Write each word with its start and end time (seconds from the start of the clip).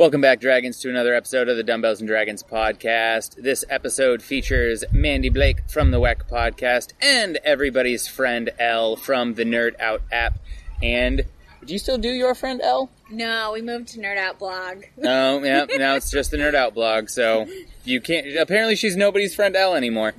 Welcome 0.00 0.22
back, 0.22 0.40
Dragons, 0.40 0.80
to 0.80 0.88
another 0.88 1.14
episode 1.14 1.50
of 1.50 1.58
the 1.58 1.62
Dumbbells 1.62 2.00
and 2.00 2.08
Dragons 2.08 2.42
podcast. 2.42 3.34
This 3.34 3.66
episode 3.68 4.22
features 4.22 4.82
Mandy 4.92 5.28
Blake 5.28 5.68
from 5.68 5.90
the 5.90 6.00
Wekk 6.00 6.26
podcast 6.26 6.94
and 7.02 7.36
everybody's 7.44 8.08
friend 8.08 8.48
Elle 8.58 8.96
from 8.96 9.34
the 9.34 9.44
Nerd 9.44 9.78
Out 9.78 10.00
app. 10.10 10.38
And 10.82 11.26
do 11.64 11.72
you 11.72 11.78
still 11.78 11.98
do 11.98 12.10
your 12.10 12.34
friend 12.34 12.60
Elle? 12.62 12.90
No, 13.10 13.52
we 13.52 13.62
moved 13.62 13.88
to 13.88 13.98
Nerd 13.98 14.16
Out 14.16 14.38
blog. 14.38 14.84
Oh, 15.02 15.42
yeah, 15.42 15.66
now 15.76 15.96
it's 15.96 16.10
just 16.10 16.30
the 16.30 16.36
Nerd 16.36 16.54
Out 16.54 16.74
blog. 16.74 17.08
So 17.08 17.46
you 17.84 18.00
can't. 18.00 18.36
Apparently, 18.36 18.76
she's 18.76 18.96
nobody's 18.96 19.34
friend 19.34 19.56
Elle 19.56 19.74
anymore. 19.74 20.14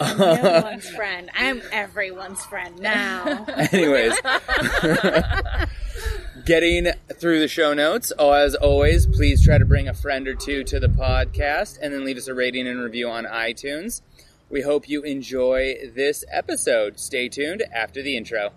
no 0.00 0.60
one's 0.64 0.88
friend. 0.90 1.30
I'm 1.34 1.62
everyone's 1.72 2.44
friend 2.44 2.78
now. 2.80 3.44
Anyways, 3.72 4.14
getting 6.44 6.88
through 7.14 7.40
the 7.40 7.48
show 7.48 7.74
notes. 7.74 8.12
Oh, 8.18 8.32
as 8.32 8.54
always, 8.54 9.06
please 9.06 9.44
try 9.44 9.58
to 9.58 9.64
bring 9.64 9.88
a 9.88 9.94
friend 9.94 10.28
or 10.28 10.34
two 10.34 10.64
to 10.64 10.80
the 10.80 10.88
podcast 10.88 11.78
and 11.80 11.92
then 11.94 12.04
leave 12.04 12.16
us 12.16 12.28
a 12.28 12.34
rating 12.34 12.66
and 12.68 12.80
review 12.80 13.08
on 13.08 13.24
iTunes. 13.24 14.02
We 14.50 14.62
hope 14.62 14.88
you 14.88 15.02
enjoy 15.02 15.76
this 15.94 16.24
episode. 16.30 17.00
Stay 17.00 17.28
tuned 17.28 17.62
after 17.74 18.02
the 18.02 18.16
intro. 18.16 18.52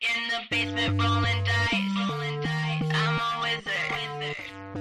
In 0.00 0.28
the 0.28 0.38
basement 0.48 1.02
rolling 1.02 1.42
dice, 1.42 2.08
rolling 2.08 2.40
dice. 2.40 2.88
I'm 2.94 3.18
a 3.18 3.42
wizard. 3.42 4.36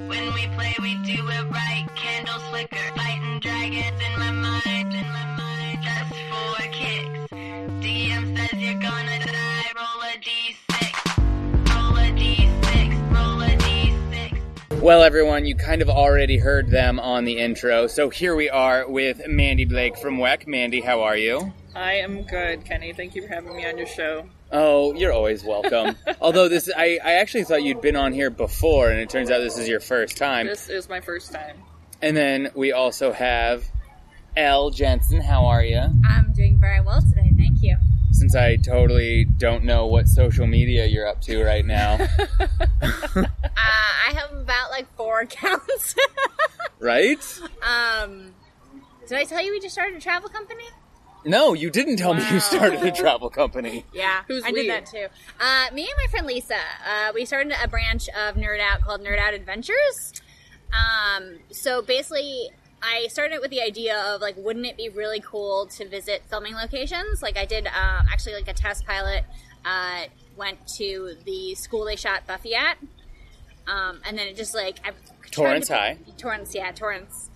When 0.08 0.32
we 0.36 0.46
play, 0.56 0.76
we 0.80 0.94
do 1.06 1.28
it 1.28 1.50
right. 1.50 1.88
Candles 1.96 2.44
flicker, 2.52 2.78
fighting 2.96 3.40
dragons 3.40 4.00
in 4.00 4.20
my 4.20 4.30
mind, 4.30 4.94
in 4.94 5.08
my 5.08 5.26
mind. 5.36 5.80
Just 5.82 6.14
for 6.30 6.62
kicks. 6.72 7.34
DM 7.82 8.38
says 8.38 8.62
you're 8.62 8.80
gonna 8.80 9.18
die. 9.26 9.72
Roll 9.76 10.04
a 10.04 10.20
d6. 10.22 11.18
Roll 11.74 11.98
a 11.98 12.12
d6. 12.12 13.12
Roll 13.12 13.42
a 13.42 13.58
d6. 13.58 14.82
Well, 14.84 15.02
everyone, 15.02 15.48
you 15.48 15.56
kind 15.56 15.82
of 15.82 15.90
already 15.90 16.38
heard 16.38 16.70
them 16.70 17.00
on 17.00 17.26
the 17.26 17.40
intro. 17.40 17.88
So 17.88 18.12
here 18.12 18.36
we 18.36 18.52
are 18.52 18.88
with 18.88 19.28
Mandy 19.28 19.66
Blake 19.66 19.98
from 19.98 20.20
Wekk. 20.20 20.46
Mandy, 20.46 20.81
how 20.81 21.02
are 21.02 21.18
you? 21.18 21.54
I 21.76 21.94
am 21.94 22.22
good, 22.22 22.66
Kenny. 22.66 22.94
Thank 22.94 23.16
you 23.16 23.24
for 23.24 23.30
having 23.30 23.56
me 23.56 23.66
on 23.66 23.80
your 23.80 23.88
show. 23.88 24.30
Oh, 24.52 24.94
you're 24.94 25.12
always 25.12 25.44
welcome. 25.44 25.95
Although 26.22 26.48
this, 26.48 26.70
I, 26.76 27.00
I 27.03 27.14
actually 27.14 27.44
thought 27.44 27.64
you'd 27.64 27.81
been 27.81 27.95
on 27.95 28.14
here 28.14 28.30
before, 28.30 28.90
and 28.90 29.00
it 29.00 29.09
turns 29.09 29.30
out 29.30 29.40
this 29.40 29.58
is 29.58 29.67
your 29.67 29.80
first 29.80 30.17
time. 30.17 30.48
This 30.48 30.70
is 30.70 30.88
my 30.88 31.02
first 31.02 31.31
time. 31.34 31.58
And 32.02 32.16
then 32.16 32.52
we 32.56 32.72
also 32.72 33.12
have 33.12 33.66
Elle 34.36 34.70
Jensen. 34.70 35.20
How 35.22 35.45
are 35.48 35.64
you? 35.64 35.81
I'm 36.08 36.31
doing 36.34 36.59
very 36.59 36.80
well 36.81 37.02
today. 37.02 37.31
Thank 37.38 37.62
you. 37.62 37.75
Since 38.12 38.36
I 38.36 38.56
totally 38.56 39.25
don't 39.25 39.64
know 39.64 39.86
what 39.88 40.08
social 40.08 40.48
media 40.48 40.86
you're 40.86 41.08
up 41.08 41.22
to 41.23 41.44
right 41.44 41.66
now, 41.66 41.98
Uh, 43.18 43.25
I 43.58 44.14
have 44.14 44.31
about 44.31 44.70
like 44.72 44.88
four 44.95 45.20
accounts. 45.22 45.95
right? 46.80 47.20
um, 47.64 48.34
did 49.08 49.18
I 49.18 49.23
tell 49.23 49.44
you 49.44 49.52
we 49.52 49.59
just 49.59 49.73
started 49.73 49.98
a 49.98 50.00
travel 50.00 50.30
company? 50.30 50.64
No, 51.28 51.53
you 51.53 51.70
didn't 51.70 51.97
tell 51.97 52.14
me 52.14 52.23
you 52.31 52.39
started 52.39 52.81
a 52.83 52.92
travel 52.92 53.30
company. 53.30 53.86
Yeah, 53.94 54.23
Who's 54.28 54.44
I 54.44 54.52
we? 54.52 54.61
did 54.64 54.72
that 54.72 54.86
too. 54.86 55.08
Uh, 55.39 55.66
me 55.73 55.84
and 55.84 55.94
my 55.97 56.08
friend 56.09 56.25
Lisa, 56.25 56.56
uh, 56.56 57.11
we 57.14 57.25
started 57.25 57.53
a 57.61 57.67
branch 57.67 58.08
of 58.09 58.36
Nerd 58.36 58.59
Out 58.61 58.81
called 58.81 59.02
Nerd 59.02 59.19
Out 59.19 59.34
Adventures. 59.34 60.14
Um, 60.73 61.39
so 61.52 61.81
basically, 61.81 62.50
I 62.81 63.08
started 63.08 63.39
with 63.42 63.52
the 63.52 63.61
idea 63.61 63.97
of 63.97 64.22
like, 64.22 64.36
wouldn't 64.38 64.66
it 64.66 64.78
be 64.78 64.89
really 64.89 65.19
cool 65.19 65.67
to 65.67 65.88
visit 65.88 66.23
filming 66.30 66.56
locations? 66.56 67.22
Like 67.22 67.38
I 67.38 67.45
did, 67.45 67.67
um, 67.67 68.08
actually, 68.12 68.34
like 68.36 68.47
a 68.47 68.53
test 68.53 68.86
pilot. 68.86 69.23
Uh, 69.66 70.03
went 70.38 70.66
to 70.78 71.16
the 71.25 71.56
school 71.56 71.84
they 71.84 71.95
shot 71.95 72.25
Buffy 72.28 72.53
at, 72.56 72.78
um, 73.67 74.00
and 74.06 74.17
then 74.17 74.28
it 74.28 74.38
just 74.38 74.53
like 74.56 74.78
I 74.86 74.91
tried 74.91 75.31
Torrance 75.31 75.67
to- 75.67 75.73
High. 75.75 75.97
Torrance, 76.17 76.56
yeah, 76.56 76.72
Torrance, 76.72 77.31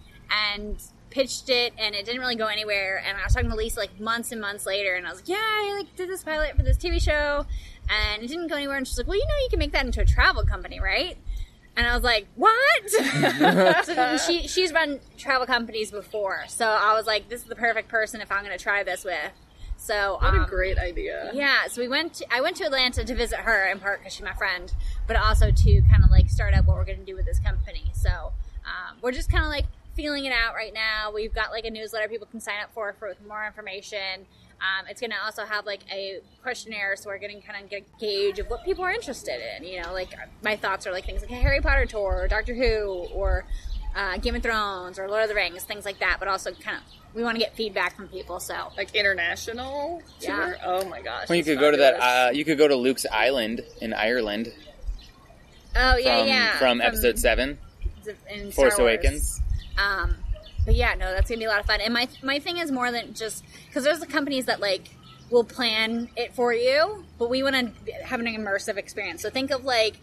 and 0.53 0.77
pitched 1.11 1.49
it, 1.49 1.73
and 1.77 1.93
it 1.93 2.05
didn't 2.05 2.21
really 2.21 2.35
go 2.35 2.47
anywhere. 2.47 3.03
And 3.05 3.17
I 3.17 3.23
was 3.23 3.33
talking 3.33 3.49
to 3.49 3.55
Lisa 3.55 3.79
like 3.79 3.99
months 3.99 4.31
and 4.31 4.41
months 4.41 4.65
later, 4.65 4.95
and 4.95 5.05
I 5.05 5.09
was 5.11 5.19
like, 5.19 5.29
"Yeah, 5.29 5.35
I 5.37 5.75
like 5.77 5.95
did 5.95 6.09
this 6.09 6.23
pilot 6.23 6.55
for 6.55 6.63
this 6.63 6.77
TV 6.77 6.99
show, 7.01 7.45
and 7.89 8.23
it 8.23 8.27
didn't 8.27 8.47
go 8.47 8.55
anywhere." 8.55 8.77
And 8.77 8.87
she's 8.87 8.97
like, 8.97 9.07
"Well, 9.07 9.17
you 9.17 9.27
know, 9.27 9.35
you 9.43 9.47
can 9.49 9.59
make 9.59 9.71
that 9.73 9.85
into 9.85 10.01
a 10.01 10.05
travel 10.05 10.43
company, 10.43 10.79
right?" 10.79 11.17
And 11.75 11.85
I 11.87 11.93
was 11.93 12.03
like, 12.03 12.27
"What?" 12.35 12.89
so 13.85 14.17
she 14.17 14.47
she's 14.47 14.73
run 14.73 14.99
travel 15.17 15.45
companies 15.45 15.91
before, 15.91 16.43
so 16.47 16.65
I 16.67 16.93
was 16.95 17.05
like, 17.05 17.29
"This 17.29 17.41
is 17.41 17.47
the 17.47 17.55
perfect 17.55 17.89
person 17.89 18.21
if 18.21 18.31
I'm 18.31 18.43
going 18.43 18.57
to 18.57 18.63
try 18.63 18.83
this 18.83 19.03
with." 19.05 19.31
So 19.77 20.17
What 20.21 20.35
um, 20.35 20.41
a 20.41 20.47
great 20.47 20.77
idea. 20.77 21.31
yeah, 21.33 21.65
so 21.67 21.81
we 21.81 21.87
went. 21.87 22.13
To, 22.15 22.25
I 22.31 22.39
went 22.41 22.55
to 22.57 22.65
Atlanta 22.65 23.03
to 23.03 23.15
visit 23.15 23.39
her 23.39 23.65
in 23.67 23.79
part 23.79 23.99
because 23.99 24.13
she's 24.13 24.23
my 24.23 24.33
friend, 24.33 24.71
but 25.07 25.15
also 25.15 25.49
to 25.49 25.81
kind 25.89 26.03
of 26.03 26.11
like 26.11 26.29
start 26.29 26.53
up 26.53 26.67
what 26.67 26.77
we're 26.77 26.85
going 26.85 26.99
to 26.99 27.05
do 27.05 27.15
with 27.15 27.25
this 27.25 27.39
company. 27.39 27.91
So 27.93 28.09
um, 28.63 28.97
we're 29.01 29.11
just 29.11 29.31
kind 29.31 29.43
of 29.43 29.49
like 29.49 29.65
feeling 30.01 30.25
it 30.25 30.33
out 30.33 30.55
right 30.55 30.73
now. 30.73 31.11
We've 31.13 31.33
got 31.33 31.51
like 31.51 31.65
a 31.65 31.69
newsletter 31.69 32.07
people 32.07 32.27
can 32.27 32.39
sign 32.39 32.61
up 32.63 32.73
for 32.73 32.93
for 32.97 33.09
with 33.09 33.25
more 33.27 33.45
information. 33.45 34.25
Um, 34.59 34.85
it's 34.89 34.99
going 35.01 35.11
to 35.11 35.17
also 35.23 35.43
have 35.43 35.65
like 35.65 35.81
a 35.91 36.21
questionnaire, 36.43 36.95
so 36.95 37.09
we're 37.09 37.17
getting 37.17 37.41
kind 37.41 37.63
of 37.63 37.69
get 37.69 37.81
a 37.81 37.99
gauge 37.99 38.37
of 38.39 38.47
what 38.47 38.63
people 38.63 38.83
are 38.83 38.91
interested 38.91 39.39
in. 39.57 39.63
You 39.67 39.81
know, 39.81 39.93
like 39.93 40.09
my 40.43 40.55
thoughts 40.55 40.85
are 40.87 40.91
like 40.91 41.05
things 41.05 41.21
like 41.21 41.31
a 41.31 41.35
Harry 41.35 41.61
Potter 41.61 41.85
tour, 41.85 42.21
or 42.23 42.27
Doctor 42.27 42.53
Who, 42.53 43.07
or 43.13 43.45
uh, 43.95 44.17
Game 44.17 44.35
of 44.35 44.43
Thrones, 44.43 44.99
or 44.99 45.07
Lord 45.07 45.23
of 45.23 45.29
the 45.29 45.35
Rings, 45.35 45.63
things 45.63 45.85
like 45.85 45.99
that. 45.99 46.17
But 46.19 46.27
also 46.27 46.51
kind 46.53 46.77
of 46.77 46.83
we 47.15 47.23
want 47.23 47.35
to 47.35 47.39
get 47.39 47.55
feedback 47.55 47.95
from 47.95 48.07
people. 48.07 48.39
So 48.39 48.71
Like 48.77 48.95
international 48.95 50.01
Yeah. 50.19 50.35
tour? 50.35 50.57
Oh 50.63 50.85
my 50.85 51.01
gosh. 51.01 51.27
Well, 51.29 51.35
you 51.37 51.43
that's 51.43 51.55
could 51.55 51.59
go 51.59 51.71
to 51.71 51.77
that. 51.77 51.93
Uh, 51.99 52.31
you 52.31 52.45
could 52.45 52.57
go 52.57 52.67
to 52.67 52.75
Luke's 52.75 53.05
Island 53.11 53.61
in 53.81 53.93
Ireland 53.93 54.51
oh 55.75 55.97
yeah, 55.97 56.19
from 56.19 56.27
yeah, 56.27 56.57
from 56.57 56.81
episode 56.81 57.17
seven, 57.19 57.57
in 58.29 58.51
Force 58.51 58.77
Wars. 58.77 58.79
Awakens. 58.79 59.41
Um, 59.77 60.15
but 60.65 60.75
yeah, 60.75 60.93
no, 60.93 61.11
that's 61.11 61.29
gonna 61.29 61.39
be 61.39 61.45
a 61.45 61.49
lot 61.49 61.59
of 61.59 61.65
fun. 61.65 61.81
And 61.81 61.93
my 61.93 62.07
my 62.21 62.39
thing 62.39 62.57
is 62.57 62.71
more 62.71 62.91
than 62.91 63.13
just 63.13 63.43
because 63.67 63.83
there's 63.83 63.99
the 63.99 64.07
companies 64.07 64.45
that 64.45 64.59
like 64.59 64.89
will 65.29 65.43
plan 65.43 66.09
it 66.15 66.33
for 66.33 66.53
you, 66.53 67.05
but 67.17 67.29
we 67.29 67.41
want 67.41 67.55
to 67.55 67.91
have 68.03 68.19
an 68.19 68.27
immersive 68.27 68.77
experience. 68.77 69.21
So 69.21 69.29
think 69.29 69.51
of 69.51 69.63
like 69.63 69.97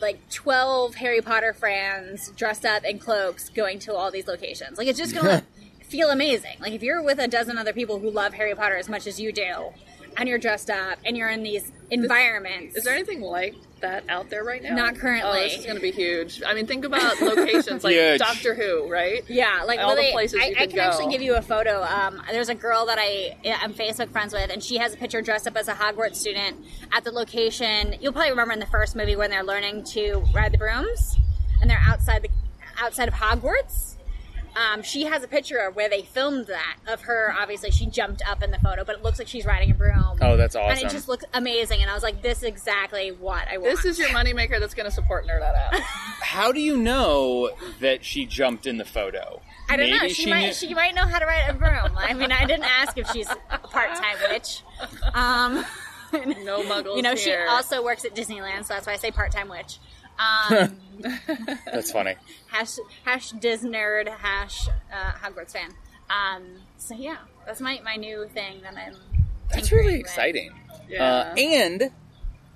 like 0.00 0.28
12 0.30 0.96
Harry 0.96 1.20
Potter 1.20 1.52
fans 1.52 2.32
dressed 2.36 2.64
up 2.64 2.82
in 2.84 2.98
cloaks 2.98 3.48
going 3.50 3.78
to 3.80 3.94
all 3.94 4.10
these 4.10 4.26
locations. 4.26 4.78
Like 4.78 4.88
it's 4.88 4.98
just 4.98 5.14
gonna 5.14 5.44
feel 5.82 6.10
amazing. 6.10 6.56
Like 6.58 6.72
if 6.72 6.82
you're 6.82 7.02
with 7.02 7.18
a 7.18 7.28
dozen 7.28 7.58
other 7.58 7.72
people 7.72 8.00
who 8.00 8.10
love 8.10 8.34
Harry 8.34 8.54
Potter 8.54 8.76
as 8.76 8.88
much 8.88 9.06
as 9.06 9.20
you 9.20 9.32
do, 9.32 9.72
and 10.16 10.28
you're 10.28 10.38
dressed 10.38 10.70
up 10.70 10.98
and 11.04 11.16
you're 11.16 11.28
in 11.30 11.42
these 11.42 11.70
environments. 11.90 12.76
Is 12.76 12.84
there 12.84 12.94
anything 12.94 13.20
like 13.20 13.54
that 13.80 14.04
out 14.08 14.30
there 14.30 14.44
right 14.44 14.62
now? 14.62 14.74
Not 14.74 14.96
currently. 14.96 15.30
Oh, 15.30 15.42
this 15.42 15.58
is 15.58 15.64
going 15.64 15.76
to 15.76 15.82
be 15.82 15.90
huge. 15.90 16.42
I 16.46 16.54
mean, 16.54 16.66
think 16.66 16.84
about 16.84 17.20
locations 17.20 17.82
like 17.84 17.94
Huge. 17.94 18.18
Doctor 18.18 18.54
Who, 18.54 18.88
right? 18.90 19.22
Yeah, 19.28 19.64
like 19.64 19.80
All 19.80 19.88
well, 19.88 19.96
the 19.96 20.02
they- 20.02 20.12
places 20.12 20.40
I, 20.40 20.46
you 20.46 20.54
I 20.58 20.66
can 20.66 20.76
go. 20.76 20.82
actually 20.82 21.12
give 21.12 21.22
you 21.22 21.34
a 21.34 21.42
photo. 21.42 21.82
Um, 21.82 22.22
there's 22.30 22.48
a 22.48 22.54
girl 22.54 22.86
that 22.86 22.98
I 23.00 23.36
I'm 23.60 23.74
Facebook 23.74 24.10
friends 24.10 24.32
with, 24.32 24.50
and 24.50 24.62
she 24.62 24.76
has 24.78 24.94
a 24.94 24.96
picture 24.96 25.20
dressed 25.22 25.46
up 25.46 25.56
as 25.56 25.68
a 25.68 25.74
Hogwarts 25.74 26.16
student 26.16 26.64
at 26.92 27.04
the 27.04 27.10
location. 27.12 27.96
You'll 28.00 28.12
probably 28.12 28.30
remember 28.30 28.52
in 28.54 28.60
the 28.60 28.66
first 28.66 28.94
movie 28.96 29.16
when 29.16 29.30
they're 29.30 29.44
learning 29.44 29.84
to 29.92 30.22
ride 30.32 30.52
the 30.52 30.58
brooms, 30.58 31.16
and 31.60 31.68
they're 31.70 31.82
outside 31.84 32.22
the 32.22 32.30
outside 32.80 33.08
of 33.08 33.14
Hogwarts. 33.14 33.91
Um, 34.54 34.82
she 34.82 35.04
has 35.04 35.22
a 35.22 35.28
picture 35.28 35.58
of 35.58 35.76
where 35.76 35.88
they 35.88 36.02
filmed 36.02 36.46
that 36.48 36.76
of 36.86 37.02
her. 37.02 37.34
Obviously, 37.38 37.70
she 37.70 37.86
jumped 37.86 38.22
up 38.28 38.42
in 38.42 38.50
the 38.50 38.58
photo, 38.58 38.84
but 38.84 38.96
it 38.96 39.02
looks 39.02 39.18
like 39.18 39.28
she's 39.28 39.46
riding 39.46 39.70
a 39.70 39.74
broom. 39.74 40.18
Oh, 40.20 40.36
that's 40.36 40.54
awesome! 40.54 40.76
And 40.78 40.86
it 40.86 40.90
just 40.90 41.08
looks 41.08 41.24
amazing, 41.34 41.80
and 41.80 41.90
I 41.90 41.94
was 41.94 42.02
like, 42.02 42.22
"This 42.22 42.38
is 42.38 42.44
exactly 42.44 43.10
what 43.12 43.48
I 43.48 43.58
want." 43.58 43.70
This 43.70 43.84
is 43.84 43.98
your 43.98 44.08
moneymaker 44.10 44.60
that's 44.60 44.74
going 44.74 44.84
to 44.88 44.94
support 44.94 45.26
Nerd 45.26 45.42
Out 45.42 45.54
Out. 45.54 45.80
How 46.22 46.52
do 46.52 46.60
you 46.60 46.76
know 46.76 47.50
that 47.80 48.04
she 48.04 48.26
jumped 48.26 48.66
in 48.66 48.76
the 48.78 48.84
photo? 48.84 49.40
I 49.68 49.76
don't 49.76 49.88
know. 49.90 49.96
Maybe 50.00 50.12
She, 50.12 50.24
knew- 50.26 50.30
might 50.32 50.54
she 50.54 50.74
might 50.74 50.94
know 50.94 51.06
how 51.06 51.18
to 51.18 51.24
ride 51.26 51.48
a 51.48 51.54
broom. 51.54 51.96
I 51.96 52.12
mean, 52.14 52.32
I 52.32 52.44
didn't 52.44 52.64
ask 52.64 52.98
if 52.98 53.08
she's 53.10 53.28
a 53.28 53.58
part 53.58 53.94
time 53.94 54.16
witch. 54.30 54.62
Um, 55.14 55.64
No 56.44 56.62
muggles 56.62 56.96
you 56.96 57.02
know, 57.02 57.14
she 57.14 57.34
also 57.34 57.82
works 57.82 58.04
at 58.04 58.14
Disneyland, 58.14 58.64
so 58.66 58.74
that's 58.74 58.86
why 58.86 58.92
I 58.92 58.96
say 58.96 59.10
part 59.10 59.32
time 59.32 59.48
witch. 59.48 59.78
Um, 60.22 60.76
That's 61.66 61.90
funny. 61.92 62.14
hash 62.46 62.76
hash 63.04 63.32
Disnerd 63.32 64.08
hash 64.08 64.68
uh, 64.68 65.12
Hogwarts 65.22 65.52
fan. 65.52 65.70
Um, 66.10 66.42
so 66.76 66.94
yeah, 66.94 67.16
that's 67.46 67.60
my 67.60 67.80
my 67.84 67.96
new 67.96 68.26
thing 68.34 68.60
that 68.62 68.76
I'm. 68.76 68.94
That's 69.52 69.72
really 69.72 69.98
exciting. 69.98 70.52
Yeah. 70.88 71.04
Uh, 71.04 71.34
and 71.36 71.90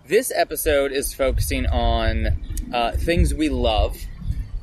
this 0.07 0.31
episode 0.35 0.93
is 0.93 1.13
focusing 1.15 1.67
on 1.67 2.29
uh, 2.73 2.93
things 2.93 3.35
we 3.35 3.49
love. 3.49 3.97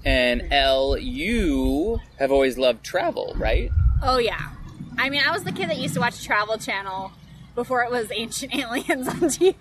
And 0.06 0.52
Elle, 0.52 0.98
you 0.98 2.02
have 2.20 2.32
always 2.32 2.58
loved 2.58 2.84
travel, 2.84 3.34
right? 3.38 3.72
Oh 4.02 4.18
yeah, 4.18 4.50
I 4.98 5.10
mean, 5.10 5.24
I 5.26 5.32
was 5.32 5.44
the 5.44 5.52
kid 5.52 5.70
that 5.70 5.78
used 5.78 5.94
to 5.96 6.00
watch 6.02 6.24
Travel 6.24 6.58
Channel 6.58 7.12
before 7.56 7.84
it 7.84 7.92
was 7.92 8.12
Ancient 8.12 8.56
Aliens 8.60 9.08
on 9.08 9.16
TV. 9.16 9.56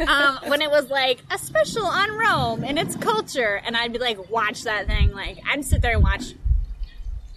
um, 0.08 0.50
when 0.50 0.62
it 0.62 0.70
was 0.70 0.90
like 0.90 1.22
a 1.30 1.38
special 1.38 1.84
on 1.84 2.10
Rome 2.16 2.64
and 2.64 2.78
its 2.78 2.96
culture, 2.96 3.60
and 3.64 3.76
I'd 3.76 3.92
be 3.92 3.98
like, 3.98 4.30
watch 4.30 4.64
that 4.64 4.86
thing. 4.86 5.12
Like, 5.12 5.38
I'd 5.50 5.64
sit 5.64 5.82
there 5.82 5.94
and 5.94 6.02
watch 6.02 6.34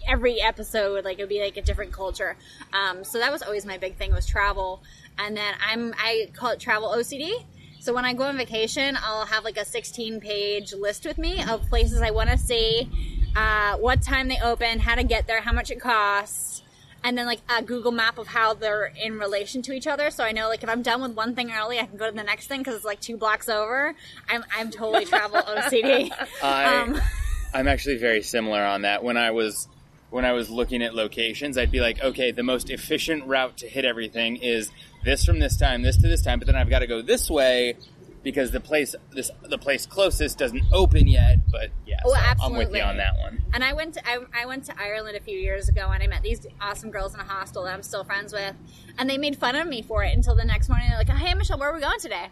every 0.08 0.40
episode. 0.40 1.04
Like, 1.04 1.18
it 1.18 1.22
would 1.22 1.28
be 1.28 1.40
like 1.40 1.56
a 1.56 1.62
different 1.62 1.92
culture. 1.92 2.36
Um, 2.72 3.04
so 3.04 3.18
that 3.18 3.32
was 3.32 3.42
always 3.42 3.64
my 3.64 3.78
big 3.78 3.96
thing 3.96 4.12
was 4.12 4.26
travel. 4.26 4.82
And 5.18 5.36
then 5.36 5.54
I'm 5.60 5.94
I 5.98 6.30
call 6.34 6.50
it 6.50 6.60
travel 6.60 6.88
OCD. 6.88 7.44
So 7.80 7.92
when 7.92 8.04
I 8.04 8.14
go 8.14 8.24
on 8.24 8.36
vacation, 8.36 8.96
I'll 9.02 9.26
have 9.26 9.42
like 9.42 9.56
a 9.56 9.64
16 9.64 10.20
page 10.20 10.72
list 10.72 11.04
with 11.04 11.18
me 11.18 11.42
of 11.42 11.62
places 11.68 12.00
I 12.00 12.12
want 12.12 12.30
to 12.30 12.38
see, 12.38 12.88
uh, 13.34 13.76
what 13.78 14.02
time 14.02 14.28
they 14.28 14.38
open, 14.40 14.78
how 14.78 14.94
to 14.94 15.02
get 15.02 15.26
there, 15.26 15.40
how 15.40 15.52
much 15.52 15.72
it 15.72 15.80
costs, 15.80 16.61
and 17.04 17.16
then 17.18 17.26
like 17.26 17.40
a 17.48 17.62
Google 17.62 17.92
map 17.92 18.18
of 18.18 18.28
how 18.28 18.54
they're 18.54 18.92
in 19.00 19.18
relation 19.18 19.62
to 19.62 19.72
each 19.72 19.86
other. 19.86 20.10
So 20.10 20.24
I 20.24 20.32
know 20.32 20.48
like 20.48 20.62
if 20.62 20.68
I'm 20.68 20.82
done 20.82 21.02
with 21.02 21.12
one 21.12 21.34
thing 21.34 21.52
early, 21.52 21.78
I 21.78 21.86
can 21.86 21.96
go 21.96 22.10
to 22.10 22.16
the 22.16 22.22
next 22.22 22.46
thing 22.46 22.60
because 22.60 22.76
it's 22.76 22.84
like 22.84 23.00
two 23.00 23.16
blocks 23.16 23.48
over. 23.48 23.94
I'm 24.28 24.44
I'm 24.56 24.70
totally 24.70 25.04
travel 25.04 25.40
OCD. 25.42 26.10
I, 26.42 26.82
Um, 26.82 27.00
I'm 27.54 27.68
actually 27.68 27.96
very 27.98 28.22
similar 28.22 28.62
on 28.64 28.82
that. 28.82 29.04
When 29.04 29.16
I 29.16 29.30
was 29.30 29.68
when 30.10 30.24
I 30.24 30.32
was 30.32 30.50
looking 30.50 30.82
at 30.82 30.94
locations, 30.94 31.56
I'd 31.56 31.70
be 31.70 31.80
like, 31.80 32.02
okay, 32.02 32.32
the 32.32 32.42
most 32.42 32.70
efficient 32.70 33.24
route 33.26 33.56
to 33.58 33.68
hit 33.68 33.84
everything 33.84 34.36
is 34.36 34.70
this 35.04 35.24
from 35.24 35.38
this 35.38 35.56
time, 35.56 35.82
this 35.82 35.96
to 35.96 36.08
this 36.08 36.22
time, 36.22 36.38
but 36.38 36.46
then 36.46 36.54
I've 36.54 36.68
got 36.68 36.80
to 36.80 36.86
go 36.86 37.00
this 37.00 37.30
way 37.30 37.76
because 38.22 38.50
the 38.52 38.60
place 38.60 38.94
this 39.10 39.30
the 39.42 39.58
place 39.58 39.84
closest 39.86 40.38
doesn't 40.38 40.62
open 40.72 41.06
yet. 41.08 41.38
But 41.50 41.70
yeah, 41.86 41.96
Oh, 42.04 42.10
so 42.10 42.14
I'm 42.16 42.22
with 42.22 42.28
absolutely. 42.68 42.78
you 42.78 42.84
on 42.84 42.96
that 42.98 43.18
one. 43.18 43.42
And 43.52 43.62
I 43.64 43.72
went 43.72 43.94
to 43.94 44.08
I, 44.08 44.18
I 44.34 44.46
went 44.46 44.64
to 44.66 44.74
Ireland 44.80 45.16
a 45.16 45.20
few 45.20 45.38
years 45.38 45.68
ago, 45.68 45.90
and 45.92 46.02
I 46.02 46.06
met 46.06 46.22
these 46.22 46.46
awesome 46.60 46.90
girls 46.90 47.14
in 47.14 47.20
a 47.20 47.24
hostel 47.24 47.64
that 47.64 47.74
I'm 47.74 47.82
still 47.82 48.04
friends 48.04 48.32
with, 48.32 48.54
and 48.98 49.08
they 49.10 49.18
made 49.18 49.36
fun 49.36 49.54
of 49.56 49.66
me 49.66 49.82
for 49.82 50.04
it 50.04 50.14
until 50.14 50.34
the 50.34 50.44
next 50.44 50.68
morning. 50.68 50.88
They're 50.88 50.98
like, 50.98 51.08
"Hey, 51.08 51.34
Michelle, 51.34 51.58
where 51.58 51.70
are 51.70 51.74
we 51.74 51.80
going 51.80 52.00
today?" 52.00 52.28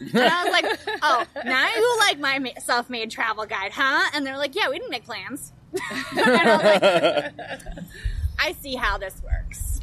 And 0.00 0.18
I 0.18 0.44
was 0.44 0.52
like, 0.52 0.98
"Oh, 1.02 1.26
now 1.44 1.68
you 1.74 1.96
like 1.98 2.18
my 2.18 2.52
self-made 2.58 3.10
travel 3.10 3.44
guide, 3.46 3.72
huh?" 3.72 4.10
And 4.14 4.26
they're 4.26 4.38
like, 4.38 4.54
"Yeah, 4.54 4.68
we 4.70 4.78
didn't 4.78 4.90
make 4.90 5.04
plans." 5.04 5.52
and 5.72 6.20
I 6.20 6.56
like, 6.56 7.32
"I 8.38 8.52
see 8.60 8.74
how 8.74 8.98
this 8.98 9.20
works." 9.22 9.78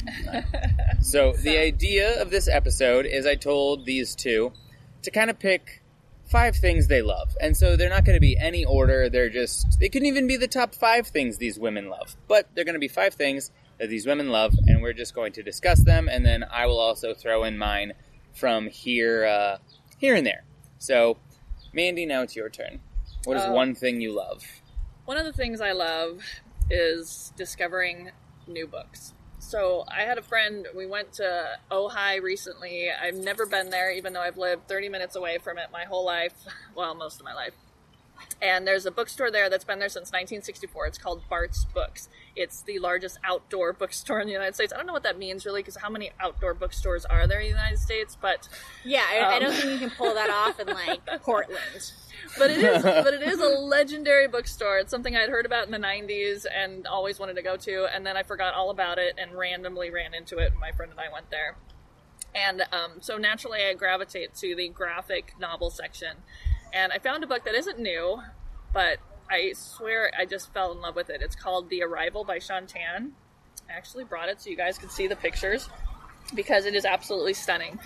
So 1.01 1.33
the 1.33 1.57
idea 1.57 2.21
of 2.21 2.29
this 2.29 2.47
episode 2.47 3.05
is 3.05 3.25
I 3.25 3.35
told 3.35 3.85
these 3.85 4.15
two 4.15 4.51
to 5.03 5.11
kind 5.11 5.29
of 5.29 5.39
pick 5.39 5.81
five 6.25 6.55
things 6.55 6.87
they 6.87 7.01
love. 7.01 7.35
And 7.39 7.55
so 7.55 7.75
they're 7.75 7.89
not 7.89 8.03
going 8.05 8.15
to 8.15 8.21
be 8.21 8.37
any 8.37 8.65
order. 8.65 9.09
They're 9.09 9.29
just 9.29 9.79
they 9.79 9.89
couldn't 9.89 10.07
even 10.07 10.27
be 10.27 10.37
the 10.37 10.47
top 10.47 10.75
5 10.75 11.07
things 11.07 11.37
these 11.37 11.57
women 11.57 11.89
love. 11.89 12.15
But 12.27 12.49
they're 12.53 12.65
going 12.65 12.73
to 12.73 12.79
be 12.79 12.87
five 12.89 13.13
things 13.13 13.51
that 13.79 13.89
these 13.89 14.05
women 14.05 14.29
love 14.29 14.53
and 14.67 14.81
we're 14.81 14.93
just 14.93 15.13
going 15.13 15.33
to 15.33 15.43
discuss 15.43 15.79
them 15.83 16.09
and 16.09 16.25
then 16.25 16.43
I 16.51 16.65
will 16.65 16.79
also 16.79 17.13
throw 17.13 17.43
in 17.43 17.57
mine 17.57 17.93
from 18.33 18.67
here 18.67 19.25
uh, 19.25 19.57
here 19.97 20.15
and 20.15 20.25
there. 20.25 20.43
So 20.79 21.17
Mandy, 21.73 22.05
now 22.05 22.23
it's 22.23 22.35
your 22.35 22.49
turn. 22.49 22.79
What 23.25 23.37
is 23.37 23.43
Uh, 23.43 23.51
one 23.51 23.75
thing 23.75 24.01
you 24.01 24.13
love? 24.13 24.43
One 25.05 25.17
of 25.17 25.25
the 25.25 25.33
things 25.33 25.61
I 25.61 25.71
love 25.73 26.23
is 26.69 27.31
discovering 27.37 28.11
new 28.47 28.67
books. 28.67 29.13
So 29.47 29.85
I 29.87 30.01
had 30.01 30.17
a 30.17 30.21
friend, 30.21 30.67
we 30.75 30.85
went 30.85 31.13
to 31.13 31.47
Ojai 31.71 32.21
recently. 32.21 32.89
I've 32.91 33.15
never 33.15 33.45
been 33.45 33.69
there, 33.69 33.89
even 33.93 34.11
though 34.11 34.19
I've 34.19 34.35
lived 34.35 34.67
30 34.67 34.89
minutes 34.89 35.15
away 35.15 35.37
from 35.37 35.57
it 35.57 35.67
my 35.71 35.85
whole 35.85 36.05
life. 36.05 36.33
Well, 36.75 36.93
most 36.93 37.19
of 37.19 37.25
my 37.25 37.33
life. 37.33 37.53
And 38.41 38.67
there's 38.67 38.85
a 38.85 38.91
bookstore 38.91 39.31
there 39.31 39.49
that's 39.49 39.63
been 39.63 39.79
there 39.79 39.89
since 39.89 40.09
1964. 40.11 40.85
It's 40.87 40.97
called 40.97 41.21
Bart's 41.29 41.65
Books. 41.65 42.09
It's 42.35 42.61
the 42.61 42.79
largest 42.79 43.17
outdoor 43.23 43.73
bookstore 43.81 44.19
in 44.19 44.27
the 44.27 44.33
United 44.33 44.55
States. 44.55 44.71
I 44.73 44.77
don't 44.77 44.85
know 44.85 44.93
what 44.93 45.03
that 45.03 45.17
means 45.17 45.45
really, 45.45 45.61
because 45.61 45.77
how 45.77 45.89
many 45.89 46.11
outdoor 46.19 46.53
bookstores 46.53 47.05
are 47.05 47.25
there 47.27 47.39
in 47.39 47.45
the 47.45 47.49
United 47.57 47.79
States? 47.79 48.15
But 48.19 48.47
Yeah, 48.83 49.03
I, 49.09 49.17
I 49.19 49.35
Um. 49.37 49.41
don't 49.43 49.53
think 49.53 49.71
you 49.73 49.79
can 49.87 49.89
pull 49.97 50.13
that 50.13 50.29
off 50.29 50.59
in 50.59 50.67
like 50.67 51.05
Portland. 51.23 51.91
but 52.37 52.49
it 52.51 52.57
is 52.63 52.83
but 52.83 53.13
it 53.13 53.21
is 53.21 53.39
a 53.39 53.45
legendary 53.59 54.27
bookstore 54.27 54.79
it's 54.79 54.89
something 54.91 55.15
i'd 55.15 55.29
heard 55.29 55.45
about 55.45 55.65
in 55.65 55.71
the 55.71 55.77
90s 55.77 56.45
and 56.53 56.85
always 56.87 57.19
wanted 57.19 57.35
to 57.35 57.41
go 57.41 57.55
to 57.55 57.85
and 57.95 58.05
then 58.05 58.17
i 58.17 58.23
forgot 58.23 58.53
all 58.53 58.69
about 58.69 58.97
it 58.97 59.13
and 59.17 59.31
randomly 59.33 59.89
ran 59.91 60.13
into 60.13 60.37
it 60.39 60.51
my 60.59 60.71
friend 60.71 60.91
and 60.91 60.99
i 60.99 61.11
went 61.13 61.29
there 61.29 61.55
and 62.35 62.63
um, 62.73 62.93
so 63.01 63.17
naturally 63.17 63.59
i 63.63 63.73
gravitate 63.73 64.33
to 64.35 64.55
the 64.55 64.67
graphic 64.67 65.33
novel 65.39 65.69
section 65.69 66.17
and 66.73 66.91
i 66.91 66.97
found 66.99 67.23
a 67.23 67.27
book 67.27 67.43
that 67.45 67.55
isn't 67.55 67.79
new 67.79 68.21
but 68.73 68.97
i 69.29 69.51
swear 69.53 70.11
i 70.17 70.25
just 70.25 70.53
fell 70.53 70.71
in 70.71 70.81
love 70.81 70.95
with 70.95 71.09
it 71.09 71.21
it's 71.21 71.35
called 71.35 71.69
the 71.69 71.83
arrival 71.83 72.23
by 72.23 72.39
Shaun 72.39 72.67
Tan 72.67 73.13
i 73.69 73.73
actually 73.73 74.03
brought 74.03 74.29
it 74.29 74.41
so 74.41 74.49
you 74.49 74.57
guys 74.57 74.77
can 74.77 74.89
see 74.89 75.07
the 75.07 75.15
pictures 75.15 75.69
because 76.35 76.65
it 76.65 76.75
is 76.75 76.83
absolutely 76.83 77.33
stunning 77.33 77.79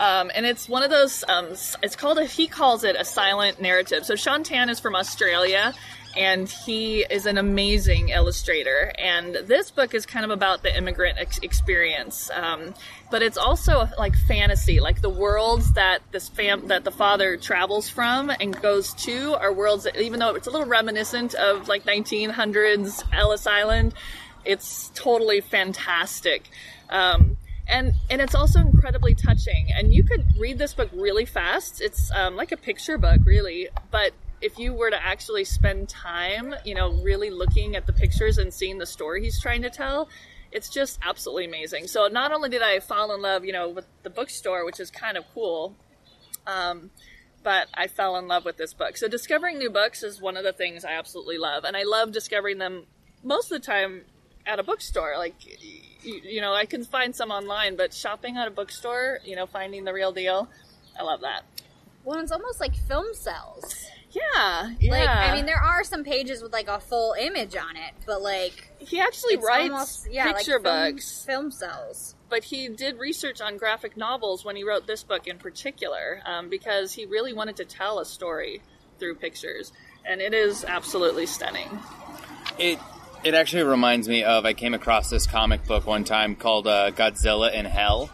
um, 0.00 0.30
and 0.34 0.46
it's 0.46 0.68
one 0.68 0.82
of 0.82 0.90
those. 0.90 1.22
Um, 1.28 1.48
it's 1.82 1.96
called. 1.96 2.18
A, 2.18 2.24
he 2.24 2.46
calls 2.48 2.82
it 2.82 2.96
a 2.98 3.04
silent 3.04 3.60
narrative. 3.60 4.06
So 4.06 4.16
Sean 4.16 4.42
Tan 4.42 4.70
is 4.70 4.80
from 4.80 4.96
Australia, 4.96 5.74
and 6.16 6.48
he 6.48 7.00
is 7.00 7.26
an 7.26 7.38
amazing 7.38 8.10
illustrator. 8.10 8.92
And 8.98 9.34
this 9.34 9.70
book 9.70 9.94
is 9.94 10.06
kind 10.06 10.24
of 10.24 10.30
about 10.30 10.62
the 10.62 10.76
immigrant 10.76 11.18
ex- 11.18 11.38
experience, 11.38 12.30
um, 12.30 12.74
but 13.10 13.22
it's 13.22 13.36
also 13.36 13.88
like 13.98 14.14
fantasy. 14.16 14.80
Like 14.80 15.00
the 15.00 15.10
worlds 15.10 15.72
that 15.72 16.00
this 16.12 16.28
fam 16.28 16.68
that 16.68 16.84
the 16.84 16.90
father 16.90 17.36
travels 17.36 17.88
from 17.88 18.30
and 18.30 18.60
goes 18.60 18.94
to 18.94 19.34
are 19.34 19.52
worlds 19.52 19.84
that, 19.84 20.00
even 20.00 20.20
though 20.20 20.34
it's 20.34 20.46
a 20.46 20.50
little 20.50 20.66
reminiscent 20.66 21.34
of 21.34 21.68
like 21.68 21.84
1900s 21.84 23.02
Ellis 23.12 23.46
Island, 23.46 23.94
it's 24.44 24.90
totally 24.94 25.40
fantastic. 25.40 26.48
Um, 26.90 27.36
and 27.66 27.94
and 28.10 28.20
it's 28.20 28.34
also 28.34 28.60
incredibly 28.60 29.14
touching. 29.14 29.68
And 29.74 29.92
you 29.92 30.04
could 30.04 30.24
read 30.38 30.58
this 30.58 30.74
book 30.74 30.90
really 30.92 31.24
fast. 31.24 31.80
It's 31.80 32.10
um, 32.12 32.36
like 32.36 32.52
a 32.52 32.56
picture 32.56 32.98
book, 32.98 33.20
really. 33.24 33.68
But 33.90 34.12
if 34.44 34.58
you 34.58 34.74
were 34.74 34.90
to 34.90 35.02
actually 35.02 35.42
spend 35.42 35.88
time, 35.88 36.54
you 36.66 36.74
know, 36.74 36.92
really 37.02 37.30
looking 37.30 37.76
at 37.76 37.86
the 37.86 37.94
pictures 37.94 38.36
and 38.36 38.52
seeing 38.52 38.76
the 38.76 38.84
story 38.84 39.22
he's 39.22 39.40
trying 39.40 39.62
to 39.62 39.70
tell, 39.70 40.06
it's 40.52 40.68
just 40.68 40.98
absolutely 41.02 41.46
amazing. 41.46 41.86
So 41.86 42.08
not 42.08 42.30
only 42.30 42.50
did 42.50 42.60
I 42.60 42.78
fall 42.80 43.14
in 43.14 43.22
love, 43.22 43.46
you 43.46 43.54
know, 43.54 43.70
with 43.70 43.86
the 44.02 44.10
bookstore, 44.10 44.66
which 44.66 44.78
is 44.80 44.90
kind 44.90 45.16
of 45.16 45.24
cool, 45.32 45.74
um, 46.46 46.90
but 47.42 47.68
I 47.72 47.86
fell 47.86 48.18
in 48.18 48.28
love 48.28 48.44
with 48.44 48.58
this 48.58 48.74
book. 48.74 48.98
So 48.98 49.08
discovering 49.08 49.58
new 49.58 49.70
books 49.70 50.02
is 50.02 50.20
one 50.20 50.36
of 50.36 50.44
the 50.44 50.52
things 50.52 50.84
I 50.84 50.92
absolutely 50.92 51.38
love, 51.38 51.64
and 51.64 51.74
I 51.74 51.84
love 51.84 52.12
discovering 52.12 52.58
them 52.58 52.84
most 53.22 53.50
of 53.50 53.58
the 53.62 53.66
time 53.66 54.02
at 54.44 54.58
a 54.58 54.62
bookstore. 54.62 55.14
Like, 55.16 55.36
you, 56.04 56.20
you 56.22 56.40
know, 56.42 56.52
I 56.52 56.66
can 56.66 56.84
find 56.84 57.16
some 57.16 57.30
online, 57.30 57.76
but 57.76 57.94
shopping 57.94 58.36
at 58.36 58.46
a 58.46 58.50
bookstore, 58.50 59.20
you 59.24 59.36
know, 59.36 59.46
finding 59.46 59.84
the 59.84 59.94
real 59.94 60.12
deal, 60.12 60.50
I 61.00 61.02
love 61.02 61.22
that. 61.22 61.44
Well, 62.04 62.20
it's 62.20 62.30
almost 62.30 62.60
like 62.60 62.76
film 62.76 63.06
cells. 63.14 63.86
Yeah, 64.14 64.70
yeah. 64.78 64.90
Like, 64.90 65.08
I 65.08 65.34
mean, 65.34 65.46
there 65.46 65.60
are 65.60 65.82
some 65.82 66.04
pages 66.04 66.40
with 66.40 66.52
like 66.52 66.68
a 66.68 66.78
full 66.78 67.14
image 67.18 67.56
on 67.56 67.76
it, 67.76 67.94
but 68.06 68.22
like 68.22 68.70
he 68.78 69.00
actually 69.00 69.36
writes 69.36 69.70
almost 69.70 70.08
yeah, 70.10 70.32
picture 70.32 70.60
like 70.60 70.62
film, 70.62 70.92
books, 70.92 71.24
film 71.24 71.50
cells. 71.50 72.14
but 72.28 72.44
he 72.44 72.68
did 72.68 72.98
research 72.98 73.40
on 73.40 73.56
graphic 73.56 73.96
novels 73.96 74.44
when 74.44 74.54
he 74.54 74.62
wrote 74.62 74.86
this 74.86 75.02
book 75.02 75.26
in 75.26 75.38
particular, 75.38 76.20
um, 76.26 76.48
because 76.48 76.92
he 76.92 77.06
really 77.06 77.32
wanted 77.32 77.56
to 77.56 77.64
tell 77.64 77.98
a 77.98 78.04
story 78.04 78.62
through 78.98 79.16
pictures, 79.16 79.72
and 80.04 80.20
it 80.20 80.32
is 80.32 80.64
absolutely 80.64 81.26
stunning. 81.26 81.68
It 82.58 82.78
it 83.24 83.34
actually 83.34 83.64
reminds 83.64 84.08
me 84.08 84.22
of 84.22 84.44
I 84.44 84.52
came 84.52 84.74
across 84.74 85.10
this 85.10 85.26
comic 85.26 85.64
book 85.64 85.86
one 85.86 86.04
time 86.04 86.36
called 86.36 86.68
uh, 86.68 86.92
Godzilla 86.92 87.52
in 87.52 87.64
Hell, 87.64 88.10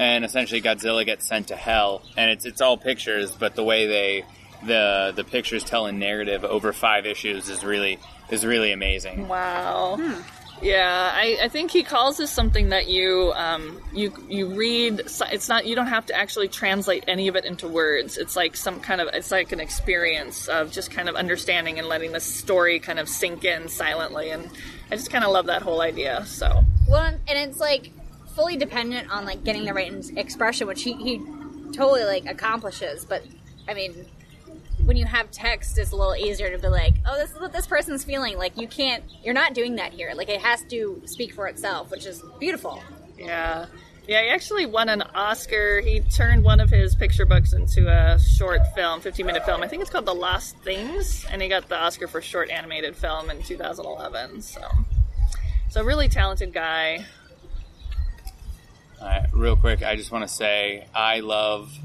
and 0.00 0.24
essentially 0.24 0.60
Godzilla 0.60 1.06
gets 1.06 1.28
sent 1.28 1.48
to 1.48 1.56
hell, 1.56 2.02
and 2.16 2.28
it's 2.28 2.44
it's 2.44 2.60
all 2.60 2.76
pictures, 2.76 3.30
but 3.30 3.54
the 3.54 3.62
way 3.62 3.86
they 3.86 4.24
the 4.66 5.12
the 5.14 5.24
pictures 5.24 5.64
tell 5.64 5.86
a 5.86 5.92
narrative 5.92 6.44
over 6.44 6.72
five 6.72 7.06
issues 7.06 7.48
is 7.48 7.64
really 7.64 7.98
is 8.30 8.44
really 8.44 8.72
amazing. 8.72 9.28
Wow. 9.28 9.98
Yeah, 10.62 11.10
I, 11.12 11.38
I 11.42 11.48
think 11.48 11.70
he 11.70 11.82
calls 11.82 12.16
this 12.16 12.30
something 12.30 12.70
that 12.70 12.88
you 12.88 13.32
um, 13.36 13.78
you 13.92 14.12
you 14.28 14.48
read. 14.54 15.00
It's 15.30 15.48
not 15.48 15.66
you 15.66 15.76
don't 15.76 15.88
have 15.88 16.06
to 16.06 16.16
actually 16.16 16.48
translate 16.48 17.04
any 17.08 17.28
of 17.28 17.36
it 17.36 17.44
into 17.44 17.68
words. 17.68 18.16
It's 18.16 18.36
like 18.36 18.56
some 18.56 18.80
kind 18.80 19.00
of 19.02 19.08
it's 19.12 19.30
like 19.30 19.52
an 19.52 19.60
experience 19.60 20.48
of 20.48 20.72
just 20.72 20.90
kind 20.90 21.10
of 21.10 21.14
understanding 21.14 21.78
and 21.78 21.88
letting 21.88 22.12
the 22.12 22.20
story 22.20 22.80
kind 22.80 22.98
of 22.98 23.08
sink 23.08 23.44
in 23.44 23.68
silently. 23.68 24.30
And 24.30 24.48
I 24.90 24.96
just 24.96 25.10
kind 25.10 25.24
of 25.24 25.30
love 25.30 25.46
that 25.46 25.60
whole 25.60 25.82
idea. 25.82 26.24
So 26.24 26.64
Well, 26.88 27.04
and 27.04 27.20
it's 27.26 27.60
like 27.60 27.90
fully 28.34 28.56
dependent 28.56 29.10
on 29.10 29.26
like 29.26 29.44
getting 29.44 29.66
the 29.66 29.74
right 29.74 29.92
expression, 30.16 30.66
which 30.66 30.82
he 30.82 30.94
he 30.94 31.18
totally 31.74 32.04
like 32.04 32.24
accomplishes. 32.24 33.04
But 33.04 33.22
I 33.68 33.74
mean, 33.74 34.06
when 34.86 34.96
you 34.96 35.04
have 35.04 35.30
text, 35.32 35.76
it's 35.78 35.90
a 35.90 35.96
little 35.96 36.14
easier 36.14 36.48
to 36.50 36.58
be 36.58 36.68
like, 36.68 36.94
oh, 37.04 37.16
this 37.16 37.32
is 37.32 37.40
what 37.40 37.52
this 37.52 37.66
person's 37.66 38.04
feeling. 38.04 38.38
Like 38.38 38.56
you 38.56 38.68
can't, 38.68 39.02
you're 39.22 39.34
not 39.34 39.52
doing 39.52 39.76
that 39.76 39.92
here. 39.92 40.12
Like 40.14 40.28
it 40.28 40.40
has 40.40 40.62
to 40.70 41.02
speak 41.04 41.34
for 41.34 41.48
itself, 41.48 41.90
which 41.90 42.06
is 42.06 42.22
beautiful. 42.38 42.82
yeah. 43.18 43.66
Yeah, 44.08 44.22
he 44.22 44.28
actually 44.28 44.66
won 44.66 44.88
an 44.88 45.02
Oscar. 45.02 45.80
He 45.80 45.98
turned 45.98 46.44
one 46.44 46.60
of 46.60 46.70
his 46.70 46.94
picture 46.94 47.26
books 47.26 47.52
into 47.52 47.88
a 47.88 48.20
short 48.20 48.60
film, 48.76 49.00
15 49.00 49.26
minute 49.26 49.44
film. 49.44 49.64
I 49.64 49.66
think 49.66 49.82
it's 49.82 49.90
called 49.90 50.06
The 50.06 50.14
Lost 50.14 50.56
Things, 50.58 51.26
and 51.28 51.42
he 51.42 51.48
got 51.48 51.68
the 51.68 51.76
Oscar 51.76 52.06
for 52.06 52.22
short 52.22 52.48
animated 52.48 52.94
film 52.94 53.30
in 53.30 53.42
2011. 53.42 54.42
So, 54.42 54.60
so 55.70 55.82
really 55.82 56.08
talented 56.08 56.52
guy. 56.52 57.04
All 59.00 59.08
right, 59.08 59.26
real 59.32 59.56
quick, 59.56 59.82
I 59.82 59.96
just 59.96 60.12
want 60.12 60.22
to 60.22 60.32
say 60.32 60.86
I 60.94 61.18
love 61.18 61.76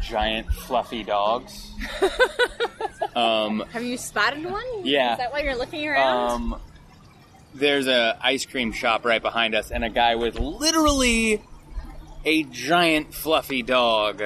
giant 0.00 0.52
fluffy 0.52 1.04
dogs. 1.04 1.70
um, 3.16 3.64
Have 3.70 3.82
you 3.82 3.96
spotted 3.96 4.44
one? 4.44 4.84
Yeah. 4.84 5.12
Is 5.12 5.18
that 5.18 5.32
why 5.32 5.40
you're 5.40 5.56
looking 5.56 5.86
around? 5.86 6.30
Um, 6.30 6.60
there's 7.54 7.86
a 7.86 8.16
ice 8.20 8.46
cream 8.46 8.72
shop 8.72 9.04
right 9.04 9.22
behind 9.22 9.54
us, 9.54 9.70
and 9.70 9.84
a 9.84 9.90
guy 9.90 10.14
with 10.14 10.38
literally 10.38 11.42
a 12.24 12.42
giant 12.44 13.14
fluffy 13.14 13.62
dog 13.62 14.22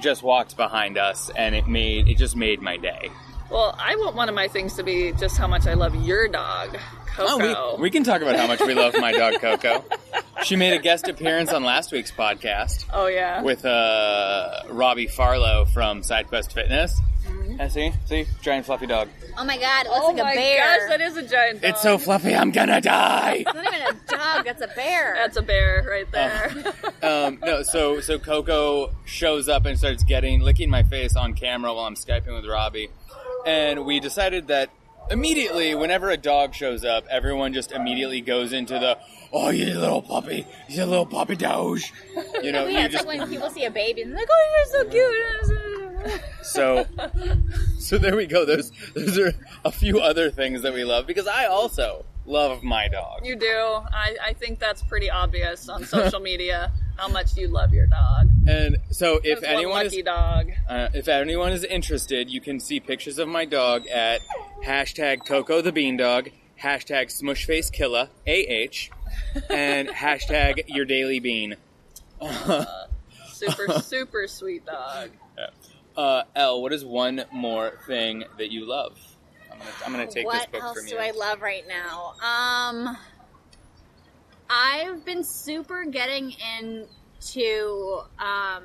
just 0.00 0.22
walked 0.22 0.56
behind 0.56 0.98
us, 0.98 1.30
and 1.34 1.54
it 1.54 1.66
made 1.68 2.08
it 2.08 2.16
just 2.16 2.36
made 2.36 2.60
my 2.60 2.76
day. 2.76 3.10
Well, 3.50 3.74
I 3.78 3.96
want 3.96 4.16
one 4.16 4.28
of 4.28 4.34
my 4.34 4.48
things 4.48 4.74
to 4.76 4.82
be 4.82 5.12
just 5.12 5.36
how 5.36 5.46
much 5.46 5.66
I 5.66 5.74
love 5.74 5.94
your 5.94 6.28
dog, 6.28 6.76
Coco. 7.14 7.26
Oh, 7.56 7.74
we, 7.76 7.82
we 7.82 7.90
can 7.90 8.04
talk 8.04 8.22
about 8.22 8.36
how 8.36 8.46
much 8.46 8.60
we 8.60 8.74
love 8.74 8.94
my 8.98 9.12
dog 9.12 9.34
Coco. 9.40 9.84
She 10.44 10.56
made 10.56 10.74
a 10.74 10.78
guest 10.78 11.08
appearance 11.08 11.52
on 11.52 11.64
last 11.64 11.92
week's 11.92 12.12
podcast 12.12 12.84
Oh, 12.92 13.06
yeah. 13.06 13.42
with 13.42 13.64
uh, 13.64 14.62
Robbie 14.68 15.06
Farlow 15.06 15.64
from 15.64 16.02
SideQuest 16.02 16.52
Fitness. 16.52 17.00
Yeah, 17.48 17.68
see, 17.68 17.92
see, 18.06 18.26
giant 18.42 18.66
fluffy 18.66 18.86
dog. 18.86 19.08
Oh 19.38 19.44
my 19.44 19.56
god, 19.56 19.86
it 19.86 19.90
looks 19.90 20.00
oh 20.04 20.08
like 20.08 20.18
a 20.20 20.24
my 20.24 20.34
bear. 20.34 20.78
gosh, 20.80 20.88
that 20.88 21.00
is 21.00 21.16
a 21.16 21.22
giant 21.26 21.62
dog. 21.62 21.70
It's 21.70 21.82
so 21.82 21.98
fluffy, 21.98 22.34
I'm 22.34 22.50
gonna 22.50 22.80
die. 22.80 23.44
It's 23.46 23.54
not 23.54 23.66
even 23.66 23.80
a 23.80 23.92
dog, 24.08 24.44
that's 24.44 24.60
a 24.62 24.66
bear. 24.74 25.14
That's 25.16 25.36
a 25.36 25.42
bear 25.42 25.86
right 25.88 26.10
there. 26.10 26.52
um, 27.02 27.38
no, 27.44 27.62
so 27.62 28.00
so 28.00 28.18
Coco 28.18 28.92
shows 29.04 29.48
up 29.48 29.66
and 29.66 29.78
starts 29.78 30.02
getting 30.02 30.40
licking 30.40 30.68
my 30.68 30.82
face 30.82 31.14
on 31.16 31.34
camera 31.34 31.72
while 31.72 31.84
I'm 31.84 31.94
skyping 31.94 32.34
with 32.34 32.46
Robbie, 32.46 32.88
and 33.46 33.84
we 33.86 34.00
decided 34.00 34.48
that 34.48 34.70
immediately, 35.10 35.74
whenever 35.74 36.10
a 36.10 36.16
dog 36.16 36.54
shows 36.54 36.84
up, 36.84 37.04
everyone 37.10 37.52
just 37.52 37.72
immediately 37.72 38.20
goes 38.20 38.52
into 38.52 38.74
the 38.74 38.98
oh, 39.32 39.50
you 39.50 39.78
little 39.78 40.02
puppy, 40.02 40.46
you 40.68 40.84
little 40.84 41.06
puppy 41.06 41.36
doge. 41.36 41.92
You 42.42 42.52
know, 42.52 42.66
yeah, 42.68 42.80
you 42.80 42.84
it's 42.84 42.94
just 42.94 43.06
like 43.06 43.20
when 43.20 43.28
people 43.28 43.50
see 43.50 43.64
a 43.64 43.70
baby 43.70 44.02
and 44.02 44.12
they're 44.12 44.18
like, 44.18 44.28
oh, 44.30 44.64
you're 44.72 44.82
so 44.82 46.06
cute. 46.06 46.24
so 46.42 46.86
so 47.78 47.98
there 47.98 48.16
we 48.16 48.26
go. 48.26 48.44
Those 48.44 48.72
those 48.94 49.18
are 49.18 49.32
a 49.64 49.72
few 49.72 50.00
other 50.00 50.30
things 50.30 50.62
that 50.62 50.72
we 50.72 50.84
love 50.84 51.06
because 51.06 51.26
I 51.26 51.46
also 51.46 52.04
love 52.26 52.62
my 52.62 52.88
dog. 52.88 53.26
you 53.26 53.36
do. 53.36 53.46
I, 53.46 54.16
I 54.22 54.32
think 54.32 54.58
that's 54.58 54.82
pretty 54.82 55.10
obvious 55.10 55.68
on 55.68 55.84
social 55.84 56.20
media 56.20 56.72
how 56.96 57.08
much 57.08 57.36
you 57.36 57.48
love 57.48 57.72
your 57.72 57.86
dog. 57.86 58.30
And 58.46 58.78
so 58.90 59.20
if 59.22 59.40
That's 59.40 59.52
one 59.52 59.56
anyone 59.56 59.86
is 59.86 59.92
lucky 59.92 60.02
dog. 60.02 60.50
Uh, 60.68 60.88
if 60.94 61.08
anyone 61.08 61.52
is 61.52 61.64
interested, 61.64 62.30
you 62.30 62.40
can 62.40 62.60
see 62.60 62.80
pictures 62.80 63.18
of 63.18 63.28
my 63.28 63.44
dog 63.44 63.86
at 63.88 64.20
hashtag 64.64 65.26
Coco 65.26 65.60
the 65.60 65.72
Bean 65.72 65.96
Dog, 65.96 66.30
hashtag 66.62 67.06
Smushfacekilla, 67.06 68.08
AH, 68.26 69.50
and 69.50 69.88
hashtag 69.90 70.64
Your 70.68 70.84
Daily 70.84 71.20
Bean. 71.20 71.56
Super, 73.28 73.72
super 73.82 74.26
sweet 74.28 74.64
dog. 74.64 75.10
Uh, 75.96 76.22
Elle, 76.34 76.60
what 76.60 76.72
is 76.72 76.84
one 76.84 77.24
more 77.30 77.78
thing 77.86 78.24
that 78.38 78.50
you 78.50 78.66
love? 78.66 78.98
I'm 79.50 79.58
gonna, 79.58 79.70
I'm 79.86 79.92
gonna 79.92 80.06
take 80.06 80.24
this 80.24 80.40
what 80.40 80.52
book 80.52 80.62
else 80.62 80.78
from 80.78 80.86
do 80.86 80.94
you. 80.94 81.00
I 81.00 81.12
love 81.12 81.40
right 81.40 81.64
now? 81.68 82.14
Um, 82.20 82.96
I've 84.48 85.04
been 85.04 85.24
super 85.24 85.84
getting 85.84 86.34
into. 86.60 88.00
Um, 88.18 88.64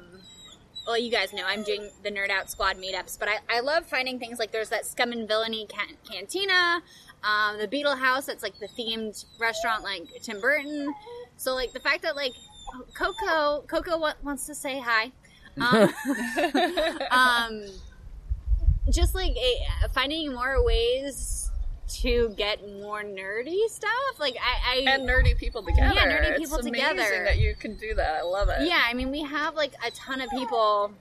well, 0.86 0.98
you 0.98 1.12
guys 1.12 1.34
know 1.34 1.44
I'm 1.46 1.64
doing 1.64 1.90
the 2.04 2.12
Nerd 2.12 2.30
Out 2.30 2.50
Squad 2.50 2.78
meetups, 2.78 3.20
but 3.20 3.30
I, 3.30 3.38
I 3.50 3.60
love 3.60 3.86
finding 3.86 4.20
things 4.20 4.40
like 4.40 4.52
there's 4.52 4.70
that 4.70 4.86
Scum 4.86 5.12
and 5.12 5.28
Villainy 5.28 5.68
can- 5.68 5.98
Cantina, 6.10 6.82
um, 7.24 7.58
the 7.60 7.68
Beetle 7.68 7.96
House. 7.96 8.26
That's 8.26 8.44
like 8.44 8.58
the 8.60 8.68
themed 8.68 9.24
restaurant, 9.40 9.84
like 9.84 10.08
Tim 10.22 10.42
Burton. 10.42 10.94
So 11.38 11.54
like 11.54 11.74
the 11.74 11.80
fact 11.80 12.02
that 12.02 12.16
like 12.16 12.34
Coco 12.94 13.62
Coco 13.68 14.00
wa- 14.00 14.14
wants 14.24 14.46
to 14.48 14.56
say 14.56 14.80
hi. 14.80 15.12
Um, 15.60 15.94
um, 17.12 17.66
just 18.92 19.14
like 19.14 19.36
a, 19.36 19.90
finding 19.94 20.34
more 20.34 20.64
ways 20.64 21.49
to 21.90 22.34
get 22.38 22.62
more 22.82 23.04
nerdy 23.04 23.68
stuff. 23.68 24.20
Like 24.20 24.36
I, 24.42 24.78
I 24.88 24.94
And 24.94 25.08
nerdy 25.08 25.38
people 25.38 25.64
together. 25.64 25.94
Yeah, 25.96 26.06
nerdy 26.06 26.38
people 26.38 26.58
It's 26.58 26.66
people 26.66 26.80
amazing 26.82 26.98
together. 26.98 27.24
that 27.26 27.38
you 27.40 27.56
can 27.56 27.76
do 27.76 27.94
that. 27.96 28.16
I 28.16 28.22
love 28.22 28.50
it. 28.50 28.68
yeah, 28.68 28.82
I 28.88 28.94
mean, 28.94 29.12
we 29.12 29.22
have 29.24 29.56
like 29.56 29.74
a 29.86 29.92
ton 29.92 30.22
of 30.22 30.30
people 30.30 30.94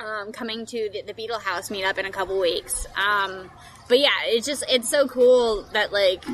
um, 0.00 0.32
coming 0.32 0.64
to 0.66 0.88
the, 0.92 1.02
the 1.02 1.14
Beetle 1.14 1.38
House 1.38 1.68
meetup 1.70 1.98
in 1.98 2.06
a 2.06 2.10
couple 2.10 2.38
weeks. 2.40 2.86
Um, 2.96 3.50
but 3.88 3.98
yeah, 3.98 4.10
it's 4.24 4.46
just 4.46 4.64
it's 4.68 4.88
so 4.88 5.08
cool 5.08 5.64
that 5.72 5.92
like, 5.92 6.24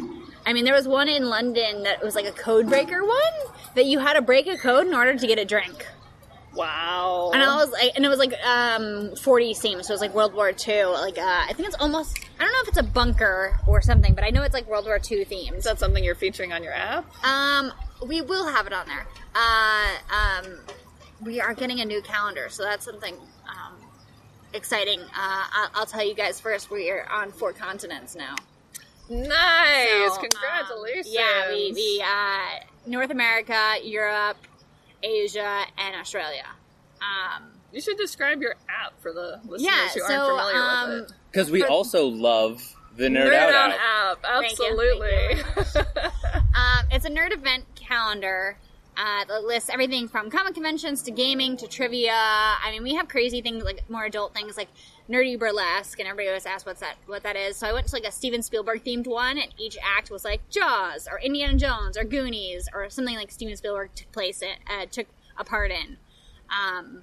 I 0.47 0.52
mean, 0.52 0.64
there 0.64 0.75
was 0.75 0.87
one 0.88 1.09
in 1.09 1.26
London 1.28 1.85
that 1.85 2.02
was 2.02 2.14
like 2.14 2.26
a 2.26 2.33
code 2.33 2.69
breaker 2.69 3.04
one 3.04 3.19
that 3.75 3.87
you 3.87 3.99
had 3.99 4.14
to 4.14 4.23
break 4.23 4.47
a 4.47 4.57
code 4.59 4.87
in 4.87 4.95
order 4.95 5.16
to 5.16 5.26
get 5.26 5.38
a 5.38 5.45
drink. 5.45 5.87
Wow. 6.54 7.30
And 7.34 7.42
I 7.42 7.56
was 7.56 7.70
like, 7.70 7.92
and 7.96 8.04
it 8.04 8.08
was 8.08 8.18
like 8.18 8.34
um, 8.44 9.14
40 9.16 9.54
themes, 9.54 9.87
so 9.87 9.92
it 9.92 9.94
was 9.94 10.00
like 10.00 10.14
World 10.14 10.34
War 10.34 10.50
II. 10.50 10.84
Like, 10.84 11.18
uh, 11.18 11.44
I 11.49 11.52
think 11.54 11.68
it's 11.68 11.76
almost, 11.80 12.18
I 12.38 12.44
don't 12.44 12.52
know 12.52 12.61
if 12.62 12.68
it's 12.68 12.78
a 12.78 12.82
bunker 12.82 13.58
or 13.66 13.80
something, 13.82 14.14
but 14.14 14.25
I 14.25 14.30
know 14.30 14.42
it's 14.42 14.54
like 14.54 14.68
World 14.68 14.87
War 14.87 15.00
II 15.11 15.25
themes. 15.25 15.58
Is 15.58 15.64
that 15.64 15.78
something 15.78 16.02
you're 16.04 16.14
featuring 16.14 16.52
on 16.52 16.62
your 16.62 16.73
app? 16.73 17.04
Um, 17.25 17.73
we 18.06 18.20
will 18.20 18.46
have 18.46 18.66
it 18.66 18.73
on 18.73 18.87
there. 18.87 19.06
Uh, 19.34 19.96
um, 20.14 20.58
we 21.23 21.40
are 21.40 21.54
getting 21.54 21.80
a 21.80 21.84
new 21.84 22.02
calendar, 22.02 22.49
so 22.49 22.62
that's 22.62 22.84
something 22.84 23.14
um, 23.49 23.75
exciting. 24.52 25.00
Uh, 25.00 25.06
I'll, 25.52 25.70
I'll 25.75 25.87
tell 25.87 26.06
you 26.06 26.14
guys 26.14 26.40
first. 26.40 26.70
We 26.70 26.90
are 26.90 27.06
on 27.11 27.30
four 27.32 27.52
continents 27.52 28.14
now. 28.14 28.37
Nice. 29.08 29.88
So, 29.90 30.12
um, 30.12 30.28
Congratulations. 30.30 31.08
yeah, 31.11 31.49
we, 31.50 31.73
we 31.73 32.02
uh, 32.04 32.64
North 32.87 33.11
America, 33.11 33.75
Europe, 33.82 34.38
Asia, 35.04 35.64
and 35.78 35.94
Australia. 35.96 36.46
Um, 37.00 37.44
You 37.73 37.80
should 37.80 37.99
describe 37.99 38.40
your 38.40 38.54
app 38.68 38.99
for 39.00 39.12
the 39.12 39.40
listeners 39.44 39.62
yeah, 39.62 39.88
who 39.88 40.00
so 40.00 40.06
aren't 40.06 40.28
familiar 40.28 40.62
um, 40.62 40.90
with 40.90 41.11
it. 41.11 41.16
Because 41.30 41.50
we 41.50 41.62
also 41.62 42.06
love 42.06 42.62
the 42.96 43.08
Nerd, 43.08 43.30
Nerd 43.30 43.52
Out 43.52 43.54
on 43.54 43.73
app. 43.73 44.25
app. 44.25 44.42
Thank 44.42 44.58
you. 44.58 45.44
Absolutely. 45.58 45.84
Um, 46.54 46.87
it's 46.92 47.04
a 47.04 47.11
nerd 47.11 47.32
event 47.32 47.64
calendar 47.75 48.56
uh, 48.96 49.25
that 49.25 49.42
lists 49.42 49.68
everything 49.70 50.06
from 50.06 50.30
comic 50.30 50.54
conventions 50.54 51.02
to 51.02 51.11
gaming 51.11 51.56
to 51.56 51.66
trivia. 51.66 52.12
I 52.14 52.70
mean, 52.70 52.84
we 52.84 52.94
have 52.94 53.08
crazy 53.08 53.42
things 53.42 53.64
like 53.64 53.88
more 53.90 54.04
adult 54.04 54.34
things 54.34 54.56
like 54.56 54.68
nerdy 55.08 55.38
burlesque, 55.38 55.99
and 55.99 56.08
everybody 56.08 56.28
always 56.28 56.46
asks 56.46 56.66
what's 56.66 56.80
that 56.80 56.96
what 57.06 57.23
that 57.23 57.37
is. 57.37 57.56
So 57.56 57.66
I 57.66 57.73
went 57.73 57.87
to 57.87 57.94
like 57.94 58.04
a 58.04 58.12
Steven 58.12 58.42
Spielberg 58.42 58.84
themed 58.84 59.06
one, 59.06 59.38
and 59.38 59.52
each 59.58 59.76
act 59.82 60.11
was 60.11 60.25
like 60.25 60.49
Jaws 60.50 61.08
or 61.11 61.20
Indiana 61.20 61.56
Jones 61.56 61.96
or 61.96 62.04
Goonies 62.04 62.68
or 62.73 62.88
something 62.90 63.16
like 63.16 63.30
Steven 63.30 63.56
Spielberg 63.56 63.90
took 63.94 64.11
place 64.12 64.42
in, 64.42 64.54
uh, 64.68 64.87
took 64.90 65.06
a 65.37 65.44
part 65.44 65.70
in. 65.70 65.99
Um, 66.50 67.02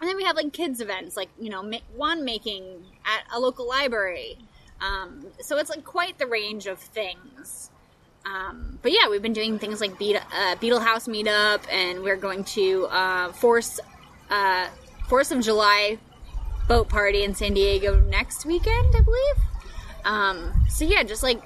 and 0.00 0.08
then 0.08 0.16
we 0.16 0.24
have 0.24 0.36
like 0.36 0.52
kids 0.52 0.80
events, 0.80 1.16
like 1.16 1.30
you 1.40 1.50
know, 1.50 1.62
ma- 1.62 1.78
wand 1.96 2.24
making 2.24 2.84
at 3.04 3.24
a 3.34 3.40
local 3.40 3.66
library. 3.66 4.36
Um, 4.80 5.26
so 5.40 5.56
it's 5.58 5.70
like 5.70 5.84
quite 5.84 6.18
the 6.18 6.26
range 6.26 6.66
of 6.66 6.78
things. 6.78 7.70
Um, 8.26 8.78
but 8.82 8.92
yeah, 8.92 9.08
we've 9.10 9.22
been 9.22 9.34
doing 9.34 9.58
things 9.58 9.80
like 9.80 9.92
uh, 9.92 10.56
Beetle 10.56 10.80
House 10.80 11.06
meetup, 11.06 11.60
and 11.70 12.02
we're 12.02 12.16
going 12.16 12.44
to 12.44 12.86
uh, 12.86 13.32
Force 13.32 13.80
uh, 14.30 14.68
Force 15.08 15.30
of 15.30 15.42
July 15.42 15.98
boat 16.68 16.88
party 16.88 17.24
in 17.24 17.34
San 17.34 17.54
Diego 17.54 18.00
next 18.00 18.44
weekend, 18.46 18.94
I 18.96 19.00
believe. 19.00 19.36
Um, 20.04 20.64
so 20.68 20.84
yeah, 20.84 21.02
just 21.02 21.22
like 21.22 21.40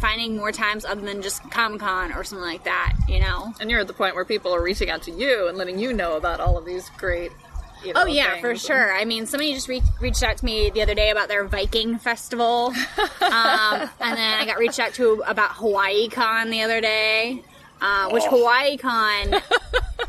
finding 0.00 0.36
more 0.36 0.52
times 0.52 0.84
other 0.84 1.00
than 1.00 1.22
just 1.22 1.48
Comic 1.50 1.80
Con 1.80 2.12
or 2.12 2.22
something 2.24 2.46
like 2.46 2.64
that, 2.64 2.94
you 3.08 3.18
know. 3.20 3.54
and 3.60 3.70
you're 3.70 3.80
at 3.80 3.86
the 3.86 3.94
point 3.94 4.14
where 4.14 4.24
people 4.24 4.54
are 4.54 4.62
reaching 4.62 4.90
out 4.90 5.02
to 5.02 5.10
you 5.10 5.48
and 5.48 5.56
letting 5.56 5.78
you 5.78 5.92
know 5.92 6.16
about 6.16 6.40
all 6.40 6.58
of 6.58 6.64
these 6.64 6.90
great. 6.96 7.32
You 7.84 7.92
know, 7.92 8.02
Oh 8.02 8.06
yeah, 8.06 8.40
for 8.40 8.56
sure. 8.56 8.92
I 8.96 9.04
mean, 9.04 9.26
somebody 9.26 9.52
just 9.54 9.68
reached 9.68 9.86
reached 10.00 10.22
out 10.22 10.38
to 10.38 10.44
me 10.44 10.70
the 10.70 10.82
other 10.82 10.94
day 10.94 11.10
about 11.10 11.28
their 11.28 11.44
Viking 11.44 11.98
festival, 11.98 12.68
um, 13.20 13.90
and 14.00 14.16
then 14.16 14.40
I 14.40 14.44
got 14.46 14.58
reached 14.58 14.80
out 14.80 14.94
to 14.94 15.22
about 15.26 15.52
Hawaii 15.52 16.08
Con 16.08 16.50
the 16.50 16.62
other 16.62 16.80
day. 16.80 17.42
Uh, 17.80 18.10
which 18.10 18.24
Hawaii 18.24 18.76
Con? 18.76 19.34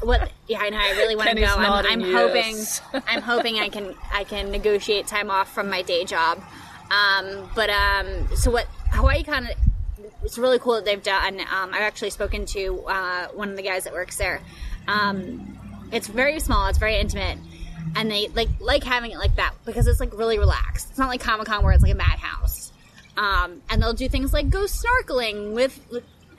What? 0.01 0.31
Yeah, 0.47 0.59
I 0.59 0.69
know. 0.69 0.77
I 0.77 0.91
really 0.91 1.15
want 1.15 1.29
to 1.29 1.35
go. 1.35 1.45
I'm, 1.47 1.85
I'm 1.85 2.01
yes. 2.01 2.79
hoping. 2.79 3.03
I'm 3.07 3.21
hoping 3.21 3.59
I 3.59 3.69
can 3.69 3.95
I 4.13 4.23
can 4.23 4.51
negotiate 4.51 5.07
time 5.07 5.31
off 5.31 5.51
from 5.53 5.69
my 5.69 5.81
day 5.81 6.05
job. 6.05 6.41
Um, 6.91 7.49
but 7.55 7.69
um, 7.69 8.27
so 8.35 8.51
what? 8.51 8.65
Hawaii 8.91 9.23
Con. 9.23 9.49
It's 10.23 10.37
really 10.37 10.59
cool 10.59 10.75
that 10.75 10.85
they've 10.85 11.01
done. 11.01 11.39
Um, 11.39 11.73
I've 11.73 11.81
actually 11.81 12.11
spoken 12.11 12.45
to 12.47 12.85
uh, 12.87 13.27
one 13.29 13.49
of 13.49 13.57
the 13.57 13.63
guys 13.63 13.85
that 13.85 13.93
works 13.93 14.17
there. 14.17 14.41
Um, 14.87 15.57
it's 15.91 16.07
very 16.07 16.39
small. 16.39 16.67
It's 16.67 16.77
very 16.77 16.97
intimate, 16.97 17.37
and 17.95 18.09
they 18.09 18.27
like 18.29 18.49
like 18.59 18.83
having 18.83 19.11
it 19.11 19.17
like 19.17 19.35
that 19.35 19.53
because 19.65 19.87
it's 19.87 19.99
like 19.99 20.17
really 20.17 20.37
relaxed. 20.37 20.89
It's 20.89 20.99
not 20.99 21.09
like 21.09 21.21
Comic 21.21 21.47
Con 21.47 21.63
where 21.63 21.73
it's 21.73 21.83
like 21.83 21.93
a 21.93 21.95
madhouse. 21.95 22.71
Um, 23.17 23.63
and 23.69 23.81
they'll 23.81 23.93
do 23.93 24.07
things 24.07 24.31
like 24.31 24.49
go 24.49 24.65
snorkeling 24.65 25.53
with 25.53 25.79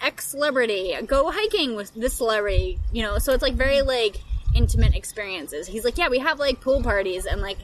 X 0.01 0.29
celebrity, 0.29 0.95
go 1.07 1.31
hiking 1.31 1.75
with 1.75 1.93
this 1.95 2.15
celebrity. 2.15 2.79
You 2.93 3.03
know, 3.03 3.19
so 3.19 3.33
it's 3.33 3.43
like 3.43 3.55
very 3.55 3.83
like 3.83 4.17
intimate 4.55 4.95
experiences. 4.95 5.67
He's 5.67 5.85
like, 5.85 5.99
yeah, 5.99 6.09
we 6.09 6.19
have 6.19 6.39
like 6.39 6.61
pool 6.61 6.83
parties 6.83 7.27
and 7.27 7.41
like 7.41 7.59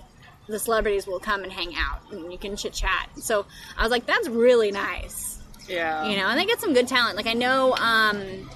the 0.47 0.59
celebrities 0.59 1.07
will 1.07 1.21
come 1.21 1.43
and 1.43 1.53
hang 1.53 1.75
out 1.77 2.01
and 2.13 2.31
you 2.31 2.39
can 2.39 2.57
chit 2.57 2.73
chat. 2.75 3.09
So 3.17 3.47
I 3.79 3.83
was 3.83 3.91
like, 3.91 4.05
that's 4.07 4.29
really 4.29 4.71
nice 4.71 5.39
Yeah. 5.69 6.07
you 6.07 6.17
know, 6.17 6.27
and 6.29 6.39
they 6.39 6.45
get 6.45 6.61
some 6.61 6.75
good 6.75 6.87
talent. 6.87 7.17
Like 7.17 7.27
I 7.27 7.33
know 7.33 7.75
um, 7.77 8.51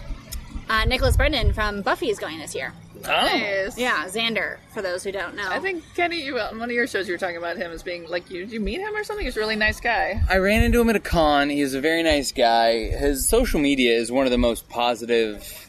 uh, 0.69 0.85
Nicholas 0.85 1.17
Brendon 1.17 1.53
from 1.55 1.81
Buffy 1.81 2.11
is 2.11 2.19
going 2.19 2.39
this 2.39 2.55
year. 2.55 2.75
Oh. 3.05 3.11
Nice. 3.11 3.79
Yeah, 3.79 4.07
Xander. 4.07 4.59
For 4.75 4.83
those 4.83 5.05
who 5.05 5.13
don't 5.13 5.37
know, 5.37 5.49
I 5.49 5.61
think 5.61 5.85
Kenny, 5.95 6.23
you 6.23 6.39
on 6.39 6.59
one 6.59 6.69
of 6.69 6.75
your 6.75 6.87
shows, 6.87 7.07
you 7.07 7.15
were 7.15 7.19
talking 7.19 7.37
about 7.37 7.57
him 7.57 7.71
as 7.71 7.83
being 7.83 8.09
like, 8.09 8.31
you, 8.31 8.41
did 8.41 8.53
you 8.53 8.61
meet 8.61 8.81
him 8.81 8.95
or 8.95 9.05
something? 9.05 9.25
He's 9.25 9.37
a 9.37 9.41
really 9.41 9.57
nice 9.57 9.81
guy. 9.81 10.21
I 10.29 10.39
ran 10.39 10.63
into 10.63 10.81
him 10.81 10.91
at 10.91 10.97
a 10.97 11.01
con. 11.01 11.49
He's 11.51 11.75
a 11.75 11.81
very 11.81 12.03
nice 12.03 12.33
guy. 12.33 12.89
His 12.89 13.29
social 13.29 13.61
media 13.61 13.97
is 13.97 14.11
one 14.11 14.27
of 14.27 14.33
the 14.33 14.39
most 14.39 14.69
positive 14.69 15.69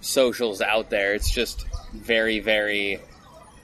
socials 0.00 0.60
out 0.60 0.90
there. 0.90 1.14
It's 1.14 1.30
just 1.30 1.66
very, 1.92 2.40
very 2.40 3.00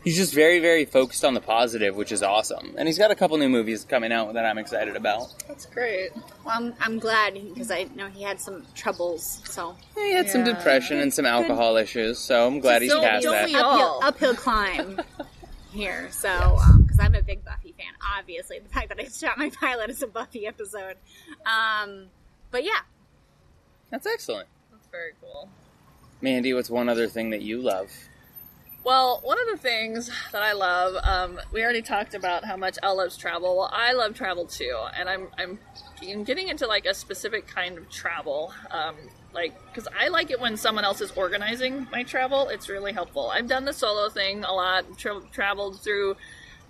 He's 0.04 0.16
just 0.16 0.32
very, 0.32 0.58
very 0.60 0.84
focused 0.84 1.24
on 1.24 1.34
the 1.34 1.40
positive, 1.40 1.94
which 1.96 2.12
is 2.12 2.22
awesome. 2.22 2.74
And 2.78 2.88
he's 2.88 2.96
got 2.98 3.10
a 3.10 3.14
couple 3.14 3.36
new 3.36 3.48
movies 3.48 3.84
coming 3.84 4.12
out 4.12 4.32
that 4.34 4.44
I'm 4.46 4.56
excited 4.56 4.96
about. 4.96 5.34
That's 5.48 5.66
great. 5.66 6.10
Well, 6.44 6.54
I'm, 6.56 6.74
I'm 6.80 6.98
glad 6.98 7.34
because 7.34 7.70
I 7.70 7.84
know 7.96 8.06
he 8.08 8.22
had 8.22 8.40
some 8.40 8.64
troubles. 8.74 9.42
So 9.44 9.76
He 9.96 10.12
had 10.12 10.30
some 10.30 10.44
depression 10.44 10.98
and 11.00 11.12
some 11.12 11.26
alcohol 11.26 11.76
issues, 11.76 12.18
so 12.18 12.46
I'm 12.46 12.60
glad 12.60 12.80
he's 12.82 12.92
Don't- 12.92 13.02
past 13.02 13.24
that. 13.26 13.46
we 13.48 13.54
uphill, 13.54 13.64
all. 13.66 14.00
uphill 14.04 14.34
climb 14.34 15.00
here. 15.72 16.08
So 16.10 16.58
because 16.78 16.98
I'm 17.00 17.14
a 17.14 17.22
big 17.22 17.44
Buffy 17.44 17.74
fan, 17.76 17.92
obviously 18.18 18.60
the 18.60 18.68
fact 18.68 18.88
that 18.90 19.00
I 19.00 19.08
shot 19.08 19.36
my 19.36 19.50
pilot 19.50 19.90
is 19.90 20.00
a 20.02 20.06
Buffy 20.06 20.46
episode. 20.46 20.96
Um, 21.44 22.06
but 22.50 22.64
yeah, 22.64 22.80
That's 23.90 24.06
excellent. 24.06 24.48
That's 24.70 24.86
very 24.88 25.12
cool. 25.20 25.48
Mandy, 26.22 26.54
what's 26.54 26.70
one 26.70 26.88
other 26.88 27.08
thing 27.08 27.30
that 27.30 27.42
you 27.42 27.58
love? 27.60 27.90
Well, 28.84 29.20
one 29.22 29.38
of 29.38 29.46
the 29.50 29.58
things 29.58 30.10
that 30.32 30.42
I 30.42 30.52
love, 30.52 30.94
um, 31.02 31.40
we 31.52 31.62
already 31.62 31.82
talked 31.82 32.14
about 32.14 32.44
how 32.44 32.56
much 32.56 32.78
Elle 32.82 32.96
loves 32.96 33.16
travel. 33.18 33.56
Well, 33.56 33.70
I 33.72 33.92
love 33.92 34.14
travel 34.14 34.46
too, 34.46 34.76
and 34.96 35.08
I'm 35.08 35.28
I'm, 35.36 35.58
I'm 36.02 36.24
getting 36.24 36.48
into 36.48 36.66
like 36.66 36.86
a 36.86 36.94
specific 36.94 37.46
kind 37.46 37.76
of 37.76 37.90
travel, 37.90 38.52
um, 38.70 38.94
like 39.34 39.52
because 39.66 39.88
I 39.98 40.08
like 40.08 40.30
it 40.30 40.40
when 40.40 40.56
someone 40.56 40.84
else 40.84 41.02
is 41.02 41.10
organizing 41.10 41.86
my 41.92 42.02
travel. 42.02 42.48
It's 42.48 42.70
really 42.70 42.92
helpful. 42.92 43.28
I've 43.28 43.46
done 43.46 43.66
the 43.66 43.74
solo 43.74 44.08
thing 44.08 44.44
a 44.44 44.52
lot, 44.52 44.86
tra- 44.96 45.20
traveled 45.32 45.80
through 45.80 46.16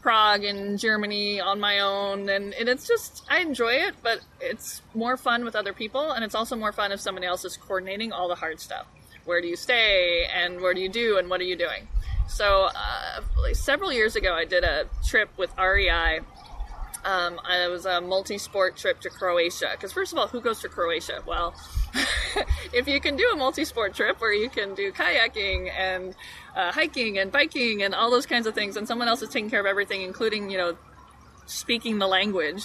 Prague 0.00 0.42
and 0.42 0.76
Germany 0.78 1.40
on 1.40 1.60
my 1.60 1.80
own, 1.80 2.28
and, 2.28 2.52
and 2.54 2.68
it's 2.68 2.88
just 2.88 3.24
I 3.30 3.40
enjoy 3.40 3.74
it, 3.74 3.94
but 4.02 4.20
it's 4.40 4.82
more 4.92 5.16
fun 5.16 5.44
with 5.44 5.54
other 5.54 5.72
people, 5.72 6.10
and 6.10 6.24
it's 6.24 6.34
also 6.34 6.56
more 6.56 6.72
fun 6.72 6.90
if 6.90 7.00
somebody 7.00 7.28
else 7.28 7.44
is 7.44 7.56
coordinating 7.56 8.10
all 8.12 8.26
the 8.28 8.34
hard 8.34 8.58
stuff. 8.58 8.86
Where 9.24 9.40
do 9.40 9.46
you 9.46 9.56
stay, 9.56 10.26
and 10.34 10.60
where 10.60 10.72
do 10.72 10.80
you 10.80 10.88
do, 10.88 11.18
and 11.18 11.28
what 11.28 11.40
are 11.40 11.44
you 11.44 11.56
doing? 11.56 11.86
So 12.28 12.68
uh, 12.74 13.20
like 13.40 13.56
several 13.56 13.92
years 13.92 14.14
ago, 14.14 14.34
I 14.34 14.44
did 14.44 14.62
a 14.62 14.86
trip 15.06 15.30
with 15.36 15.50
REI. 15.58 16.20
Um, 17.04 17.40
it 17.48 17.70
was 17.70 17.86
a 17.86 18.00
multi-sport 18.00 18.76
trip 18.76 19.00
to 19.00 19.10
Croatia. 19.10 19.70
Because 19.72 19.92
first 19.92 20.12
of 20.12 20.18
all, 20.18 20.28
who 20.28 20.40
goes 20.40 20.60
to 20.60 20.68
Croatia? 20.68 21.22
Well, 21.26 21.54
if 22.72 22.86
you 22.86 23.00
can 23.00 23.16
do 23.16 23.30
a 23.32 23.36
multi-sport 23.36 23.94
trip 23.94 24.20
where 24.20 24.32
you 24.32 24.50
can 24.50 24.74
do 24.74 24.92
kayaking 24.92 25.70
and 25.76 26.14
uh, 26.54 26.70
hiking 26.70 27.18
and 27.18 27.32
biking 27.32 27.82
and 27.82 27.94
all 27.94 28.10
those 28.10 28.26
kinds 28.26 28.46
of 28.46 28.54
things, 28.54 28.76
and 28.76 28.86
someone 28.86 29.08
else 29.08 29.22
is 29.22 29.30
taking 29.30 29.48
care 29.48 29.60
of 29.60 29.66
everything, 29.66 30.02
including 30.02 30.50
you 30.50 30.58
know 30.58 30.76
speaking 31.46 31.98
the 31.98 32.06
language. 32.06 32.64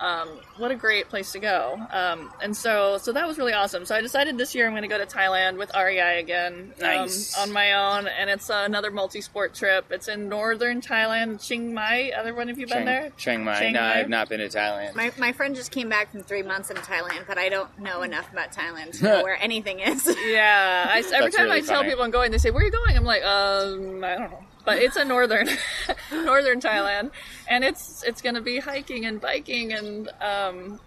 Um, 0.00 0.28
what 0.56 0.70
a 0.70 0.74
great 0.74 1.08
place 1.08 1.32
to 1.32 1.38
go! 1.38 1.78
Um, 1.92 2.30
and 2.42 2.56
so, 2.56 2.98
so 2.98 3.12
that 3.12 3.28
was 3.28 3.36
really 3.36 3.52
awesome. 3.52 3.84
So 3.84 3.94
I 3.94 4.00
decided 4.00 4.38
this 4.38 4.54
year 4.54 4.66
I'm 4.66 4.72
going 4.72 4.82
to 4.82 4.88
go 4.88 4.98
to 4.98 5.06
Thailand 5.06 5.58
with 5.58 5.70
REI 5.74 6.20
again, 6.20 6.72
um, 6.82 7.08
on 7.38 7.52
my 7.52 7.74
own, 7.74 8.08
and 8.08 8.30
it's 8.30 8.48
another 8.50 8.90
multi-sport 8.90 9.54
trip. 9.54 9.86
It's 9.90 10.08
in 10.08 10.28
northern 10.28 10.80
Thailand, 10.80 11.46
Chiang 11.46 11.74
Mai. 11.74 12.12
Other 12.16 12.34
one, 12.34 12.48
have 12.48 12.58
you 12.58 12.66
been 12.66 12.78
Chiang, 12.78 12.86
there? 12.86 13.10
Chiang 13.18 13.44
Mai. 13.44 13.58
Chiang 13.58 13.72
no, 13.74 13.80
Mai? 13.80 14.00
I've 14.00 14.08
not 14.08 14.28
been 14.28 14.40
to 14.40 14.48
Thailand. 14.48 14.94
my 14.94 15.12
my 15.18 15.32
friend 15.32 15.54
just 15.54 15.70
came 15.70 15.88
back 15.88 16.10
from 16.12 16.22
three 16.22 16.42
months 16.42 16.70
in 16.70 16.76
Thailand, 16.78 17.26
but 17.26 17.36
I 17.36 17.48
don't 17.50 17.78
know 17.78 18.02
enough 18.02 18.32
about 18.32 18.52
Thailand 18.52 18.98
to 18.98 19.04
know 19.04 19.22
where 19.22 19.40
anything 19.40 19.80
is. 19.80 20.06
Yeah, 20.26 20.88
I, 20.88 20.98
every 20.98 21.10
That's 21.10 21.36
time 21.36 21.44
really 21.46 21.58
I 21.58 21.60
tell 21.60 21.84
people 21.84 22.04
I'm 22.04 22.10
going, 22.10 22.30
they 22.30 22.38
say, 22.38 22.50
"Where 22.50 22.62
are 22.62 22.66
you 22.66 22.72
going?" 22.72 22.96
I'm 22.96 23.04
like, 23.04 23.22
um, 23.22 24.02
I 24.02 24.16
don't 24.16 24.30
know, 24.30 24.44
but 24.64 24.78
it's 24.78 24.96
a 24.96 25.04
northern, 25.04 25.48
northern 26.12 26.60
Thailand, 26.60 27.10
and 27.48 27.64
it's 27.64 28.02
it's 28.02 28.22
going 28.22 28.34
to 28.34 28.40
be 28.40 28.58
hiking 28.58 29.06
and 29.06 29.20
biking 29.20 29.72
and 29.72 30.08
um, 30.20 30.80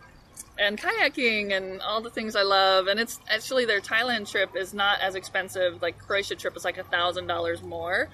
and 0.58 0.80
kayaking 0.80 1.56
and 1.56 1.82
all 1.82 2.01
the 2.01 2.10
things 2.10 2.36
I 2.36 2.44
love. 2.44 2.88
And 2.88 3.00
it's 3.00 3.20
actually 3.27 3.65
their 3.65 3.82
Thailand 3.82 4.30
trip 4.30 4.56
is 4.56 4.74
not 4.74 5.00
as 5.01 5.15
expensive. 5.15 5.82
Like 5.82 5.98
Croatia 5.98 6.36
trip 6.36 6.56
is 6.56 6.63
like 6.63 6.77
a 6.77 6.84
thousand 6.84 7.27
dollars 7.27 7.62
more, 7.63 8.10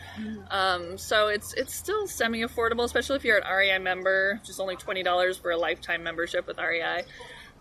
um, 0.52 0.98
so 0.98 1.28
it's 1.28 1.54
it's 1.54 1.76
still 1.76 2.08
semi 2.08 2.42
affordable, 2.42 2.84
especially 2.84 3.18
if 3.18 3.26
you're 3.26 3.38
an 3.38 3.48
REI 3.50 3.80
member, 3.80 4.40
which 4.42 4.50
is 4.50 4.60
only 4.60 4.76
twenty 4.76 5.04
dollars 5.04 5.38
for 5.38 5.52
a 5.52 5.58
lifetime 5.58 6.04
membership 6.04 6.48
with 6.48 6.58
REI. 6.58 7.04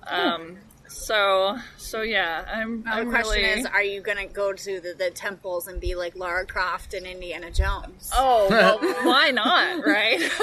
Um, 0.07 0.59
so 0.89 1.57
so 1.77 2.03
yeah, 2.03 2.45
I'm. 2.53 2.83
Now, 2.83 2.97
the 2.97 3.01
I'm 3.03 3.11
question 3.11 3.43
really- 3.43 3.61
is, 3.61 3.67
are 3.67 3.83
you 3.83 4.01
going 4.01 4.19
to 4.19 4.33
go 4.33 4.53
to 4.53 4.81
the, 4.81 4.95
the 4.95 5.11
temples 5.11 5.69
and 5.69 5.81
be 5.81 5.95
like 5.95 6.17
Lara 6.17 6.47
Croft 6.47 6.95
and 6.95 7.07
Indiana 7.07 7.51
Jones? 7.51 8.11
Oh, 8.15 8.49
well, 8.51 8.79
why 9.05 9.31
not, 9.31 9.87
right? 9.87 10.21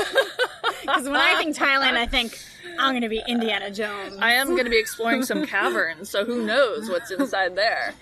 Because 0.81 1.05
when 1.05 1.15
I 1.15 1.35
think 1.37 1.55
Thailand, 1.55 1.97
I 1.97 2.05
think 2.05 2.39
I'm 2.77 2.91
going 2.91 3.01
to 3.01 3.09
be 3.09 3.23
Indiana 3.27 3.71
Jones. 3.71 4.17
I 4.19 4.33
am 4.33 4.49
going 4.49 4.65
to 4.65 4.69
be 4.69 4.77
exploring 4.77 5.23
some 5.23 5.45
caverns, 5.47 6.11
so 6.11 6.23
who 6.25 6.45
knows 6.45 6.89
what's 6.89 7.09
inside 7.09 7.55
there. 7.55 7.95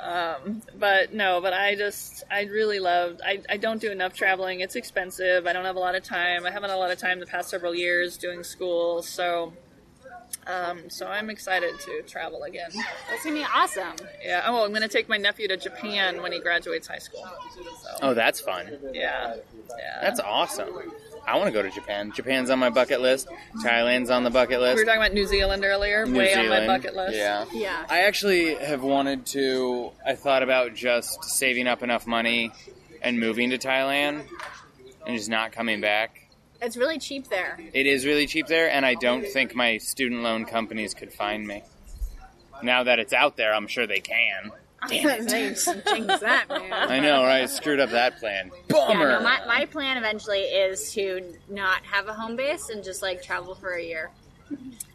Um, 0.00 0.62
but 0.78 1.12
no, 1.12 1.40
but 1.42 1.52
I 1.52 1.74
just, 1.74 2.24
I 2.30 2.44
really 2.44 2.78
loved, 2.78 3.20
I, 3.24 3.42
I 3.48 3.58
don't 3.58 3.80
do 3.80 3.90
enough 3.90 4.14
traveling. 4.14 4.60
It's 4.60 4.74
expensive. 4.74 5.46
I 5.46 5.52
don't 5.52 5.64
have 5.66 5.76
a 5.76 5.80
lot 5.80 5.94
of 5.94 6.02
time. 6.02 6.46
I 6.46 6.50
haven't 6.50 6.70
had 6.70 6.76
a 6.76 6.80
lot 6.80 6.90
of 6.90 6.98
time 6.98 7.20
the 7.20 7.26
past 7.26 7.50
several 7.50 7.74
years 7.74 8.16
doing 8.16 8.42
school, 8.42 9.02
so. 9.02 9.52
Um, 10.46 10.90
so 10.90 11.06
I'm 11.06 11.30
excited 11.30 11.78
to 11.80 12.02
travel 12.02 12.42
again. 12.42 12.70
That's 13.10 13.24
going 13.24 13.36
to 13.36 13.42
be 13.42 13.46
awesome. 13.54 13.94
Yeah. 14.24 14.42
Oh, 14.46 14.64
I'm 14.64 14.70
going 14.70 14.82
to 14.82 14.88
take 14.88 15.08
my 15.08 15.16
nephew 15.16 15.48
to 15.48 15.56
Japan 15.56 16.20
when 16.22 16.32
he 16.32 16.40
graduates 16.40 16.86
high 16.86 16.98
school. 16.98 17.26
So, 17.54 17.90
Oh, 18.02 18.14
that's 18.14 18.40
fun. 18.40 18.78
yeah. 18.92 19.36
Yeah. 19.68 19.98
That's 20.02 20.20
awesome. 20.20 20.68
I 21.26 21.36
want 21.38 21.46
to 21.46 21.52
go 21.52 21.62
to 21.62 21.70
Japan. 21.70 22.12
Japan's 22.12 22.50
on 22.50 22.58
my 22.58 22.68
bucket 22.68 23.00
list. 23.00 23.28
Thailand's 23.64 24.10
on 24.10 24.24
the 24.24 24.30
bucket 24.30 24.60
list. 24.60 24.76
we 24.76 24.82
were 24.82 24.86
talking 24.86 25.00
about 25.00 25.14
New 25.14 25.26
Zealand 25.26 25.64
earlier, 25.64 26.04
New 26.04 26.18
way 26.18 26.34
on 26.34 26.48
my 26.50 26.66
bucket 26.66 26.94
list. 26.94 27.16
Yeah. 27.16 27.46
Yeah. 27.52 27.86
I 27.88 28.00
actually 28.02 28.54
have 28.56 28.82
wanted 28.82 29.24
to. 29.28 29.92
I 30.06 30.14
thought 30.16 30.42
about 30.42 30.74
just 30.74 31.24
saving 31.24 31.66
up 31.66 31.82
enough 31.82 32.06
money 32.06 32.52
and 33.00 33.18
moving 33.18 33.50
to 33.50 33.58
Thailand 33.58 34.24
and 35.06 35.16
just 35.16 35.30
not 35.30 35.52
coming 35.52 35.80
back. 35.80 36.23
It's 36.64 36.76
really 36.76 36.98
cheap 36.98 37.28
there. 37.28 37.58
It 37.72 37.86
is 37.86 38.06
really 38.06 38.26
cheap 38.26 38.46
there, 38.46 38.70
and 38.70 38.86
I 38.86 38.94
don't 38.94 39.26
think 39.26 39.54
my 39.54 39.76
student 39.78 40.22
loan 40.22 40.46
companies 40.46 40.94
could 40.94 41.12
find 41.12 41.46
me. 41.46 41.62
Now 42.62 42.84
that 42.84 42.98
it's 42.98 43.12
out 43.12 43.36
there, 43.36 43.52
I'm 43.54 43.66
sure 43.66 43.86
they 43.86 44.00
can. 44.00 44.50
Damn 44.88 45.26
Jinx 45.26 45.64
that, 45.64 46.46
man. 46.48 46.72
I 46.72 47.00
know, 47.00 47.24
right? 47.24 47.48
Screwed 47.48 47.80
up 47.80 47.90
that 47.90 48.18
plan. 48.18 48.50
Yeah, 48.54 48.60
Bummer. 48.68 49.08
no, 49.12 49.20
my, 49.22 49.40
my 49.46 49.64
plan 49.66 49.96
eventually 49.96 50.40
is 50.40 50.92
to 50.92 51.22
not 51.48 51.82
have 51.84 52.06
a 52.08 52.12
home 52.12 52.36
base 52.36 52.68
and 52.68 52.84
just 52.84 53.00
like 53.02 53.22
travel 53.22 53.54
for 53.54 53.72
a 53.72 53.82
year. 53.82 54.10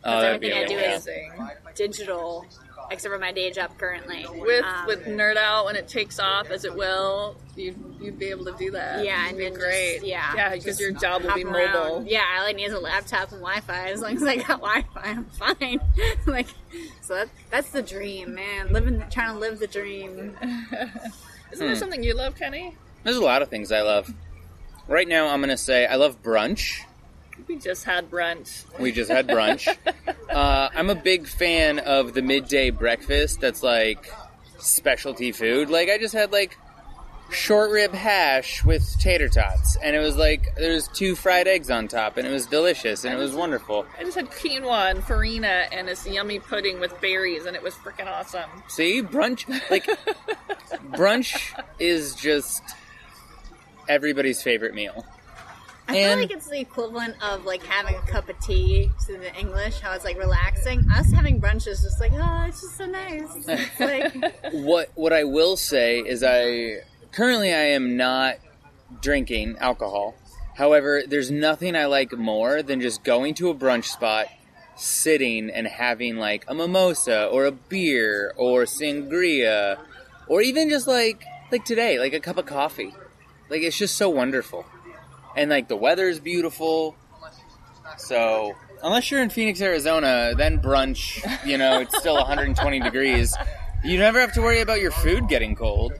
oh, 0.04 0.22
that'd 0.22 0.42
be 0.42 0.52
everything 0.52 0.78
I 0.78 0.80
do 0.80 0.86
amazing. 0.86 1.32
is- 1.40 1.76
Digital, 1.76 2.46
except 2.92 3.14
for 3.14 3.20
my 3.20 3.32
day 3.32 3.52
job 3.52 3.78
currently. 3.78 4.26
with 4.30 4.64
Um, 4.66 4.86
with 4.88 5.06
nerd 5.06 5.38
out 5.38 5.66
when 5.66 5.76
it 5.76 5.88
takes 5.88 6.20
off 6.20 6.50
as 6.50 6.66
it 6.66 6.76
will 6.76 7.38
you 7.56 7.76
you'd 8.00 8.18
be 8.18 8.28
able 8.28 8.46
to 8.46 8.54
do 8.58 8.72
that 8.72 9.04
Yeah, 9.04 9.26
It'd 9.26 9.30
and 9.30 9.38
be 9.38 9.44
then 9.46 9.54
great 9.54 9.96
Just, 9.96 10.06
yeah, 10.08 10.34
yeah 10.36 10.56
because 10.56 10.80
your 10.80 10.92
job 10.92 11.24
will 11.24 11.34
be 11.36 11.44
hop 11.44 11.54
around. 11.54 11.74
mobile 11.74 12.06
Yeah, 12.08 12.24
all 12.40 12.46
I 12.46 12.52
need 12.54 12.66
is 12.66 12.74
a 12.74 12.80
laptop 12.80 13.32
and 13.32 13.42
Wi-Fi. 13.42 13.90
As 13.90 14.02
long 14.02 14.16
as 14.16 14.24
I 14.24 14.38
got 14.38 14.62
Wi-Fi, 14.62 15.02
I'm 15.02 15.26
fine. 15.26 15.80
like, 16.26 16.48
so 17.02 17.16
that, 17.16 17.30
that's 17.52 17.70
the 17.72 17.82
dream, 17.82 18.36
man. 18.36 18.72
Living, 18.72 19.04
trying 19.12 19.34
to 19.34 19.40
live 19.40 19.60
the 19.60 19.68
dream. 19.68 20.36
isn't 21.52 21.68
there 21.68 21.76
something 21.76 22.04
you 22.04 22.14
love 22.16 22.36
kenny 22.36 22.76
There's 23.04 23.18
a 23.18 23.22
lot 23.24 23.42
of 23.42 23.50
things 23.50 23.72
I 23.72 23.82
love. 23.82 24.14
Right 24.88 25.08
now, 25.08 25.28
I'm 25.28 25.40
going 25.40 25.50
to 25.50 25.58
say 25.58 25.86
I 25.86 25.96
love 25.96 26.22
brunch. 26.24 26.82
We 27.48 27.56
just 27.58 27.84
had 27.84 28.10
brunch 28.10 28.66
We 28.80 28.92
just 28.92 29.10
had 29.10 29.28
brunch. 29.28 29.68
uh, 30.30 30.70
I'm 30.74 30.90
a 30.90 30.96
big 30.96 31.28
fan 31.28 31.80
of 31.80 32.14
the 32.14 32.22
midday 32.22 32.70
breakfast 32.70 33.42
that's 33.42 33.64
like 33.64 34.12
specialty 34.58 35.32
food. 35.32 35.70
Like, 35.70 35.90
I 35.90 35.98
just 35.98 36.14
had 36.14 36.32
like 36.32 36.58
short 37.32 37.70
rib 37.72 37.94
hash 37.94 38.64
with 38.66 38.98
tater 39.00 39.30
tots, 39.30 39.78
and 39.78 39.96
it 39.96 40.00
was 40.00 40.18
like 40.18 40.56
there's 40.56 40.88
two 40.90 41.16
fried 41.16 41.48
eggs 41.48 41.70
on 41.70 41.88
top, 41.88 42.18
and 42.18 42.28
it 42.28 42.32
was 42.32 42.46
delicious, 42.48 43.04
and 43.04 43.14
it 43.14 43.18
was 43.18 43.34
wonderful. 43.34 43.86
i 44.00 44.04
just 44.04 44.16
had 44.16 44.30
quinoa 44.32 44.90
and 44.90 45.04
farina 45.04 45.68
and 45.72 45.88
this 45.88 46.08
yummy 46.08 46.40
pudding 46.40 46.80
with 46.80 47.00
berries 47.02 47.46
and 47.46 47.56
it 47.56 47.62
was 47.62 47.76
freaking 47.76 48.08
awesome 48.08 48.50
See, 48.68 49.02
brunch, 49.04 49.48
like, 49.70 49.86
brunch 50.92 51.54
is 51.78 52.16
just 52.16 52.64
everybody's 53.88 54.42
favorite 54.42 54.74
meal. 54.74 55.06
I 55.90 55.94
feel 55.94 56.18
like 56.18 56.32
it's 56.32 56.48
the 56.48 56.60
equivalent 56.60 57.16
of 57.24 57.46
like 57.46 57.64
having 57.64 57.96
a 57.96 58.02
cup 58.02 58.30
of 58.30 58.40
tea 58.40 58.92
to 59.08 59.18
the 59.18 59.36
English, 59.36 59.80
how 59.80 59.92
it's 59.94 60.06
like 60.06 60.20
relaxing. 60.20 60.86
Us 60.96 61.12
having 61.12 61.42
brunch 61.42 61.68
is 61.68 61.82
just 61.82 62.00
like, 62.00 62.12
oh, 62.14 62.46
it's 62.48 62.62
just 62.62 62.78
so 62.78 62.86
nice. 62.86 63.70
Like, 63.80 64.54
what 64.54 64.92
what 64.94 65.14
I 65.14 65.24
will 65.24 65.58
say 65.58 66.00
is 66.00 66.24
I 66.24 66.82
currently 67.12 67.52
I 67.52 67.70
am 67.70 67.98
not 67.98 68.36
drinking 69.02 69.58
alcohol. 69.60 70.16
However, 70.56 71.02
there's 71.08 71.32
nothing 71.32 71.76
I 71.76 71.86
like 71.86 72.16
more 72.16 72.62
than 72.62 72.82
just 72.82 73.04
going 73.04 73.34
to 73.36 73.50
a 73.50 73.56
brunch 73.56 73.86
spot, 73.86 74.28
sitting 74.76 75.50
and 75.50 75.66
having 75.66 76.18
like 76.18 76.46
a 76.48 76.54
mimosa 76.54 77.26
or 77.26 77.46
a 77.46 77.52
beer 77.52 78.34
or 78.38 78.66
sangria 78.66 79.80
or 80.28 80.42
even 80.42 80.70
just 80.70 80.86
like 80.86 81.24
like 81.52 81.66
today, 81.66 81.98
like 81.98 82.14
a 82.14 82.20
cup 82.20 82.38
of 82.38 82.46
coffee. 82.46 82.94
Like 83.50 83.64
it's 83.64 83.78
just 83.78 83.98
so 83.98 84.08
wonderful. 84.10 84.66
And 85.36 85.50
like 85.50 85.68
the 85.68 85.76
weather 85.76 86.08
is 86.08 86.20
beautiful. 86.20 86.96
So, 87.98 88.56
unless 88.84 89.10
you're 89.10 89.22
in 89.22 89.30
Phoenix, 89.30 89.62
Arizona, 89.62 90.34
then 90.38 90.62
brunch, 90.62 91.24
you 91.46 91.58
know, 91.58 91.80
it's 91.80 91.98
still 91.98 92.16
120 92.18 92.80
degrees. 92.80 93.36
You 93.84 93.98
never 93.98 94.20
have 94.20 94.34
to 94.34 94.42
worry 94.42 94.62
about 94.62 94.80
your 94.80 94.92
food 94.92 95.28
getting 95.28 95.56
cold. 95.56 95.94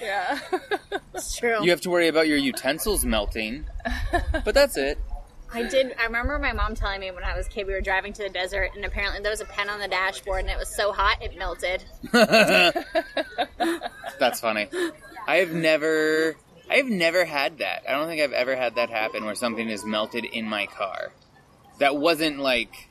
Yeah. 0.00 0.38
It's 1.14 1.36
true. 1.36 1.62
You 1.62 1.70
have 1.70 1.82
to 1.82 1.90
worry 1.90 2.08
about 2.08 2.26
your 2.26 2.38
utensils 2.38 3.04
melting, 3.04 3.66
but 4.44 4.54
that's 4.54 4.78
it. 4.78 4.98
I 5.52 5.64
did. 5.64 5.94
I 5.98 6.04
remember 6.04 6.38
my 6.38 6.52
mom 6.52 6.74
telling 6.74 7.00
me 7.00 7.10
when 7.10 7.22
I 7.22 7.36
was 7.36 7.46
a 7.46 7.50
kid, 7.50 7.66
we 7.66 7.74
were 7.74 7.82
driving 7.82 8.14
to 8.14 8.22
the 8.22 8.30
desert, 8.30 8.70
and 8.74 8.82
apparently 8.84 9.20
there 9.20 9.30
was 9.30 9.42
a 9.42 9.44
pen 9.44 9.68
on 9.68 9.78
the 9.78 9.88
dashboard, 9.88 10.40
and 10.40 10.50
it 10.50 10.56
was 10.58 10.74
so 10.74 10.90
hot 10.92 11.18
it 11.22 11.36
melted. 11.36 11.84
That's 14.18 14.40
funny. 14.40 14.68
I 15.26 15.36
have 15.36 15.52
never, 15.52 16.36
I 16.72 16.76
have 16.76 16.88
never 16.88 17.24
had 17.24 17.58
that. 17.58 17.82
I 17.88 17.92
don't 17.92 18.06
think 18.08 18.22
I've 18.22 18.32
ever 18.32 18.56
had 18.56 18.76
that 18.76 18.88
happen 18.90 19.24
where 19.24 19.34
something 19.34 19.68
is 19.68 19.84
melted 19.84 20.24
in 20.24 20.46
my 20.46 20.66
car. 20.66 21.12
That 21.78 21.96
wasn't 21.96 22.38
like, 22.38 22.88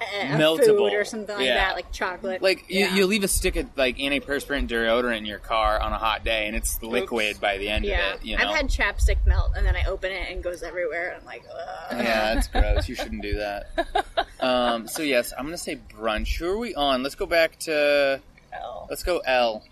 A 0.00 0.04
Meltable. 0.36 0.64
food 0.66 0.92
or 0.94 1.04
something 1.04 1.34
like 1.36 1.44
Yeah. 1.46 1.54
that, 1.54 1.74
like 1.74 1.90
chocolate. 1.92 2.40
like 2.40 2.64
you, 2.70 2.80
Yeah. 2.80 2.94
you 2.94 3.06
leave 3.06 3.22
a 3.24 3.28
stick 3.28 3.56
of 3.56 3.66
like 3.76 3.98
antiperspirant 3.98 4.68
deodorant 4.68 5.18
in 5.18 5.26
your 5.26 5.38
car 5.40 5.78
on 5.80 5.92
a 5.92 5.98
hot 5.98 6.24
day, 6.24 6.46
and 6.46 6.56
it's 6.56 6.80
liquid 6.82 7.38
by 7.40 7.58
the 7.58 7.68
end 7.68 7.84
Yeah, 7.84 8.14
of 8.14 8.20
it. 8.20 8.24
You 8.26 8.36
know. 8.38 8.44
I've 8.48 8.54
had 8.56 8.68
chapstick 8.68 9.18
melt, 9.26 9.52
and 9.56 9.66
then 9.66 9.76
I 9.76 9.84
open 9.84 10.10
it 10.12 10.28
and 10.30 10.38
it 10.38 10.42
goes 10.42 10.62
everywhere, 10.62 11.08
and 11.10 11.20
I'm 11.20 11.26
like, 11.26 11.42
Ugh. 11.52 11.96
yeah, 11.98 12.34
that's 12.34 12.48
gross. 12.54 12.88
You 12.88 12.94
shouldn't 12.94 13.20
do 13.22 13.34
that. 13.34 14.06
Um, 14.40 14.86
so 14.88 15.02
yes, 15.02 15.32
I'm 15.36 15.44
gonna 15.44 15.58
say 15.58 15.78
brunch. 15.94 16.38
Who 16.38 16.48
are 16.48 16.56
we 16.58 16.74
on? 16.74 17.02
Let's 17.02 17.14
go 17.16 17.26
back 17.26 17.58
to. 17.60 18.20
Elle. 18.52 18.86
Let's 18.88 19.02
go 19.02 19.18
Elle. 19.18 19.62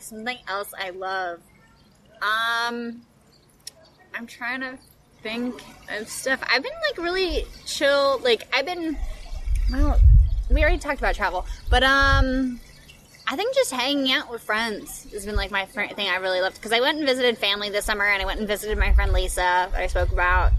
Something 0.00 0.38
else 0.48 0.72
I 0.78 0.90
love. 0.90 1.40
Um, 2.22 3.02
I'm 4.14 4.26
trying 4.26 4.60
to 4.60 4.78
think 5.22 5.60
of 5.90 6.08
stuff. 6.08 6.40
I've 6.50 6.62
been 6.62 6.72
like 6.88 6.98
really 6.98 7.44
chill. 7.64 8.20
Like 8.22 8.46
I've 8.54 8.66
been. 8.66 8.96
Well, 9.70 10.00
we 10.50 10.62
already 10.62 10.78
talked 10.78 10.98
about 10.98 11.14
travel, 11.14 11.44
but 11.70 11.82
um, 11.82 12.60
I 13.26 13.36
think 13.36 13.54
just 13.54 13.72
hanging 13.72 14.12
out 14.12 14.30
with 14.30 14.42
friends 14.42 15.06
has 15.12 15.26
been 15.26 15.34
like 15.34 15.50
my 15.50 15.66
fr- 15.66 15.92
thing 15.94 16.08
I 16.08 16.16
really 16.16 16.40
loved 16.40 16.56
because 16.56 16.72
I 16.72 16.80
went 16.80 16.98
and 16.98 17.06
visited 17.06 17.36
family 17.38 17.70
this 17.70 17.84
summer, 17.84 18.04
and 18.04 18.22
I 18.22 18.24
went 18.24 18.38
and 18.38 18.48
visited 18.48 18.78
my 18.78 18.92
friend 18.92 19.12
Lisa 19.12 19.68
that 19.72 19.74
I 19.74 19.86
spoke 19.88 20.12
about. 20.12 20.52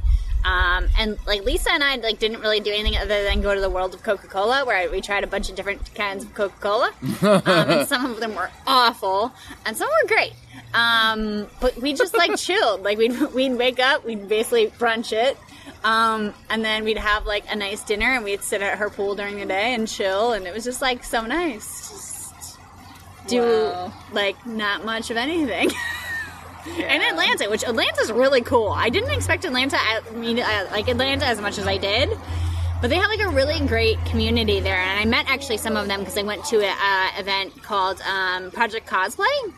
Um, 0.45 0.87
and 0.99 1.17
like 1.25 1.43
Lisa 1.43 1.71
and 1.71 1.83
I 1.83 1.95
like 1.95 2.19
didn't 2.19 2.41
really 2.41 2.59
do 2.59 2.71
anything 2.71 2.97
other 2.97 3.23
than 3.23 3.41
go 3.41 3.55
to 3.55 3.59
the 3.59 3.69
world 3.69 3.93
of 3.93 4.03
Coca 4.03 4.27
Cola, 4.27 4.65
where 4.65 4.89
we 4.89 5.01
tried 5.01 5.23
a 5.23 5.27
bunch 5.27 5.49
of 5.49 5.55
different 5.55 5.93
kinds 5.95 6.23
of 6.23 6.33
Coca 6.33 6.55
Cola. 6.59 6.93
um, 7.21 7.41
and 7.45 7.87
some 7.87 8.05
of 8.05 8.19
them 8.19 8.35
were 8.35 8.49
awful, 8.65 9.33
and 9.65 9.75
some 9.75 9.87
were 9.87 10.07
great. 10.07 10.33
Um, 10.73 11.47
but 11.61 11.77
we 11.81 11.93
just 11.93 12.15
like 12.15 12.35
chilled. 12.37 12.83
Like 12.83 12.97
we'd 12.97 13.19
we'd 13.33 13.53
wake 13.53 13.79
up, 13.79 14.05
we'd 14.05 14.27
basically 14.27 14.67
brunch 14.67 15.11
it, 15.13 15.37
um, 15.83 16.33
and 16.49 16.63
then 16.63 16.83
we'd 16.83 16.97
have 16.97 17.25
like 17.25 17.45
a 17.49 17.55
nice 17.55 17.83
dinner, 17.83 18.07
and 18.13 18.23
we'd 18.23 18.43
sit 18.43 18.61
at 18.61 18.77
her 18.77 18.89
pool 18.89 19.15
during 19.15 19.37
the 19.39 19.45
day 19.45 19.73
and 19.73 19.87
chill, 19.87 20.33
and 20.33 20.45
it 20.45 20.53
was 20.53 20.63
just 20.63 20.81
like 20.81 21.03
so 21.03 21.25
nice. 21.25 21.87
Just 21.89 22.59
do 23.27 23.41
Wow. 23.41 23.93
like 24.13 24.45
not 24.45 24.85
much 24.85 25.09
of 25.11 25.17
anything. 25.17 25.71
Yeah. 26.75 26.83
And 26.93 27.01
Atlanta, 27.01 27.49
which 27.49 27.63
Atlanta's 27.63 28.11
really 28.11 28.41
cool. 28.41 28.67
I 28.67 28.89
didn't 28.89 29.11
expect 29.11 29.45
Atlanta. 29.45 29.77
I 29.79 30.01
mean, 30.13 30.37
I 30.37 30.63
like 30.63 30.89
Atlanta 30.89 31.25
as 31.25 31.39
much 31.39 31.57
as 31.57 31.65
I 31.65 31.77
did, 31.77 32.09
but 32.81 32.89
they 32.89 32.97
have 32.97 33.09
like 33.09 33.21
a 33.21 33.29
really 33.29 33.65
great 33.67 34.03
community 34.03 34.59
there. 34.59 34.75
And 34.75 34.99
I 34.99 35.05
met 35.05 35.29
actually 35.29 35.59
some 35.59 35.77
of 35.77 35.87
them 35.87 36.01
because 36.01 36.17
I 36.17 36.23
went 36.23 36.43
to 36.47 36.57
an 36.59 36.65
uh, 36.77 37.21
event 37.21 37.63
called 37.63 38.01
um, 38.01 38.51
Project 38.51 38.85
Cosplay. 38.85 39.53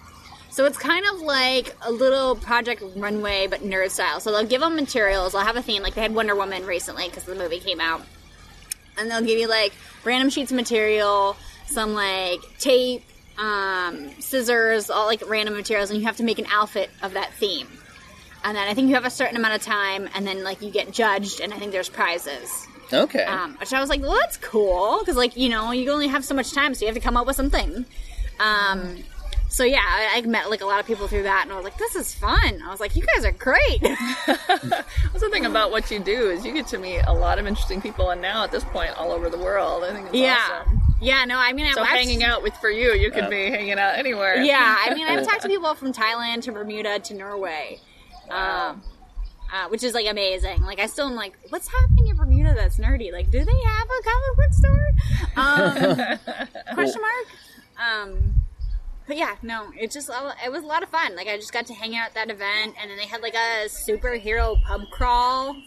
So 0.51 0.65
it's 0.65 0.77
kind 0.77 1.05
of 1.13 1.21
like 1.21 1.75
a 1.83 1.91
little 1.91 2.35
Project 2.35 2.83
Runway, 2.95 3.47
but 3.47 3.61
nerd 3.61 3.91
style. 3.91 4.19
So 4.19 4.31
they'll 4.31 4.47
give 4.47 4.61
them 4.61 4.75
materials. 4.75 5.33
They'll 5.33 5.43
have 5.43 5.55
a 5.55 5.61
theme. 5.61 5.83
Like 5.83 5.93
they 5.93 6.01
had 6.01 6.13
Wonder 6.13 6.35
Woman 6.35 6.65
recently 6.65 7.07
because 7.07 7.23
the 7.23 7.35
movie 7.35 7.59
came 7.59 7.79
out, 7.79 8.01
and 8.97 9.09
they'll 9.09 9.21
give 9.21 9.37
you 9.37 9.47
like 9.47 9.73
random 10.03 10.29
sheets 10.29 10.51
of 10.51 10.55
material, 10.55 11.37
some 11.67 11.93
like 11.93 12.39
tape, 12.57 13.03
um, 13.37 14.09
scissors, 14.19 14.89
all 14.89 15.05
like 15.05 15.21
random 15.27 15.55
materials, 15.55 15.91
and 15.91 15.99
you 15.99 16.05
have 16.07 16.17
to 16.17 16.23
make 16.23 16.39
an 16.39 16.47
outfit 16.51 16.89
of 17.01 17.13
that 17.13 17.33
theme. 17.33 17.67
And 18.43 18.55
then 18.55 18.67
I 18.67 18.73
think 18.73 18.87
you 18.87 18.95
have 18.95 19.05
a 19.05 19.09
certain 19.09 19.35
amount 19.35 19.55
of 19.55 19.61
time, 19.61 20.09
and 20.15 20.25
then 20.25 20.43
like 20.43 20.61
you 20.61 20.71
get 20.71 20.91
judged, 20.91 21.41
and 21.41 21.53
I 21.53 21.59
think 21.59 21.71
there's 21.71 21.89
prizes. 21.89 22.67
Okay. 22.91 23.23
Um, 23.23 23.55
which 23.57 23.71
I 23.71 23.79
was 23.79 23.89
like, 23.89 24.01
well, 24.01 24.17
that's 24.19 24.37
cool 24.37 24.99
because 24.99 25.15
like 25.15 25.37
you 25.37 25.49
know 25.49 25.71
you 25.71 25.91
only 25.91 26.07
have 26.07 26.25
so 26.25 26.33
much 26.33 26.51
time, 26.53 26.73
so 26.73 26.81
you 26.81 26.87
have 26.87 26.95
to 26.95 27.01
come 27.01 27.17
up 27.17 27.27
with 27.27 27.35
something. 27.35 27.85
Um, 28.39 29.03
so 29.49 29.63
yeah, 29.63 29.81
I, 29.83 30.11
I 30.17 30.21
met 30.21 30.49
like 30.49 30.61
a 30.61 30.65
lot 30.65 30.79
of 30.79 30.85
people 30.85 31.07
through 31.07 31.23
that, 31.23 31.41
and 31.43 31.51
I 31.51 31.55
was 31.55 31.63
like, 31.65 31.77
this 31.77 31.95
is 31.95 32.13
fun. 32.13 32.61
I 32.63 32.69
was 32.71 32.79
like, 32.79 32.95
you 32.95 33.03
guys 33.03 33.25
are 33.25 33.31
great. 33.31 33.81
That's 34.27 35.19
the 35.19 35.29
thing 35.31 35.45
about 35.45 35.71
what 35.71 35.89
you 35.91 35.99
do 35.99 36.29
is 36.29 36.45
you 36.45 36.53
get 36.53 36.67
to 36.67 36.77
meet 36.77 37.01
a 37.07 37.13
lot 37.13 37.39
of 37.39 37.47
interesting 37.47 37.81
people, 37.81 38.09
and 38.11 38.21
now 38.21 38.43
at 38.43 38.51
this 38.51 38.63
point, 38.63 38.91
all 38.97 39.11
over 39.11 39.29
the 39.29 39.37
world. 39.37 39.83
I 39.83 39.91
think 39.93 40.07
it's 40.07 40.15
yeah, 40.15 40.61
awesome. 40.65 40.81
yeah. 41.01 41.25
No, 41.25 41.37
I 41.37 41.51
mean, 41.53 41.65
I 41.65 41.71
So 41.71 41.81
watched- 41.81 41.93
hanging 41.93 42.23
out 42.23 42.43
with 42.43 42.53
for 42.57 42.69
you, 42.69 42.93
you 42.93 43.11
could 43.11 43.29
be 43.29 43.49
hanging 43.49 43.79
out 43.79 43.97
anywhere. 43.97 44.35
Yeah, 44.41 44.75
I 44.85 44.93
mean, 44.93 45.07
I've 45.07 45.25
talked 45.27 45.41
to 45.41 45.47
people 45.49 45.73
from 45.75 45.93
Thailand 45.93 46.43
to 46.43 46.51
Bermuda 46.51 46.99
to 46.99 47.13
Norway, 47.13 47.79
um, 48.29 48.81
uh, 49.51 49.67
which 49.69 49.83
is 49.83 49.93
like 49.95 50.05
amazing. 50.07 50.61
Like, 50.61 50.79
I 50.79 50.85
still 50.85 51.07
am 51.07 51.15
like, 51.15 51.33
what's 51.49 51.67
happening 51.67 52.07
in 52.07 52.15
Bermuda 52.15 52.53
that's 52.55 52.77
nerdy? 52.77 53.11
Like, 53.11 53.31
do 53.31 53.43
they 53.43 53.61
have 53.65 53.87
a 53.89 54.01
comic 54.03 54.35
book 54.37 54.53
store? 54.53 54.89
Um, 55.35 56.73
question 56.75 57.01
mark. 57.01 57.27
Um, 57.79 58.35
but 59.09 59.17
yeah, 59.17 59.35
no, 59.41 59.71
it 59.75 59.89
just 59.89 60.07
it 60.45 60.51
was 60.51 60.63
a 60.63 60.67
lot 60.67 60.83
of 60.83 60.89
fun. 60.89 61.15
Like, 61.15 61.27
I 61.27 61.35
just 61.35 61.51
got 61.51 61.65
to 61.65 61.73
hang 61.73 61.95
out 61.95 62.09
at 62.09 62.13
that 62.13 62.29
event, 62.29 62.75
and 62.79 62.91
then 62.91 62.95
they 62.95 63.07
had 63.07 63.23
like 63.23 63.33
a 63.33 63.65
superhero 63.65 64.61
pub 64.61 64.81
crawl. 64.91 65.55
oh, 65.55 65.63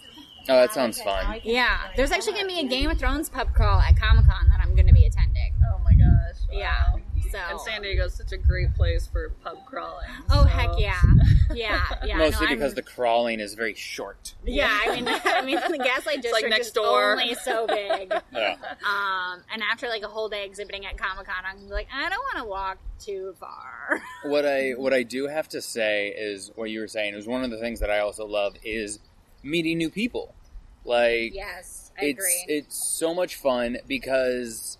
that 0.46 0.72
sounds 0.72 1.02
fun. 1.02 1.40
Yeah, 1.42 1.88
there's 1.96 2.12
actually 2.12 2.35
gonna 2.35 2.46
be 2.46 2.61
a 2.61 2.68
Game 2.68 2.88
of 2.88 3.00
Thrones 3.00 3.28
pub 3.28 3.52
crawl 3.52 3.81
at 3.81 3.98
Comic 3.98 4.26
Con 4.28 4.48
that 4.48 4.61
I'm 4.62 4.76
gonna 4.76 4.92
be 4.92 5.07
attending. 5.07 5.55
Oh 5.68 5.81
my 5.83 5.90
gosh. 5.90 6.37
wow. 6.52 6.57
Yeah, 6.57 6.96
so 7.32 7.38
And 7.50 7.60
San 7.60 7.82
Diego's 7.82 8.14
such 8.14 8.32
a 8.32 8.36
great 8.36 8.74
place 8.74 9.06
for 9.06 9.30
pub 9.42 9.58
crawling. 9.66 10.06
Oh 10.30 10.42
so- 10.42 10.44
heck 10.44 10.70
yeah, 10.78 11.00
yeah, 11.54 11.84
yeah. 12.04 12.18
Mostly 12.18 12.46
no, 12.46 12.52
because 12.52 12.72
I'm- 12.72 12.76
the 12.76 12.82
crawling 12.82 13.40
is 13.40 13.54
very 13.54 13.74
short. 13.74 14.34
Yeah, 14.44 14.68
I 14.86 14.94
mean, 14.94 15.08
I 15.24 15.42
mean, 15.42 15.56
the 15.56 15.78
Gaslight 15.78 16.22
District 16.22 16.48
next 16.50 16.66
is 16.68 16.72
door. 16.72 17.12
only 17.12 17.34
so 17.34 17.66
big. 17.66 18.12
Yeah. 18.32 18.56
Um, 18.86 19.42
and 19.52 19.62
after 19.62 19.88
like 19.88 20.02
a 20.02 20.08
whole 20.08 20.28
day 20.28 20.44
exhibiting 20.44 20.86
at 20.86 20.96
Comic 20.96 21.26
Con, 21.26 21.44
I'm 21.44 21.68
like, 21.68 21.88
I 21.94 22.08
don't 22.08 22.18
want 22.34 22.38
to 22.38 22.44
walk 22.44 22.78
too 22.98 23.34
far. 23.40 24.00
what 24.24 24.44
I 24.46 24.70
what 24.72 24.92
I 24.92 25.02
do 25.02 25.26
have 25.28 25.48
to 25.50 25.60
say 25.62 26.08
is 26.08 26.50
what 26.54 26.70
you 26.70 26.80
were 26.80 26.88
saying 26.88 27.14
is 27.14 27.26
one 27.26 27.44
of 27.44 27.50
the 27.50 27.58
things 27.58 27.80
that 27.80 27.90
I 27.90 27.98
also 28.00 28.26
love 28.26 28.56
is 28.64 28.98
meeting 29.42 29.78
new 29.78 29.90
people. 29.90 30.34
Like 30.84 31.34
yes, 31.34 31.92
I 32.00 32.06
it's 32.06 32.18
agree. 32.18 32.44
it's 32.56 32.76
so 32.76 33.14
much 33.14 33.36
fun 33.36 33.78
because 33.86 34.78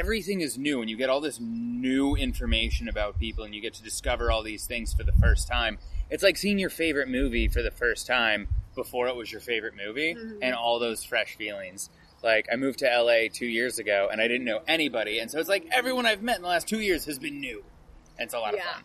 everything 0.00 0.42
is 0.42 0.58
new 0.58 0.82
and 0.82 0.90
you 0.90 0.96
get 0.96 1.08
all 1.08 1.22
this 1.22 1.40
new 1.40 2.14
information 2.16 2.86
about 2.88 3.18
people 3.18 3.44
and 3.44 3.54
you 3.54 3.62
get 3.62 3.72
to 3.74 3.82
discover 3.82 4.30
all 4.30 4.42
these 4.42 4.66
things 4.66 4.92
for 4.92 5.02
the 5.04 5.12
first 5.14 5.48
time. 5.48 5.78
It's 6.10 6.22
like 6.22 6.36
seeing 6.36 6.58
your 6.58 6.68
favorite 6.70 7.08
movie 7.08 7.48
for 7.48 7.62
the 7.62 7.70
first 7.70 8.06
time 8.06 8.46
before 8.74 9.08
it 9.08 9.16
was 9.16 9.32
your 9.32 9.40
favorite 9.40 9.72
movie 9.74 10.14
Mm-hmm. 10.14 10.38
and 10.42 10.54
all 10.54 10.78
those 10.78 11.02
fresh 11.02 11.36
feelings. 11.36 11.88
Like 12.22 12.46
I 12.52 12.56
moved 12.56 12.80
to 12.80 12.86
LA 12.86 13.28
2 13.32 13.46
years 13.46 13.78
ago 13.78 14.08
and 14.12 14.20
I 14.20 14.28
didn't 14.28 14.44
know 14.44 14.60
anybody 14.68 15.18
and 15.18 15.30
so 15.30 15.38
it's 15.38 15.48
like 15.48 15.66
everyone 15.72 16.04
I've 16.04 16.22
met 16.22 16.36
in 16.36 16.42
the 16.42 16.48
last 16.48 16.68
2 16.68 16.80
years 16.80 17.06
has 17.06 17.18
been 17.18 17.40
new. 17.40 17.64
And 18.18 18.26
it's 18.26 18.34
a 18.34 18.38
lot 18.38 18.54
Yeah. 18.54 18.60
of 18.60 18.74
fun. 18.74 18.84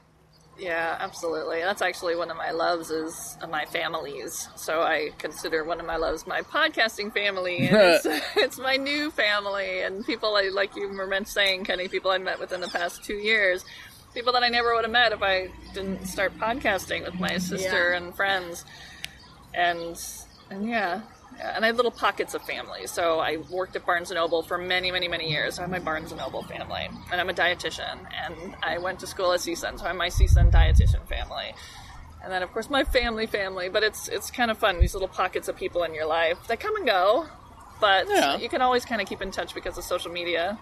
Yeah, 0.61 0.95
absolutely. 0.99 1.61
That's 1.61 1.81
actually 1.81 2.15
one 2.15 2.29
of 2.29 2.37
my 2.37 2.51
loves 2.51 2.91
is 2.91 3.35
uh, 3.41 3.47
my 3.47 3.65
families. 3.65 4.47
So 4.55 4.81
I 4.81 5.09
consider 5.17 5.63
one 5.63 5.79
of 5.79 5.87
my 5.87 5.95
loves 5.97 6.27
my 6.27 6.41
podcasting 6.43 7.11
family, 7.11 7.67
and 7.67 7.75
it's, 8.05 8.05
it's 8.35 8.59
my 8.59 8.75
new 8.77 9.09
family, 9.09 9.81
and 9.81 10.05
people 10.05 10.35
I, 10.35 10.49
like 10.53 10.75
you 10.75 10.87
were 10.87 11.19
saying, 11.25 11.63
Kenny, 11.65 11.87
people 11.87 12.11
I 12.11 12.19
met 12.19 12.39
within 12.39 12.61
the 12.61 12.67
past 12.67 13.03
two 13.03 13.15
years, 13.15 13.65
people 14.13 14.33
that 14.33 14.43
I 14.43 14.49
never 14.49 14.75
would 14.75 14.83
have 14.83 14.91
met 14.91 15.13
if 15.13 15.23
I 15.23 15.49
didn't 15.73 16.05
start 16.05 16.37
podcasting 16.37 17.05
with 17.05 17.19
my 17.19 17.39
sister 17.39 17.89
Yeah. 17.91 17.97
and 17.97 18.15
friends, 18.15 18.63
and 19.55 19.99
and 20.51 20.69
yeah. 20.69 21.01
And 21.41 21.63
I 21.65 21.67
have 21.67 21.75
little 21.75 21.91
pockets 21.91 22.33
of 22.35 22.41
family. 22.43 22.85
So 22.87 23.19
I 23.19 23.37
worked 23.49 23.75
at 23.75 23.85
Barnes 23.85 24.11
and 24.11 24.17
Noble 24.17 24.43
for 24.43 24.57
many, 24.57 24.91
many, 24.91 25.07
many 25.07 25.29
years. 25.31 25.57
I 25.57 25.63
have 25.63 25.71
my 25.71 25.79
Barnes 25.79 26.11
and 26.11 26.19
Noble 26.21 26.43
family, 26.43 26.87
and 27.11 27.19
I'm 27.19 27.29
a 27.29 27.33
dietitian. 27.33 27.97
And 28.25 28.55
I 28.61 28.77
went 28.77 28.99
to 28.99 29.07
school 29.07 29.33
at 29.33 29.39
CSUN, 29.39 29.79
so 29.79 29.85
I'm 29.85 29.97
my 29.97 30.09
CSUN 30.09 30.51
dietitian 30.51 31.07
family. 31.07 31.53
And 32.23 32.31
then, 32.31 32.43
of 32.43 32.51
course, 32.51 32.69
my 32.69 32.83
family, 32.83 33.25
family. 33.25 33.69
But 33.69 33.81
it's 33.83 34.07
it's 34.07 34.29
kind 34.29 34.51
of 34.51 34.57
fun 34.59 34.79
these 34.79 34.93
little 34.93 35.07
pockets 35.07 35.47
of 35.47 35.55
people 35.55 35.81
in 35.83 35.95
your 35.95 36.05
life 36.05 36.37
that 36.47 36.59
come 36.59 36.75
and 36.75 36.85
go, 36.85 37.25
but 37.79 38.07
Yeah. 38.07 38.37
you 38.37 38.47
can 38.47 38.61
always 38.61 38.85
kind 38.85 39.01
of 39.01 39.07
keep 39.07 39.21
in 39.21 39.31
touch 39.31 39.55
because 39.55 39.77
of 39.79 39.83
social 39.83 40.11
media. 40.11 40.59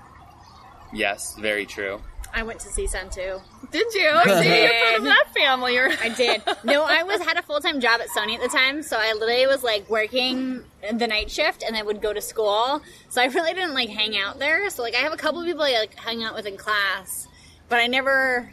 Yes, 0.94 1.36
very 1.36 1.66
true. 1.66 2.02
I 2.34 2.44
went 2.44 2.60
to 2.62 2.70
CSUN 2.70 3.14
too. 3.14 3.40
Did 3.72 3.94
you? 3.94 4.12
See, 4.42 4.64
you're 4.64 4.84
part 4.84 4.98
of 4.98 5.04
that 5.04 5.26
family. 5.34 5.74
You're 5.76 5.92
I 6.02 6.10
did. 6.10 6.42
No, 6.64 6.84
I 6.84 7.04
was 7.04 7.22
had 7.22 7.38
a 7.38 7.42
full 7.42 7.60
time 7.60 7.80
job 7.80 8.02
at 8.02 8.10
Sony 8.10 8.36
at 8.36 8.42
the 8.42 8.48
time, 8.48 8.82
so 8.82 8.98
I 9.00 9.14
literally 9.14 9.48
was 9.48 9.64
like 9.64 9.90
working 9.90 10.64
the 10.82 11.08
night 11.08 11.30
shift 11.30 11.64
and 11.64 11.76
then 11.76 11.86
would 11.86 12.02
go 12.02 12.14
to 12.14 12.22
school. 12.22 12.82
So 13.10 13.22
I 13.22 13.26
really 13.26 13.54
didn't 13.54 13.74
like 13.74 13.90
hang 13.90 14.18
out 14.18 14.40
there. 14.40 14.70
So 14.70 14.82
like 14.82 14.96
I 14.96 15.00
have 15.00 15.14
a 15.14 15.18
couple 15.18 15.40
of 15.40 15.46
people 15.46 15.64
I 15.64 15.74
like 15.80 15.96
hang 15.96 16.24
out 16.24 16.36
with 16.36 16.46
in 16.46 16.58
class, 16.58 17.28
but 17.68 17.80
I 17.80 17.88
never. 17.88 18.52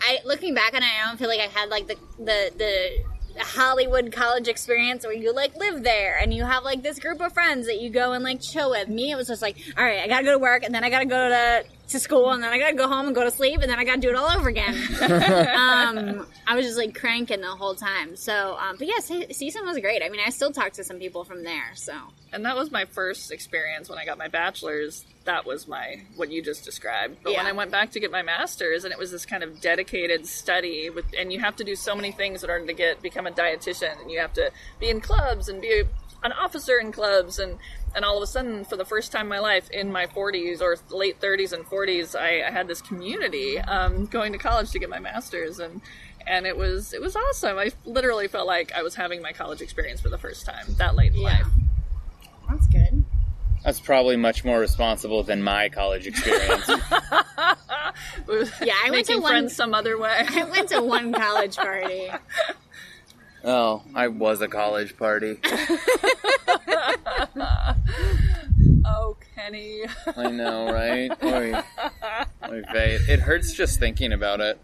I 0.00 0.18
looking 0.24 0.54
back 0.54 0.74
on 0.74 0.82
it, 0.82 0.86
I 0.86 1.06
don't 1.06 1.18
feel 1.18 1.28
like 1.28 1.40
I 1.40 1.46
had 1.46 1.68
like 1.70 1.86
the 1.86 1.96
the 2.18 2.52
the 2.56 3.44
Hollywood 3.44 4.12
college 4.12 4.48
experience 4.48 5.04
where 5.04 5.12
you 5.12 5.32
like 5.34 5.56
live 5.56 5.82
there 5.82 6.16
and 6.20 6.32
you 6.32 6.44
have 6.44 6.62
like 6.62 6.82
this 6.82 6.98
group 6.98 7.20
of 7.20 7.32
friends 7.32 7.66
that 7.66 7.80
you 7.80 7.90
go 7.90 8.12
and 8.12 8.22
like 8.22 8.40
chill 8.40 8.70
with. 8.70 8.88
Me, 8.88 9.10
it 9.10 9.16
was 9.16 9.28
just 9.28 9.42
like, 9.42 9.56
all 9.76 9.84
right, 9.84 10.00
I 10.00 10.08
gotta 10.08 10.24
go 10.24 10.32
to 10.32 10.38
work 10.38 10.62
and 10.62 10.74
then 10.74 10.84
I 10.84 10.90
gotta 10.90 11.06
go 11.06 11.28
to 11.28 11.64
to 11.88 12.00
school 12.00 12.30
and 12.30 12.42
then 12.42 12.52
I 12.52 12.58
gotta 12.58 12.76
go 12.76 12.88
home 12.88 13.06
and 13.06 13.14
go 13.14 13.24
to 13.24 13.30
sleep 13.30 13.60
and 13.60 13.70
then 13.70 13.78
I 13.78 13.84
gotta 13.84 14.00
do 14.00 14.08
it 14.08 14.16
all 14.16 14.30
over 14.30 14.48
again. 14.48 14.74
um, 15.02 16.26
I 16.46 16.54
was 16.54 16.64
just 16.64 16.78
like 16.78 16.94
cranking 16.94 17.40
the 17.40 17.48
whole 17.48 17.74
time. 17.74 18.16
So, 18.16 18.56
um, 18.58 18.76
but 18.78 18.86
yeah, 18.88 18.98
C- 19.00 19.26
CSUN 19.26 19.64
was 19.66 19.78
great. 19.78 20.02
I 20.02 20.08
mean, 20.08 20.20
I 20.24 20.30
still 20.30 20.50
talk 20.50 20.72
to 20.74 20.84
some 20.84 20.98
people 20.98 21.24
from 21.24 21.44
there. 21.44 21.74
So 21.74 21.92
And 22.32 22.44
that 22.46 22.56
was 22.56 22.70
my 22.70 22.84
first 22.86 23.30
experience 23.30 23.88
when 23.88 23.98
I 23.98 24.04
got 24.04 24.18
my 24.18 24.28
bachelor's. 24.28 25.04
That 25.24 25.46
was 25.46 25.68
my 25.68 26.02
what 26.16 26.30
you 26.30 26.42
just 26.42 26.64
described. 26.64 27.18
But 27.22 27.34
when 27.36 27.46
I 27.46 27.52
went 27.52 27.70
back 27.70 27.90
to 27.92 28.00
get 28.00 28.10
my 28.10 28.22
master's, 28.22 28.84
and 28.84 28.92
it 28.92 28.98
was 28.98 29.10
this 29.10 29.24
kind 29.24 29.42
of 29.42 29.60
dedicated 29.60 30.26
study 30.26 30.90
with, 30.90 31.06
and 31.18 31.32
you 31.32 31.40
have 31.40 31.56
to 31.56 31.64
do 31.64 31.74
so 31.74 31.94
many 31.94 32.12
things 32.12 32.44
in 32.44 32.50
order 32.50 32.66
to 32.66 32.72
get 32.74 33.00
become 33.02 33.26
a 33.26 33.30
dietitian, 33.30 34.00
and 34.00 34.10
you 34.10 34.20
have 34.20 34.32
to 34.34 34.50
be 34.80 34.90
in 34.90 35.00
clubs 35.00 35.48
and 35.48 35.62
be 35.62 35.84
an 36.22 36.32
officer 36.32 36.78
in 36.78 36.92
clubs, 36.92 37.38
and 37.38 37.58
and 37.94 38.04
all 38.04 38.16
of 38.16 38.22
a 38.22 38.26
sudden, 38.26 38.64
for 38.64 38.76
the 38.76 38.84
first 38.84 39.12
time 39.12 39.22
in 39.22 39.28
my 39.28 39.38
life, 39.38 39.70
in 39.70 39.90
my 39.92 40.06
40s 40.06 40.60
or 40.60 40.76
late 40.90 41.20
30s 41.20 41.52
and 41.52 41.64
40s, 41.64 42.18
I, 42.18 42.46
I 42.46 42.50
had 42.50 42.66
this 42.68 42.80
community 42.82 43.58
um, 43.58 44.06
going 44.06 44.32
to 44.32 44.38
college 44.38 44.70
to 44.72 44.78
get 44.78 44.88
my 44.90 44.98
master's, 44.98 45.58
and 45.58 45.80
and 46.26 46.46
it 46.46 46.56
was 46.56 46.92
it 46.92 47.00
was 47.00 47.14
awesome. 47.16 47.58
I 47.58 47.70
literally 47.84 48.28
felt 48.28 48.46
like 48.46 48.72
I 48.72 48.82
was 48.82 48.94
having 48.94 49.20
my 49.22 49.32
college 49.32 49.60
experience 49.60 50.00
for 50.00 50.08
the 50.08 50.18
first 50.18 50.46
time 50.46 50.66
that 50.78 50.94
late 50.96 51.12
in 51.14 51.20
Yeah. 51.20 51.28
life. 51.28 51.46
that's 52.50 52.66
good. 52.68 53.04
That's 53.64 53.80
probably 53.80 54.16
much 54.16 54.44
more 54.44 54.58
responsible 54.60 55.22
than 55.22 55.42
my 55.42 55.68
college 55.70 56.06
experience. 56.06 56.68
Yeah, 58.60 58.74
I 58.84 58.90
went 58.90 59.06
to 59.06 59.18
one- 59.18 59.48
some 59.48 59.74
other 59.74 59.96
way. 59.98 60.10
I 60.28 60.44
went 60.44 60.68
to 60.70 60.82
one 60.82 61.12
college 61.12 61.56
party. 61.56 62.08
oh, 63.44 63.82
I 63.94 64.08
was 64.08 64.40
a 64.40 64.48
college 64.48 64.96
party. 64.96 65.38
oh, 68.84 69.16
Kenny. 69.34 69.82
I 70.16 70.30
know, 70.30 70.72
right? 70.72 71.10
Oy. 71.22 71.54
Oy 72.48 72.62
vey. 72.72 72.98
It 73.08 73.20
hurts 73.20 73.52
just 73.52 73.78
thinking 73.78 74.12
about 74.12 74.40
it. 74.40 74.58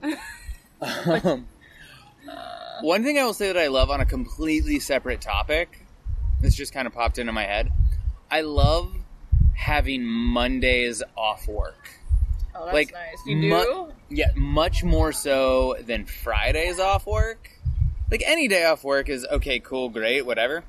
Um, 0.80 1.46
one 2.80 3.04
thing 3.04 3.18
I 3.18 3.24
will 3.24 3.34
say 3.34 3.48
that 3.48 3.58
I 3.58 3.66
love 3.68 3.90
on 3.90 4.00
a 4.00 4.06
completely 4.06 4.80
separate 4.80 5.20
topic, 5.20 5.84
this 6.40 6.54
just 6.54 6.72
kind 6.72 6.86
of 6.86 6.94
popped 6.94 7.18
into 7.18 7.32
my 7.32 7.44
head. 7.44 7.70
I 8.30 8.40
love 8.42 8.94
having 9.54 10.04
Mondays 10.04 11.02
off 11.16 11.46
work. 11.46 11.90
Oh, 12.54 12.64
that's 12.64 12.74
like, 12.74 12.92
nice. 12.92 13.18
You 13.26 13.36
mu- 13.36 13.62
do? 13.62 13.92
Yeah, 14.08 14.30
much 14.34 14.82
more 14.82 15.12
so 15.12 15.76
than 15.80 16.06
Fridays 16.06 16.80
off 16.80 17.06
work. 17.06 17.50
Like 18.10 18.22
any 18.26 18.48
day 18.48 18.64
off 18.64 18.82
work 18.84 19.08
is 19.08 19.24
okay, 19.30 19.60
cool, 19.60 19.88
great, 19.88 20.26
whatever. 20.26 20.64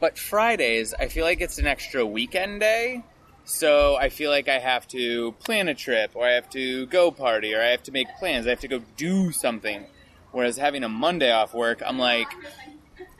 But 0.00 0.18
Fridays, 0.18 0.94
I 0.94 1.08
feel 1.08 1.24
like 1.24 1.40
it's 1.40 1.58
an 1.58 1.66
extra 1.66 2.04
weekend 2.06 2.60
day. 2.60 3.02
So 3.44 3.96
I 3.96 4.10
feel 4.10 4.30
like 4.30 4.48
I 4.48 4.58
have 4.58 4.86
to 4.88 5.32
plan 5.32 5.68
a 5.68 5.74
trip, 5.74 6.10
or 6.14 6.26
I 6.26 6.32
have 6.32 6.50
to 6.50 6.86
go 6.86 7.10
party, 7.10 7.54
or 7.54 7.62
I 7.62 7.68
have 7.68 7.82
to 7.84 7.92
make 7.92 8.06
plans. 8.18 8.46
I 8.46 8.50
have 8.50 8.60
to 8.60 8.68
go 8.68 8.82
do 8.96 9.32
something. 9.32 9.86
Whereas 10.32 10.58
having 10.58 10.84
a 10.84 10.88
Monday 10.88 11.32
off 11.32 11.54
work, 11.54 11.82
I'm 11.84 11.98
like, 11.98 12.28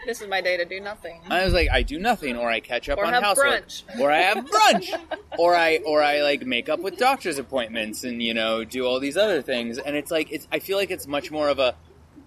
This 0.05 0.21
is 0.21 0.29
my 0.29 0.43
day 0.43 0.59
to 0.59 0.67
do 0.67 0.81
nothing. 0.81 1.23
I 1.31 1.45
was 1.45 1.55
like, 1.55 1.71
I 1.71 1.83
do 1.83 1.99
nothing, 1.99 2.37
or 2.37 2.51
I 2.51 2.61
catch 2.61 2.91
up 2.91 2.99
Or 2.99 3.07
on 3.07 3.15
have 3.15 3.23
housework, 3.23 3.67
brunch. 3.69 3.99
or 3.99 4.13
I 4.13 4.19
have 4.19 4.45
brunch, 4.45 5.01
or 5.39 5.57
I 5.57 5.79
or 5.79 6.03
I 6.03 6.21
like 6.21 6.45
make 6.45 6.69
up 6.69 6.81
with 6.81 6.99
doctor's 6.99 7.39
appointments, 7.39 8.05
and 8.05 8.23
you 8.23 8.35
know 8.35 8.65
do 8.65 8.85
all 8.85 9.01
these 9.01 9.17
other 9.17 9.41
things. 9.41 9.79
And 9.79 9.97
it's 9.97 10.11
like 10.11 10.31
it's 10.31 10.47
I 10.53 10.59
feel 10.59 10.77
like 10.77 10.91
it's 10.91 11.07
much 11.07 11.31
more 11.31 11.49
of 11.49 11.59
a 11.59 11.75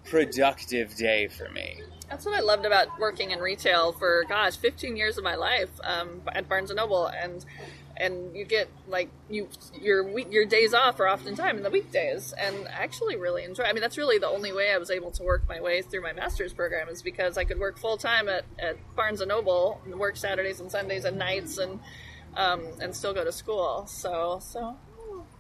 productive 0.05 0.95
day 0.95 1.27
for 1.27 1.49
me. 1.49 1.81
That's 2.09 2.25
what 2.25 2.35
I 2.35 2.41
loved 2.41 2.65
about 2.65 2.99
working 2.99 3.31
in 3.31 3.39
retail 3.39 3.93
for 3.93 4.25
gosh, 4.27 4.57
15 4.57 4.97
years 4.97 5.17
of 5.17 5.23
my 5.23 5.35
life 5.35 5.69
um, 5.83 6.21
at 6.33 6.49
Barnes 6.49 6.69
and 6.69 6.77
Noble, 6.77 7.07
and 7.07 7.45
and 7.95 8.35
you 8.35 8.45
get 8.45 8.67
like 8.87 9.09
you 9.29 9.47
your 9.79 10.03
week 10.03 10.27
your 10.31 10.45
days 10.45 10.73
off 10.73 10.99
are 10.99 11.07
oftentimes 11.07 11.57
in 11.57 11.63
the 11.63 11.69
weekdays, 11.69 12.33
and 12.33 12.67
I 12.67 12.83
actually 12.83 13.15
really 13.15 13.43
enjoy. 13.43 13.63
I 13.63 13.73
mean, 13.73 13.81
that's 13.81 13.97
really 13.97 14.17
the 14.17 14.27
only 14.27 14.51
way 14.51 14.73
I 14.73 14.77
was 14.77 14.89
able 14.89 15.11
to 15.11 15.23
work 15.23 15.47
my 15.47 15.61
way 15.61 15.81
through 15.81 16.01
my 16.01 16.11
master's 16.11 16.51
program 16.51 16.89
is 16.89 17.01
because 17.01 17.37
I 17.37 17.43
could 17.43 17.59
work 17.59 17.77
full 17.77 17.97
time 17.97 18.27
at, 18.27 18.43
at 18.59 18.77
Barnes 18.95 19.21
and 19.21 19.29
Noble, 19.29 19.79
and 19.85 19.99
work 19.99 20.17
Saturdays 20.17 20.59
and 20.59 20.71
Sundays 20.71 21.05
and 21.05 21.17
nights, 21.17 21.57
and 21.59 21.79
um, 22.35 22.65
and 22.81 22.95
still 22.95 23.13
go 23.13 23.23
to 23.23 23.31
school. 23.31 23.85
So 23.87 24.39
so 24.41 24.77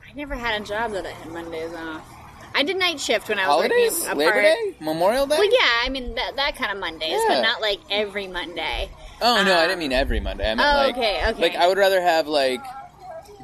I 0.07 0.13
never 0.13 0.35
had 0.35 0.61
a 0.61 0.63
job 0.63 0.91
that 0.91 1.05
I 1.05 1.11
had 1.11 1.31
Mondays 1.31 1.73
off. 1.73 2.20
I 2.53 2.63
did 2.63 2.77
night 2.77 2.99
shift 2.99 3.29
when 3.29 3.39
I 3.39 3.47
was 3.47 3.55
Holidays, 3.55 3.99
working. 4.01 4.11
a 4.11 4.15
Labor 4.19 4.41
Day, 4.41 4.75
Memorial 4.79 5.25
Day. 5.25 5.37
Well, 5.37 5.45
yeah, 5.51 5.67
I 5.85 5.89
mean 5.89 6.15
that, 6.15 6.35
that 6.35 6.55
kind 6.55 6.71
of 6.71 6.79
Mondays, 6.79 7.11
Yeah. 7.11 7.25
but 7.29 7.41
not 7.41 7.61
like 7.61 7.79
every 7.89 8.27
Monday. 8.27 8.89
Oh 9.21 9.43
no, 9.43 9.55
I 9.57 9.67
didn't 9.67 9.79
mean 9.79 9.93
every 9.93 10.19
Monday. 10.19 10.49
I 10.51 10.55
meant 10.55 10.61
Oh, 10.67 10.77
like 10.77 10.97
okay, 10.97 11.21
okay. 11.29 11.41
like 11.41 11.55
I 11.55 11.67
would 11.67 11.77
rather 11.77 12.01
have 12.01 12.27
like 12.27 12.61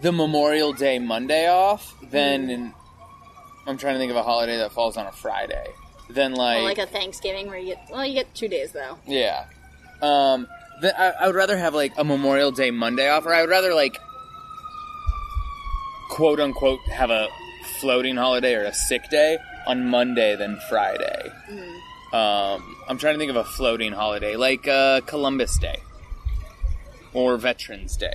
the 0.01 0.11
Memorial 0.11 0.73
Day 0.73 0.99
Monday 0.99 1.47
off 1.49 1.93
than 2.11 2.47
Mm. 2.47 2.73
I'm 3.65 3.77
trying 3.77 3.95
to 3.95 3.99
think 3.99 4.11
of 4.11 4.17
a 4.17 4.23
holiday 4.23 4.57
that 4.57 4.71
falls 4.71 4.95
on 4.97 5.05
a 5.07 5.11
Friday. 5.11 5.67
Than 6.09 6.33
like, 6.33 6.57
Well, 6.57 6.63
like 6.65 6.77
a 6.77 6.85
Thanksgiving 6.85 7.47
where 7.47 7.57
you 7.57 7.75
get 7.75 7.87
well, 7.91 8.05
you 8.05 8.13
get 8.13 8.33
two 8.33 8.47
days 8.47 8.71
though. 8.71 8.97
yeah. 9.05 9.45
Um, 10.01 10.47
I, 10.81 11.13
I 11.21 11.27
would 11.27 11.35
rather 11.35 11.57
have 11.57 11.73
like 11.73 11.93
a 11.97 12.03
Memorial 12.03 12.51
Day 12.51 12.71
Monday 12.71 13.09
off, 13.09 13.25
or 13.25 13.33
I 13.33 13.41
would 13.41 13.49
rather 13.49 13.73
like 13.73 13.97
quote 16.09 16.39
unquote 16.39 16.79
have 16.91 17.09
a 17.09 17.27
floating 17.67 18.15
holiday 18.17 18.55
or 18.55 18.63
a 18.63 18.73
sick 18.73 19.09
day 19.09 19.37
on 19.65 19.85
Monday 19.89 20.35
than 20.35 20.57
Friday. 20.69 21.31
Um, 22.13 22.75
I'm 22.87 22.97
trying 22.97 23.13
to 23.15 23.17
think 23.19 23.29
of 23.29 23.35
a 23.35 23.43
floating 23.43 23.91
holiday 23.91 24.35
like 24.37 24.67
uh, 24.67 25.01
Columbus 25.01 25.57
Day 25.59 25.77
or 27.13 27.37
Veterans 27.37 27.97
Day. 27.97 28.13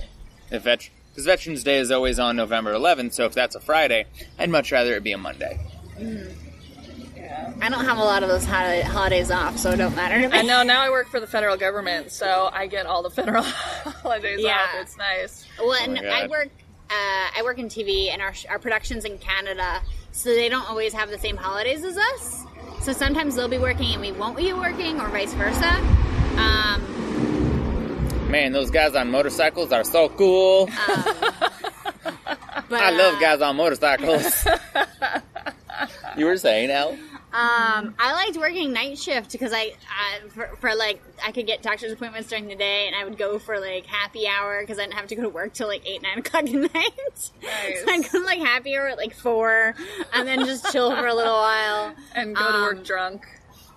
If 0.51 0.63
vet 0.63 0.89
because 1.11 1.25
Veterans 1.25 1.63
Day 1.63 1.77
is 1.77 1.91
always 1.91 2.17
on 2.17 2.35
November 2.35 2.73
11th, 2.73 3.13
so 3.13 3.25
if 3.25 3.33
that's 3.33 3.55
a 3.55 3.59
Friday, 3.59 4.05
I'd 4.39 4.49
much 4.49 4.71
rather 4.71 4.95
it 4.95 5.03
be 5.03 5.11
a 5.11 5.17
Monday. 5.17 5.59
I 7.61 7.69
don't 7.69 7.85
have 7.85 7.97
a 7.97 8.03
lot 8.03 8.23
of 8.23 8.29
those 8.29 8.45
holi- 8.45 8.81
holidays 8.81 9.29
off, 9.31 9.57
so 9.57 9.71
it 9.71 9.77
don't 9.77 9.95
matter 9.95 10.19
to 10.21 10.27
me. 10.27 10.37
I 10.37 10.41
know 10.41 10.63
now 10.63 10.81
I 10.81 10.89
work 10.89 11.07
for 11.07 11.19
the 11.19 11.27
federal 11.27 11.55
government, 11.55 12.11
so 12.11 12.49
I 12.51 12.67
get 12.67 12.85
all 12.85 13.03
the 13.03 13.09
federal 13.11 13.43
holidays 13.43 14.39
Yeah. 14.41 14.53
off. 14.57 14.69
It's 14.81 14.97
nice. 14.97 15.45
Well, 15.59 15.73
and. 15.73 15.99
I 15.99 16.27
work. 16.27 16.49
Uh, 16.93 17.39
I 17.39 17.41
work 17.43 17.57
in 17.57 17.67
TV, 17.69 18.09
and 18.11 18.21
our 18.21 18.33
our 18.49 18.59
productions 18.59 19.03
in 19.05 19.17
Canada, 19.17 19.81
so 20.11 20.29
they 20.29 20.47
don't 20.47 20.69
always 20.69 20.93
have 20.93 21.09
the 21.09 21.17
same 21.17 21.37
holidays 21.37 21.83
as 21.83 21.97
us. 21.97 22.45
So 22.81 22.93
sometimes 22.93 23.35
they'll 23.35 23.47
be 23.47 23.57
working 23.57 23.93
and 23.93 24.01
we 24.01 24.11
won't 24.11 24.37
be 24.37 24.53
working, 24.53 24.99
or 24.99 25.07
vice 25.09 25.33
versa. 25.33 25.73
Um, 26.37 28.29
Man, 28.29 28.51
those 28.51 28.69
guys 28.69 28.93
on 28.95 29.09
motorcycles 29.09 29.71
are 29.71 29.83
so 29.83 30.09
cool. 30.09 30.65
but, 30.65 30.75
I 32.71 32.91
love 32.91 33.15
uh, 33.15 33.19
guys 33.19 33.41
on 33.41 33.55
motorcycles. 33.55 34.47
you 36.17 36.25
were 36.25 36.37
saying, 36.37 36.69
Al? 36.69 36.97
Um, 37.33 37.95
I 37.97 38.13
liked 38.13 38.37
working 38.37 38.73
night 38.73 38.99
shift 38.99 39.31
because 39.31 39.53
I, 39.53 39.73
I 39.89 40.27
for, 40.29 40.55
for 40.59 40.75
like 40.75 41.01
I 41.25 41.31
could 41.31 41.47
get 41.47 41.63
doctor's 41.63 41.91
appointments 41.91 42.29
during 42.29 42.47
the 42.47 42.55
day, 42.55 42.85
and 42.85 42.95
I 42.95 43.03
would 43.05 43.17
go 43.17 43.39
for 43.39 43.59
like 43.59 43.87
happy 43.87 44.27
hour 44.27 44.61
because 44.61 44.77
I 44.77 44.83
didn't 44.83 44.93
have 44.93 45.07
to 45.07 45.15
go 45.15 45.23
to 45.23 45.29
work 45.29 45.53
till 45.53 45.67
like 45.67 45.81
eight 45.87 46.03
nine 46.03 46.17
o'clock 46.19 46.43
at 46.43 46.53
night. 46.53 47.31
Nice. 47.41 47.83
So 47.83 47.91
I'd 47.91 48.11
go 48.11 48.19
like 48.19 48.39
happy 48.39 48.75
hour 48.77 48.87
at 48.89 48.97
like 48.97 49.15
four, 49.15 49.73
and 50.13 50.27
then 50.27 50.45
just 50.45 50.71
chill 50.71 50.95
for 50.95 51.07
a 51.07 51.13
little 51.15 51.33
while. 51.33 51.93
And 52.15 52.35
go 52.35 52.51
to 52.51 52.61
work 52.61 52.77
Um, 52.77 52.83
drunk 52.83 53.25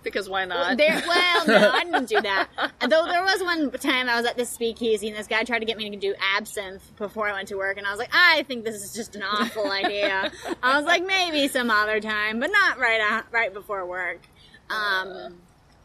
because 0.06 0.28
why 0.28 0.44
not? 0.44 0.78
There, 0.78 1.02
well, 1.06 1.46
no, 1.46 1.70
I 1.72 1.82
didn't 1.82 2.08
do 2.08 2.20
that. 2.20 2.48
Though 2.80 3.06
there 3.06 3.22
was 3.22 3.42
one 3.42 3.70
time 3.72 4.08
I 4.08 4.16
was 4.16 4.24
at 4.24 4.36
this 4.36 4.48
speakeasy 4.48 5.08
and 5.08 5.16
this 5.16 5.26
guy 5.26 5.42
tried 5.42 5.58
to 5.58 5.64
get 5.64 5.76
me 5.76 5.90
to 5.90 5.96
do 5.96 6.14
absinthe 6.36 6.96
before 6.96 7.28
I 7.28 7.32
went 7.32 7.48
to 7.48 7.56
work, 7.56 7.76
and 7.76 7.86
I 7.86 7.90
was 7.90 7.98
like, 7.98 8.10
I 8.12 8.44
think 8.44 8.64
this 8.64 8.82
is 8.82 8.94
just 8.94 9.16
an 9.16 9.24
awful 9.24 9.70
idea. 9.70 10.30
I 10.62 10.76
was 10.78 10.86
like, 10.86 11.04
maybe 11.04 11.48
some 11.48 11.70
other 11.70 12.00
time, 12.00 12.38
but 12.38 12.50
not 12.52 12.78
right 12.78 13.00
out, 13.00 13.24
right 13.32 13.52
before 13.52 13.84
work. 13.84 14.20
Um, 14.70 15.34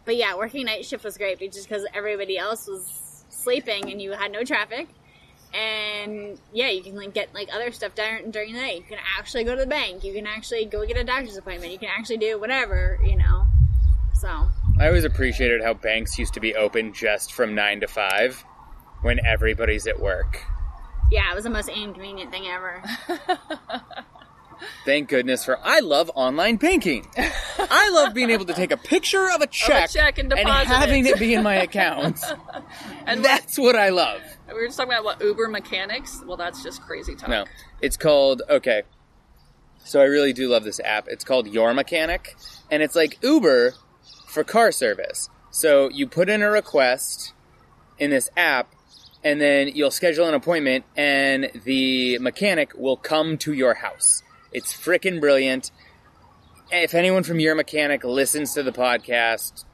but 0.05 0.15
yeah, 0.15 0.35
working 0.35 0.65
night 0.65 0.85
shift 0.85 1.03
was 1.03 1.17
great 1.17 1.39
just 1.51 1.67
because 1.67 1.85
everybody 1.93 2.37
else 2.37 2.67
was 2.67 3.25
sleeping 3.29 3.91
and 3.91 3.99
you 3.99 4.11
had 4.11 4.31
no 4.31 4.43
traffic. 4.43 4.87
And 5.53 6.39
yeah, 6.53 6.69
you 6.69 6.81
can 6.81 6.95
like 6.95 7.13
get 7.13 7.33
like 7.33 7.49
other 7.53 7.71
stuff 7.71 7.95
done 7.95 8.31
during 8.31 8.53
the 8.53 8.61
night. 8.61 8.77
You 8.77 8.83
can 8.83 8.99
actually 9.17 9.43
go 9.43 9.55
to 9.55 9.61
the 9.61 9.67
bank. 9.67 10.03
You 10.03 10.13
can 10.13 10.27
actually 10.27 10.65
go 10.65 10.85
get 10.85 10.97
a 10.97 11.03
doctor's 11.03 11.37
appointment. 11.37 11.73
You 11.73 11.79
can 11.79 11.89
actually 11.89 12.17
do 12.17 12.39
whatever, 12.39 12.99
you 13.03 13.17
know. 13.17 13.47
So 14.21 14.51
I 14.79 14.85
always 14.85 15.03
appreciated 15.03 15.63
how 15.63 15.73
banks 15.73 16.19
used 16.19 16.35
to 16.35 16.39
be 16.39 16.53
open 16.53 16.93
just 16.93 17.33
from 17.33 17.55
9 17.55 17.79
to 17.79 17.87
5 17.87 18.45
when 19.01 19.19
everybody's 19.25 19.87
at 19.87 19.99
work. 19.99 20.43
Yeah, 21.09 21.31
it 21.31 21.33
was 21.33 21.43
the 21.43 21.49
most 21.49 21.69
inconvenient 21.69 22.29
thing 22.29 22.45
ever. 22.45 22.83
Thank 24.85 25.09
goodness 25.09 25.43
for. 25.43 25.57
I 25.63 25.79
love 25.79 26.11
online 26.13 26.57
banking. 26.57 27.07
I 27.17 27.89
love 27.95 28.13
being 28.13 28.29
able 28.29 28.45
to 28.45 28.53
take 28.53 28.71
a 28.71 28.77
picture 28.77 29.27
of 29.31 29.41
a 29.41 29.47
check, 29.47 29.89
check 29.89 30.19
and 30.19 30.29
deposit 30.29 30.67
having 30.67 31.07
it. 31.07 31.15
it 31.15 31.19
be 31.19 31.33
in 31.33 31.41
my 31.41 31.55
account. 31.55 32.23
and 33.07 33.25
That's 33.25 33.57
what 33.57 33.75
I 33.75 33.89
love. 33.89 34.21
we 34.49 34.53
were 34.53 34.67
just 34.67 34.77
talking 34.77 34.93
about 34.93 35.03
what 35.03 35.19
Uber 35.19 35.47
mechanics. 35.47 36.21
Well, 36.27 36.37
that's 36.37 36.61
just 36.61 36.83
crazy 36.83 37.15
talk. 37.15 37.29
No, 37.29 37.45
it's 37.81 37.97
called 37.97 38.43
okay. 38.47 38.83
So 39.83 39.99
I 39.99 40.03
really 40.03 40.31
do 40.31 40.47
love 40.47 40.63
this 40.63 40.79
app. 40.79 41.07
It's 41.07 41.23
called 41.23 41.47
Your 41.47 41.73
Mechanic, 41.73 42.35
and 42.69 42.83
it's 42.83 42.95
like 42.95 43.17
Uber 43.23 43.73
for 44.31 44.43
car 44.43 44.71
service. 44.71 45.29
So 45.51 45.89
you 45.89 46.07
put 46.07 46.29
in 46.29 46.41
a 46.41 46.49
request 46.49 47.33
in 47.99 48.09
this 48.09 48.29
app, 48.37 48.73
and 49.23 49.39
then 49.41 49.67
you'll 49.67 49.91
schedule 49.91 50.27
an 50.27 50.33
appointment, 50.33 50.85
and 50.95 51.51
the 51.65 52.17
mechanic 52.19 52.71
will 52.75 52.97
come 52.97 53.37
to 53.39 53.53
your 53.53 53.75
house. 53.75 54.23
It's 54.53 54.73
freaking 54.73 55.19
brilliant. 55.19 55.71
If 56.71 56.93
anyone 56.93 57.23
from 57.23 57.39
your 57.39 57.53
mechanic 57.55 58.03
listens 58.03 58.53
to 58.53 58.63
the 58.63 58.71
podcast, 58.71 59.65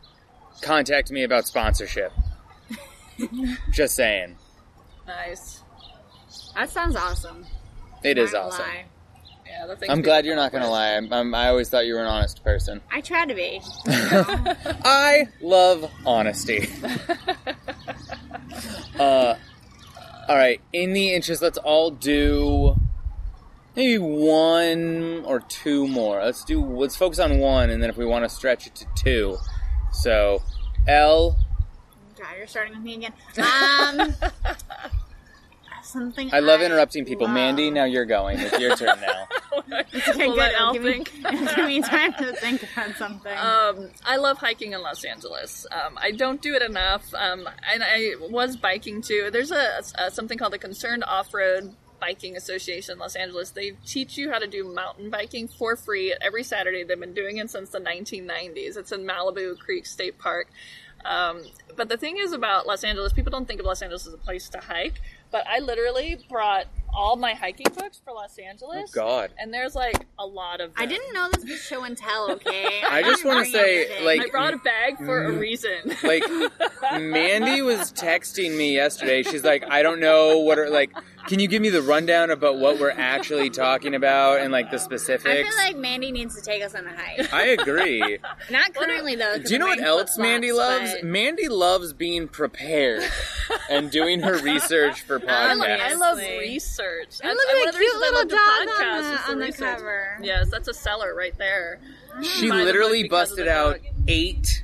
contact 0.61 1.11
me 1.11 1.23
about 1.23 1.45
sponsorship. 1.47 2.11
Just 3.71 3.95
saying. 3.95 4.37
Nice. 5.05 5.63
That 6.55 6.69
sounds 6.71 6.95
awesome. 6.95 7.45
It 8.03 8.17
is 8.17 8.33
Not 8.33 8.45
awesome. 8.47 8.65
lie. 8.65 8.85
Yeah, 9.57 9.75
I'm 9.89 10.01
glad 10.01 10.25
you're 10.25 10.35
not 10.35 10.51
going 10.51 10.63
to 10.63 10.69
lie. 10.69 10.95
I'm, 10.95 11.11
I'm, 11.11 11.33
I 11.33 11.49
always 11.49 11.69
thought 11.69 11.85
you 11.85 11.95
were 11.95 12.01
an 12.01 12.07
honest 12.07 12.43
person. 12.43 12.81
I 12.91 13.01
try 13.01 13.25
to 13.25 13.33
be. 13.33 13.61
I 13.87 15.27
love 15.41 15.89
honesty. 16.05 16.69
uh, 18.99 19.35
all 20.27 20.35
right. 20.35 20.61
In 20.73 20.93
the 20.93 21.13
interest, 21.13 21.41
let's 21.41 21.57
all 21.57 21.91
do 21.91 22.75
maybe 23.75 23.97
one 23.97 25.23
or 25.25 25.39
two 25.39 25.87
more. 25.87 26.23
Let's 26.23 26.43
do. 26.43 26.63
Let's 26.63 26.95
focus 26.95 27.19
on 27.19 27.39
one, 27.39 27.69
and 27.69 27.81
then 27.81 27.89
if 27.89 27.97
we 27.97 28.05
want 28.05 28.25
to 28.25 28.29
stretch 28.29 28.67
it 28.67 28.75
to 28.75 28.85
two. 28.95 29.37
So, 29.91 30.43
Elle. 30.87 31.37
God, 32.19 32.27
you're 32.37 32.47
starting 32.47 32.73
with 32.73 32.83
me 32.83 32.95
again. 32.95 33.13
Um, 33.37 34.13
something. 35.97 36.29
I 36.33 36.39
love 36.39 36.61
interrupting 36.61 37.05
people. 37.05 37.25
love. 37.25 37.33
Mandy, 37.33 37.69
now 37.71 37.85
you're 37.85 38.05
going. 38.05 38.39
It's 38.39 38.59
your 38.59 38.75
turn 38.75 38.99
now. 39.01 39.27
Okay, 39.57 39.83
We'll 40.15 40.29
good. 40.31 40.37
let 40.37 40.53
It'll 40.53 40.67
Al 40.67 40.73
give 40.73 40.83
me, 40.83 41.03
give 41.55 41.65
me 41.65 41.81
time 41.81 42.13
to 42.13 42.33
think 42.33 42.63
about 42.71 42.95
something. 42.95 43.31
Um, 43.37 43.89
I 44.05 44.17
love 44.17 44.37
hiking 44.37 44.73
in 44.73 44.81
Los 44.81 45.03
Angeles. 45.03 45.65
Um, 45.71 45.97
I 46.01 46.11
don't 46.11 46.41
do 46.41 46.53
it 46.53 46.61
enough, 46.61 47.13
um, 47.13 47.47
and 47.73 47.83
I 47.83 48.13
was 48.29 48.55
biking 48.57 49.01
too. 49.01 49.29
There's 49.31 49.51
a, 49.51 49.81
a 49.97 50.11
something 50.11 50.37
called 50.37 50.53
the 50.53 50.59
Concerned 50.59 51.03
Off 51.05 51.33
Road 51.33 51.73
Biking 51.99 52.37
Association 52.37 52.93
in 52.93 52.99
Los 52.99 53.15
Angeles. 53.15 53.51
They 53.51 53.71
teach 53.85 54.17
you 54.17 54.31
how 54.31 54.39
to 54.39 54.47
do 54.47 54.63
mountain 54.63 55.09
biking 55.09 55.47
for 55.47 55.75
free 55.75 56.15
every 56.21 56.43
Saturday. 56.43 56.83
They've 56.83 56.99
been 56.99 57.13
doing 57.13 57.37
it 57.37 57.49
since 57.49 57.69
the 57.69 57.79
1990s. 57.79 58.77
It's 58.77 58.91
in 58.91 59.05
Malibu 59.05 59.57
Creek 59.57 59.85
State 59.85 60.17
Park. 60.19 60.47
Um, 61.05 61.43
but 61.75 61.89
the 61.89 61.97
thing 61.97 62.17
is 62.17 62.33
about 62.33 62.67
Los 62.67 62.83
Angeles, 62.83 63.13
people 63.13 63.31
don't 63.31 63.47
think 63.47 63.59
of 63.59 63.65
Los 63.65 63.81
Angeles 63.81 64.07
as 64.07 64.13
a 64.13 64.17
place 64.17 64.49
to 64.49 64.59
hike. 64.59 65.01
But 65.31 65.45
I 65.47 65.59
literally 65.59 66.17
brought 66.29 66.67
all 66.93 67.15
my 67.15 67.33
hiking 67.33 67.67
books 67.75 68.01
for 68.03 68.13
Los 68.13 68.37
oh, 68.39 68.43
Angeles. 68.43 68.89
Oh, 68.89 68.91
God. 68.93 69.31
And 69.37 69.53
there's 69.53 69.75
like 69.75 70.07
a 70.17 70.25
lot 70.25 70.61
of 70.61 70.73
them. 70.73 70.83
I 70.83 70.85
didn't 70.85 71.13
know 71.13 71.29
this 71.31 71.43
was 71.43 71.61
show 71.61 71.83
and 71.83 71.97
tell. 71.97 72.31
Okay. 72.37 72.81
I 72.87 73.01
just 73.01 73.25
wanna 73.25 73.45
say, 73.45 73.85
everything. 73.85 74.05
like- 74.05 74.21
I 74.21 74.29
brought 74.29 74.53
a 74.53 74.57
bag 74.57 74.97
for 74.97 75.25
a 75.25 75.31
mm. 75.31 75.39
reason. 75.39 75.69
Like, 76.03 76.23
Mandy 77.01 77.61
was 77.61 77.91
texting 77.91 78.55
me 78.55 78.73
yesterday. 78.73 79.23
She's 79.23 79.43
like, 79.43 79.63
I 79.69 79.81
don't 79.81 79.99
know 79.99 80.39
what 80.39 80.59
are 80.59 80.69
like. 80.69 80.91
Can 81.27 81.39
you 81.39 81.47
give 81.47 81.61
me 81.61 81.69
the 81.69 81.81
rundown 81.81 82.31
about 82.31 82.57
what 82.57 82.79
we're 82.79 82.89
actually 82.91 83.49
talking 83.49 83.93
about 83.95 84.39
and 84.39 84.51
like 84.51 84.71
the 84.71 84.79
specifics? 84.79 85.27
I 85.27 85.43
feel 85.43 85.57
like 85.57 85.77
Mandy 85.77 86.11
needs 86.11 86.35
to 86.35 86.41
take 86.41 86.63
us 86.63 86.73
on 86.73 86.87
a 86.87 86.95
hike. 86.95 87.33
I 87.33 87.47
agree. 87.47 88.17
Not 88.49 88.73
currently 88.73 89.15
though. 89.15 89.37
Do 89.37 89.51
you 89.53 89.59
know 89.59 89.67
what 89.67 89.79
else 89.79 90.13
flip-flops, 90.15 90.17
Mandy 90.17 90.51
loves? 90.53 90.93
but- 90.93 91.03
Mandy 91.03 91.47
loves 91.49 91.93
being 91.93 92.27
prepared 92.27 93.03
and 93.69 93.91
doing 93.91 94.21
her 94.21 94.37
research 94.41 95.01
for 95.01 95.21
I, 95.27 95.53
lo- 95.53 95.65
podcasts. 95.65 95.79
I 95.81 95.93
love 95.95 96.17
research. 96.17 97.19
And 97.21 97.29
That's 97.29 97.35
look 97.37 97.47
one 97.47 97.57
at 97.57 97.67
of 97.67 97.67
the 97.67 97.71
the 97.73 97.79
reasons 97.79 98.03
cute 98.03 98.03
I 98.03 98.17
little 98.17 98.19
love 98.19 98.29
the 98.29 98.35
dog 98.35 98.67
podcast 98.77 98.97
on 98.97 99.11
the, 99.27 99.31
on 99.33 99.39
the 99.39 99.45
research. 99.45 99.77
cover. 99.77 100.19
Yes, 100.23 100.49
that's 100.49 100.67
a 100.67 100.73
seller 100.73 101.13
right 101.15 101.37
there. 101.37 101.79
Hmm. 102.13 102.21
she 102.23 102.49
Buy 102.49 102.57
the 102.59 102.63
literally 102.63 103.03
book 103.03 103.11
because 103.11 103.31
of 103.31 103.37
busted 103.37 103.47
out 103.47 103.73
dog. 103.83 103.93
eight 104.07 104.63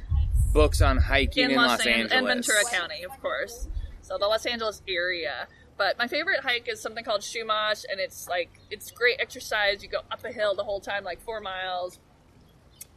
books 0.53 0.81
on 0.81 0.97
hiking 0.97 1.45
in, 1.45 1.51
in 1.51 1.57
Los, 1.57 1.79
Los, 1.79 1.85
An- 1.85 1.93
Angeles. 1.93 2.11
and 2.13 2.27
Ventura 2.27 2.63
County, 2.71 3.03
of 3.03 3.19
course. 3.21 3.67
So 4.01 4.17
the 4.17 4.27
Los 4.27 4.45
Angeles 4.45 4.81
area. 4.87 5.47
But 5.77 5.97
my 5.97 6.07
favorite 6.07 6.41
hike 6.41 6.67
is 6.69 6.81
something 6.81 7.03
called 7.03 7.21
Chumash, 7.21 7.85
and 7.89 7.99
it's 7.99 8.27
like 8.27 8.49
it's 8.69 8.91
great 8.91 9.19
exercise. 9.19 9.83
You 9.83 9.89
go 9.89 10.01
up 10.11 10.23
a 10.23 10.31
hill 10.31 10.55
the 10.55 10.63
whole 10.63 10.79
time, 10.79 11.03
like 11.03 11.21
four 11.21 11.41
miles, 11.41 11.99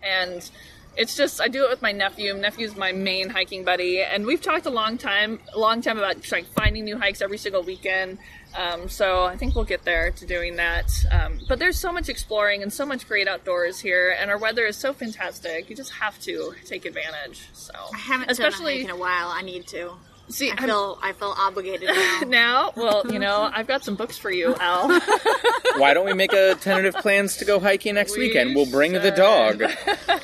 and 0.03 0.49
it's 0.97 1.17
just 1.17 1.41
I 1.41 1.49
do 1.49 1.65
it 1.65 1.71
with 1.71 1.83
my 1.83 1.93
nephew. 1.93 2.35
My 2.35 2.41
nephew's 2.41 2.77
my 2.77 2.93
main 2.93 3.29
hiking 3.29 3.65
buddy, 3.65 4.01
and 4.03 4.27
we've 4.27 4.41
talked 4.41 4.67
a 4.67 4.71
long 4.71 4.99
time, 4.99 5.41
a 5.55 5.59
long 5.59 5.81
time 5.81 5.99
about 5.99 6.31
like 6.33 6.47
finding 6.47 6.85
new 6.85 6.99
hikes 6.99 7.21
every 7.21 7.39
single 7.39 7.63
weekend. 7.63 8.19
Um, 8.57 8.89
so 8.89 9.25
I 9.25 9.37
think 9.37 9.55
we'll 9.55 9.65
get 9.65 9.85
there 9.85 10.11
to 10.11 10.27
doing 10.27 10.57
that. 10.57 10.91
Um, 11.11 11.41
but 11.47 11.59
there's 11.59 11.79
so 11.79 11.93
much 11.93 12.09
exploring 12.09 12.63
and 12.63 12.73
so 12.73 12.87
much 12.87 13.07
great 13.07 13.29
outdoors 13.29 13.79
here, 13.79 14.17
and 14.19 14.31
our 14.31 14.39
weather 14.39 14.65
is 14.65 14.77
so 14.77 14.93
fantastic. 14.93 15.69
You 15.69 15.77
just 15.77 15.93
have 15.93 16.19
to 16.21 16.55
take 16.65 16.87
advantage. 16.87 17.49
So 17.53 17.75
I 17.93 17.99
haven't 17.99 18.31
especially 18.31 18.83
done 18.83 18.91
a 18.91 18.95
hike 18.95 18.95
in 18.95 18.97
a 18.97 18.97
while. 18.97 19.29
I 19.29 19.43
need 19.43 19.67
to. 19.69 19.93
See 20.29 20.51
I 20.51 20.55
I'm- 20.55 20.65
feel 20.65 20.99
I 21.03 21.13
feel 21.13 21.35
obligated 21.39 21.89
now. 21.89 22.21
now. 22.27 22.73
Well, 22.77 23.03
you 23.13 23.19
know, 23.19 23.49
I've 23.53 23.67
got 23.69 23.85
some 23.85 23.95
books 23.95 24.19
for 24.19 24.31
you, 24.31 24.55
Elle. 24.61 24.89
Why 25.77 25.95
don't 25.95 26.05
we 26.07 26.15
make 26.15 26.33
a 26.33 26.55
tentative 26.57 26.95
plans 26.97 27.37
to 27.37 27.45
go 27.45 27.61
hiking 27.61 27.95
next 27.95 28.17
We 28.17 28.25
weekend? 28.29 28.55
We'll 28.57 28.71
bring 28.71 28.93
the 28.93 29.11
dog. 29.13 29.63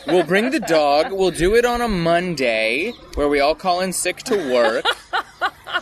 We'll 0.06 0.24
bring 0.24 0.50
the 0.50 0.58
dog. 0.58 1.12
We'll 1.12 1.30
do 1.30 1.54
it 1.54 1.64
on 1.64 1.80
a 1.80 1.86
Monday 1.88 2.90
where 3.14 3.28
we 3.28 3.38
all 3.38 3.54
call 3.54 3.80
in 3.80 3.92
sick 3.92 4.18
to 4.24 4.36
work. 4.52 4.84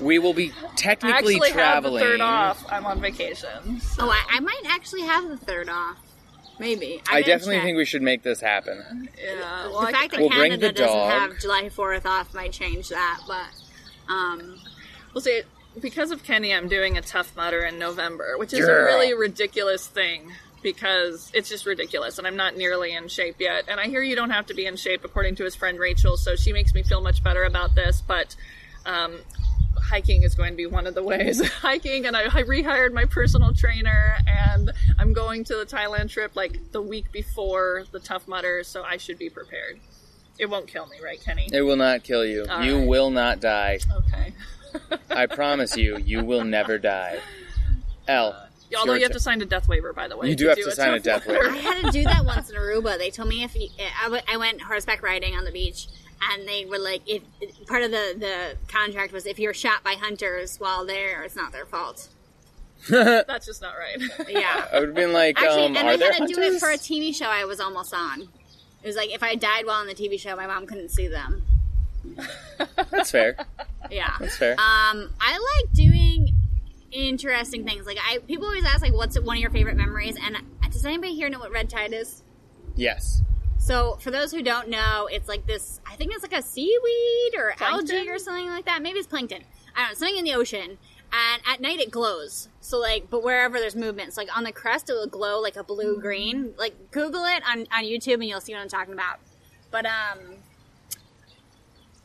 We 0.03 0.19
will 0.19 0.35
be 0.35 0.53
I 0.63 0.75
technically 0.77 1.37
actually 1.37 1.51
have 1.51 1.83
the 1.83 1.89
traveling. 1.91 2.05
third 2.05 2.21
off. 2.21 2.65
I'm 2.71 2.85
on 2.85 3.01
vacation. 3.01 3.49
Oh, 3.99 4.11
I, 4.11 4.37
I 4.37 4.41
might 4.41 4.61
actually 4.67 5.03
have 5.03 5.27
the 5.29 5.39
third 5.39 5.71
off. 5.71 5.97
Maybe. 6.59 7.01
I 7.09 7.21
gotta 7.23 7.25
definitely 7.25 7.57
check. 7.57 7.65
think 7.65 7.77
we 7.79 7.85
should 7.87 8.03
make 8.03 8.23
this 8.23 8.41
happen. 8.41 9.09
Yeah. 9.19 9.63
The 9.65 9.71
Well, 9.71 9.79
I, 9.87 9.93
fact 9.93 10.11
that 10.13 10.21
We'll 10.21 10.29
bring 10.29 10.51
Canada 10.53 10.67
the 10.69 10.73
doesn't 10.75 10.87
dog. 10.97 11.11
have 11.31 11.39
July 11.41 11.69
Fourth 11.71 12.05
off 12.05 12.35
might 12.35 12.53
change 12.53 12.91
that, 12.91 13.21
but 13.27 13.47
um, 14.11 14.61
will 15.15 15.21
say 15.21 15.43
because 15.81 16.11
of 16.11 16.25
Kenny, 16.25 16.53
I'm 16.53 16.69
doing 16.69 16.99
a 16.99 17.01
Tough 17.01 17.37
Mudder 17.37 17.63
in 17.63 17.79
November, 17.79 18.37
which 18.37 18.53
is 18.53 18.67
a 18.67 18.73
really 18.73 19.15
ridiculous 19.15 19.87
thing 19.87 20.33
because 20.63 21.31
it's 21.33 21.49
just 21.49 21.65
ridiculous, 21.65 22.19
and 22.19 22.27
I'm 22.27 22.37
not 22.37 22.57
nearly 22.57 22.93
in 22.93 23.09
shape 23.09 23.37
yet. 23.39 23.65
And 23.69 23.81
I 23.81 23.87
hear 23.87 24.03
you 24.03 24.17
don't 24.17 24.31
have 24.31 24.47
to 24.47 24.55
be 24.55 24.67
in 24.67 24.77
shape, 24.77 25.05
according 25.05 25.37
to 25.37 25.45
his 25.45 25.55
friend 25.55 25.79
Rachel. 25.79 26.17
So 26.17 26.37
she 26.37 26.53
makes 26.53 26.75
me 26.75 26.83
feel 26.83 27.01
much 27.01 27.23
better 27.23 27.45
about 27.45 27.75
this, 27.75 28.03
but. 28.07 28.37
Um, 28.87 29.19
hiking 29.77 30.23
is 30.23 30.35
going 30.35 30.51
to 30.51 30.57
be 30.57 30.67
one 30.67 30.87
of 30.87 30.95
the 30.95 31.03
ways 31.13 31.47
hiking 31.49 32.07
and 32.07 32.17
I, 32.17 32.25
I 32.25 32.43
rehired 32.43 32.93
my 32.93 33.05
personal 33.05 33.53
trainer 33.55 34.17
and 34.27 34.73
i'm 34.99 35.13
going 35.13 35.45
to 35.45 35.57
the 35.57 35.65
thailand 35.65 36.11
trip 36.11 36.35
like 36.35 36.73
the 36.73 36.83
week 36.83 37.11
before 37.13 37.85
the 37.93 38.01
Tough 38.01 38.27
Mudder 38.29 38.63
so 38.65 38.83
i 38.83 38.97
should 38.97 39.19
be 39.19 39.31
prepared 39.31 39.81
it 40.41 40.49
won't 40.51 40.67
kill 40.67 40.87
me 40.87 40.97
right 41.05 41.21
kenny 41.25 41.49
It 41.53 41.63
will 41.63 41.77
not 41.77 42.03
kill 42.03 42.25
you. 42.25 42.47
All 42.51 42.63
you 42.65 42.79
right. 42.79 42.87
will 42.89 43.11
not 43.11 43.41
die. 43.41 43.79
okay 43.95 44.33
I 45.11 45.27
promise 45.27 45.77
you, 45.77 45.99
you 45.99 46.25
will 46.25 46.45
never 46.45 46.79
die. 46.79 47.19
L. 48.09 48.37
it's 48.71 48.77
although 48.79 48.95
you 48.95 49.03
have 49.03 49.11
turn. 49.11 49.17
to 49.17 49.21
sign 49.21 49.43
a 49.43 49.45
death 49.45 49.67
waiver 49.69 49.93
by 49.93 50.07
the 50.09 50.17
way 50.17 50.29
You 50.29 50.37
do 50.37 50.47
have 50.49 50.57
do 50.57 50.65
to 50.65 50.71
sign 50.73 50.95
a 50.95 51.01
death 51.01 51.27
mutter. 51.27 51.41
waiver. 51.41 51.55
I 51.55 51.59
had 51.59 51.85
to 51.87 51.91
do 51.91 52.05
that 52.05 52.25
once 52.25 52.51
in 52.51 52.57
Aruba. 52.57 52.97
They 52.99 53.11
told 53.11 53.29
me 53.29 53.43
if 53.43 53.55
you, 53.57 53.69
I, 54.01 54.05
w- 54.05 54.23
I 54.33 54.37
went 54.37 54.61
horseback 54.63 55.03
riding 55.03 55.35
on 55.35 55.45
the 55.45 55.51
beach, 55.51 55.89
and 56.33 56.47
they 56.47 56.65
were 56.67 56.79
like, 56.79 57.03
if 57.07 57.23
part 57.67 57.83
of 57.83 57.91
the 57.91 58.15
the 58.19 58.57
contract 58.73 59.13
was 59.13 59.27
if 59.27 59.39
you're 59.41 59.55
shot 59.55 59.83
by 59.83 59.95
hunters 59.95 60.59
while 60.59 60.87
there, 60.87 61.23
it's 61.25 61.35
not 61.37 61.51
their 61.53 61.67
fault. 61.67 62.09
that's 62.89 63.45
just 63.47 63.61
not 63.61 63.75
right 63.77 64.01
Yeah. 64.29 64.67
I 64.73 64.79
would 64.81 64.89
have 64.91 64.95
been 64.97 65.13
like, 65.13 65.37
Actually, 65.41 65.67
um, 65.67 65.77
and 65.77 65.87
are 65.89 65.91
I 65.93 65.97
there 65.97 66.13
had 66.13 66.27
to 66.29 66.35
do 66.35 66.41
it 66.41 66.59
for 66.61 66.71
a 66.71 66.79
TV 66.79 67.15
show 67.15 67.27
I 67.27 67.45
was 67.45 67.61
almost 67.61 67.93
on. 67.93 68.29
It 68.83 68.87
was 68.87 68.97
like 68.97 69.11
if 69.13 69.23
I 69.23 69.35
died 69.35 69.67
while 69.67 69.81
on 69.81 69.87
the 69.87 69.95
TV 69.95 70.19
show, 70.19 70.35
my 70.37 70.47
mom 70.47 70.67
couldn't 70.67 70.91
see 70.91 71.09
them. 71.09 71.43
That's 72.91 73.11
fair. 73.11 73.37
Yeah. 73.91 74.15
That's 74.19 74.37
fair. 74.37 74.53
Um, 74.53 75.13
I 75.21 75.61
like 75.63 75.73
doing 75.73 76.35
interesting 76.93 77.65
things. 77.65 77.87
Like 77.87 77.99
I, 78.01 78.19
people 78.19 78.47
always 78.47 78.65
ask, 78.65 78.83
like, 78.83 78.95
what's 78.95 79.19
one 79.21 79.37
of 79.37 79.41
your 79.41 79.51
favorite 79.51 79.77
memories? 79.77 80.17
And 80.23 80.37
uh, 80.37 80.41
does 80.71 80.85
anybody 80.85 81.15
here 81.15 81.29
know 81.29 81.39
what 81.39 81.51
red 81.53 81.69
tide 81.71 81.93
is? 81.93 82.23
yes. 82.75 83.23
So, 83.59 83.99
for 84.01 84.11
those 84.11 84.33
who 84.33 84.43
don't 84.43 84.71
know, 84.71 85.07
it's 85.13 85.29
like 85.29 85.47
this. 85.47 85.83
I 85.87 85.95
think 85.95 86.15
it's 86.15 86.23
like 86.23 86.33
a 86.33 86.41
seaweed 86.41 87.35
or 87.37 87.53
Plankton? 87.59 87.95
algae 87.95 88.09
or 88.09 88.19
something 88.19 88.47
like 88.49 88.65
that. 88.65 88.81
Maybe 88.81 88.99
it's 88.99 89.07
plankton. 89.07 89.43
I 89.77 89.81
don't 89.81 89.89
know, 89.91 89.95
something 89.95 90.17
in 90.17 90.25
the 90.25 90.33
ocean. 90.33 90.79
And 91.13 91.43
at 91.47 91.61
night 91.61 91.81
it 91.81 91.91
glows. 91.91 92.49
So, 92.61 92.79
like, 92.79 93.11
but 93.11 93.23
wherever 93.23 93.59
there's 93.59 93.75
movement, 93.75 94.13
so 94.13 94.21
like 94.21 94.37
on 94.37 94.45
the 94.45 94.53
crest, 94.53 94.89
it 94.91 94.93
will 94.93 95.09
glow 95.09 95.41
like 95.41 95.57
a 95.57 95.65
blue 95.65 96.01
green. 96.01 96.55
Like, 96.57 96.93
Google 96.93 97.25
it 97.25 97.43
on 97.49 97.67
on 97.73 97.85
YouTube 97.85 98.15
and 98.15 98.27
you'll 98.27 98.41
see 98.41 98.53
what 98.53 98.61
I'm 98.61 98.69
talking 98.69 98.95
about. 98.95 99.19
But 99.71 99.87
um, 99.87 100.19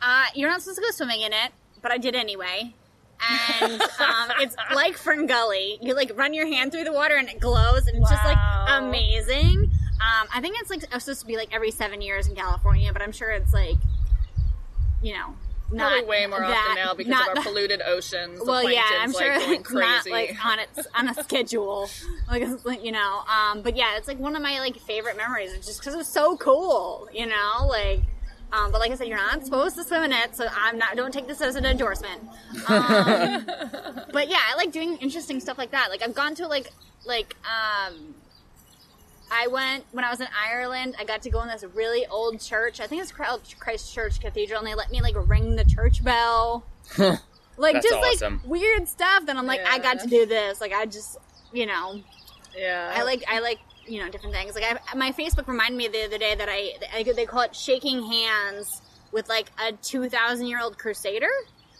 uh, 0.01 0.25
you're 0.33 0.49
not 0.49 0.61
supposed 0.61 0.79
to 0.79 0.83
go 0.83 0.91
swimming 0.91 1.21
in 1.21 1.33
it, 1.33 1.51
but 1.81 1.91
I 1.91 1.97
did 1.97 2.15
anyway. 2.15 2.73
And 3.61 3.81
um, 3.81 4.31
it's 4.39 4.55
like 4.73 4.97
Fern 4.97 5.27
Gully. 5.27 5.77
You 5.81 5.95
like 5.95 6.11
run 6.15 6.33
your 6.33 6.47
hand 6.47 6.71
through 6.71 6.83
the 6.83 6.93
water 6.93 7.15
and 7.15 7.29
it 7.29 7.39
glows, 7.39 7.87
and 7.87 7.97
it's 7.97 8.09
just 8.09 8.25
like 8.25 8.37
amazing. 8.67 9.71
Um, 9.95 10.27
I 10.33 10.41
think 10.41 10.57
it's 10.59 10.69
like 10.69 10.81
supposed 10.81 11.21
to 11.21 11.25
be 11.25 11.37
like 11.37 11.53
every 11.53 11.71
seven 11.71 12.01
years 12.01 12.27
in 12.27 12.35
California, 12.35 12.91
but 12.91 13.01
I'm 13.01 13.11
sure 13.11 13.29
it's 13.31 13.53
like, 13.53 13.77
you 15.01 15.13
know, 15.13 15.35
not 15.71 15.91
probably 15.91 16.09
way 16.09 16.25
more 16.27 16.39
that- 16.39 16.49
often 16.51 16.75
now 16.75 16.93
because 16.93 17.13
of 17.21 17.27
our 17.27 17.35
the- 17.35 17.41
polluted 17.41 17.81
oceans 17.81 18.41
well, 18.45 18.69
yeah, 18.69 18.83
I'm 18.99 19.11
sure 19.11 19.33
like, 19.33 19.39
going 19.41 19.59
it's 19.59 19.71
not 19.73 20.07
like 20.07 20.45
on 20.45 20.59
its 20.59 20.87
on 20.95 21.07
a 21.09 21.13
schedule, 21.23 21.89
like 22.29 22.43
like, 22.65 22.83
you 22.83 22.91
know. 22.91 23.23
Um, 23.27 23.61
but 23.61 23.75
yeah, 23.75 23.97
it's 23.97 24.07
like 24.07 24.19
one 24.19 24.35
of 24.35 24.41
my 24.41 24.59
like 24.59 24.77
favorite 24.77 25.17
memories, 25.17 25.53
it's 25.53 25.65
just 25.67 25.79
because 25.79 25.93
it 25.93 25.97
was 25.97 26.07
so 26.07 26.37
cool, 26.37 27.07
you 27.13 27.25
know. 27.25 27.65
Like 27.67 28.01
Um, 28.53 28.71
but 28.71 28.79
like 28.79 28.91
I 28.91 28.95
said, 28.95 29.07
you're 29.07 29.17
not 29.17 29.43
supposed 29.43 29.75
to 29.75 29.83
swim 29.83 30.03
in 30.03 30.13
it, 30.13 30.35
so 30.35 30.47
I'm 30.55 30.77
not. 30.77 30.95
Don't 30.95 31.11
take 31.11 31.27
this 31.27 31.41
as 31.41 31.55
an 31.55 31.65
endorsement. 31.65 32.21
Um, 32.69 33.45
but 34.13 34.29
yeah, 34.29 34.39
I 34.49 34.53
like 34.55 34.71
doing 34.71 34.97
interesting 34.97 35.39
stuff 35.39 35.57
like 35.57 35.71
that. 35.71 35.89
Like 35.89 36.01
I've 36.03 36.13
gone 36.15 36.35
to 36.35 36.47
like 36.47 36.71
like 37.05 37.35
um, 37.43 38.13
I 39.35 39.47
went 39.47 39.83
when 39.91 40.05
I 40.05 40.09
was 40.09 40.21
in 40.21 40.27
Ireland. 40.49 40.95
I 40.97 41.03
got 41.03 41.21
to 41.23 41.29
go 41.29 41.41
in 41.41 41.49
this 41.49 41.63
really 41.73 42.05
old 42.07 42.39
church. 42.39 42.79
I 42.79 42.87
think 42.87 43.01
it's 43.01 43.11
called 43.11 43.41
Christ 43.59 43.93
Church 43.93 44.21
Cathedral, 44.21 44.59
and 44.59 44.67
they 44.67 44.75
let 44.75 44.89
me 44.91 45.01
like 45.01 45.15
ring 45.27 45.55
the 45.57 45.65
church 45.65 46.03
bell. 46.03 46.65
like 46.97 47.19
That's 47.57 47.85
just 47.85 47.93
awesome. 47.95 48.37
like 48.37 48.47
weird 48.47 48.87
stuff. 48.87 49.25
Then 49.25 49.37
I'm 49.37 49.45
like, 49.45 49.61
I 49.67 49.79
got 49.79 49.99
to 49.99 50.07
do 50.07 50.25
this. 50.25 50.61
Like 50.61 50.71
I 50.71 50.85
just, 50.85 51.17
you 51.51 51.65
know, 51.65 52.01
Yeah. 52.57 52.93
I 52.95 53.03
like 53.03 53.23
I 53.27 53.39
like 53.39 53.59
you 53.85 53.99
know 53.99 54.09
different 54.09 54.33
things. 54.33 54.55
Like 54.55 54.63
I, 54.63 54.95
my 54.95 55.11
Facebook 55.11 55.47
reminded 55.47 55.77
me 55.77 55.87
the 55.89 56.05
other 56.05 56.17
day 56.17 56.35
that 56.35 56.49
I, 56.49 56.73
I 56.93 57.03
they 57.03 57.25
call 57.25 57.41
it 57.41 57.55
shaking 57.55 58.03
hands 58.03 58.81
with 59.11 59.27
like 59.27 59.51
a 59.61 59.73
two 59.73 60.07
thousand 60.09 60.47
year 60.47 60.61
old 60.61 60.77
crusader, 60.77 61.29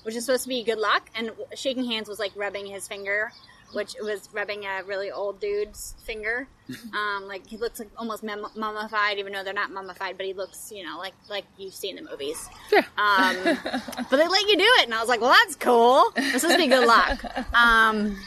which 0.03 0.15
is 0.15 0.25
supposed 0.25 0.43
to 0.43 0.49
be 0.49 0.63
good 0.63 0.79
luck, 0.79 1.09
and 1.15 1.31
shaking 1.55 1.85
hands 1.85 2.09
was 2.09 2.19
like 2.19 2.33
rubbing 2.35 2.65
his 2.65 2.87
finger, 2.87 3.31
which 3.75 3.95
was 4.01 4.29
rubbing 4.33 4.65
a 4.65 4.83
really 4.83 5.11
old 5.11 5.39
dude's 5.39 5.95
finger. 6.03 6.47
um, 6.93 7.27
like 7.27 7.45
he 7.45 7.57
looks 7.57 7.79
like 7.79 7.89
almost 7.97 8.23
mum- 8.23 8.51
mummified, 8.55 9.19
even 9.19 9.33
though 9.33 9.43
they're 9.43 9.53
not 9.53 9.71
mummified, 9.71 10.17
but 10.17 10.25
he 10.25 10.33
looks 10.33 10.71
you 10.71 10.83
know 10.83 10.97
like 10.97 11.13
like 11.29 11.45
you 11.57 11.69
see 11.69 11.89
in 11.89 11.97
the 11.97 12.01
movies. 12.01 12.49
Yeah. 12.71 12.79
Um, 12.97 13.57
but 14.09 14.17
they 14.17 14.27
let 14.27 14.47
you 14.47 14.57
do 14.57 14.67
it, 14.79 14.85
and 14.85 14.93
I 14.93 14.99
was 14.99 15.09
like, 15.09 15.21
well, 15.21 15.35
that's 15.43 15.55
cool. 15.55 16.11
This 16.15 16.41
to 16.41 16.57
be 16.57 16.67
good 16.67 16.87
luck. 16.87 17.23
Um, 17.53 18.17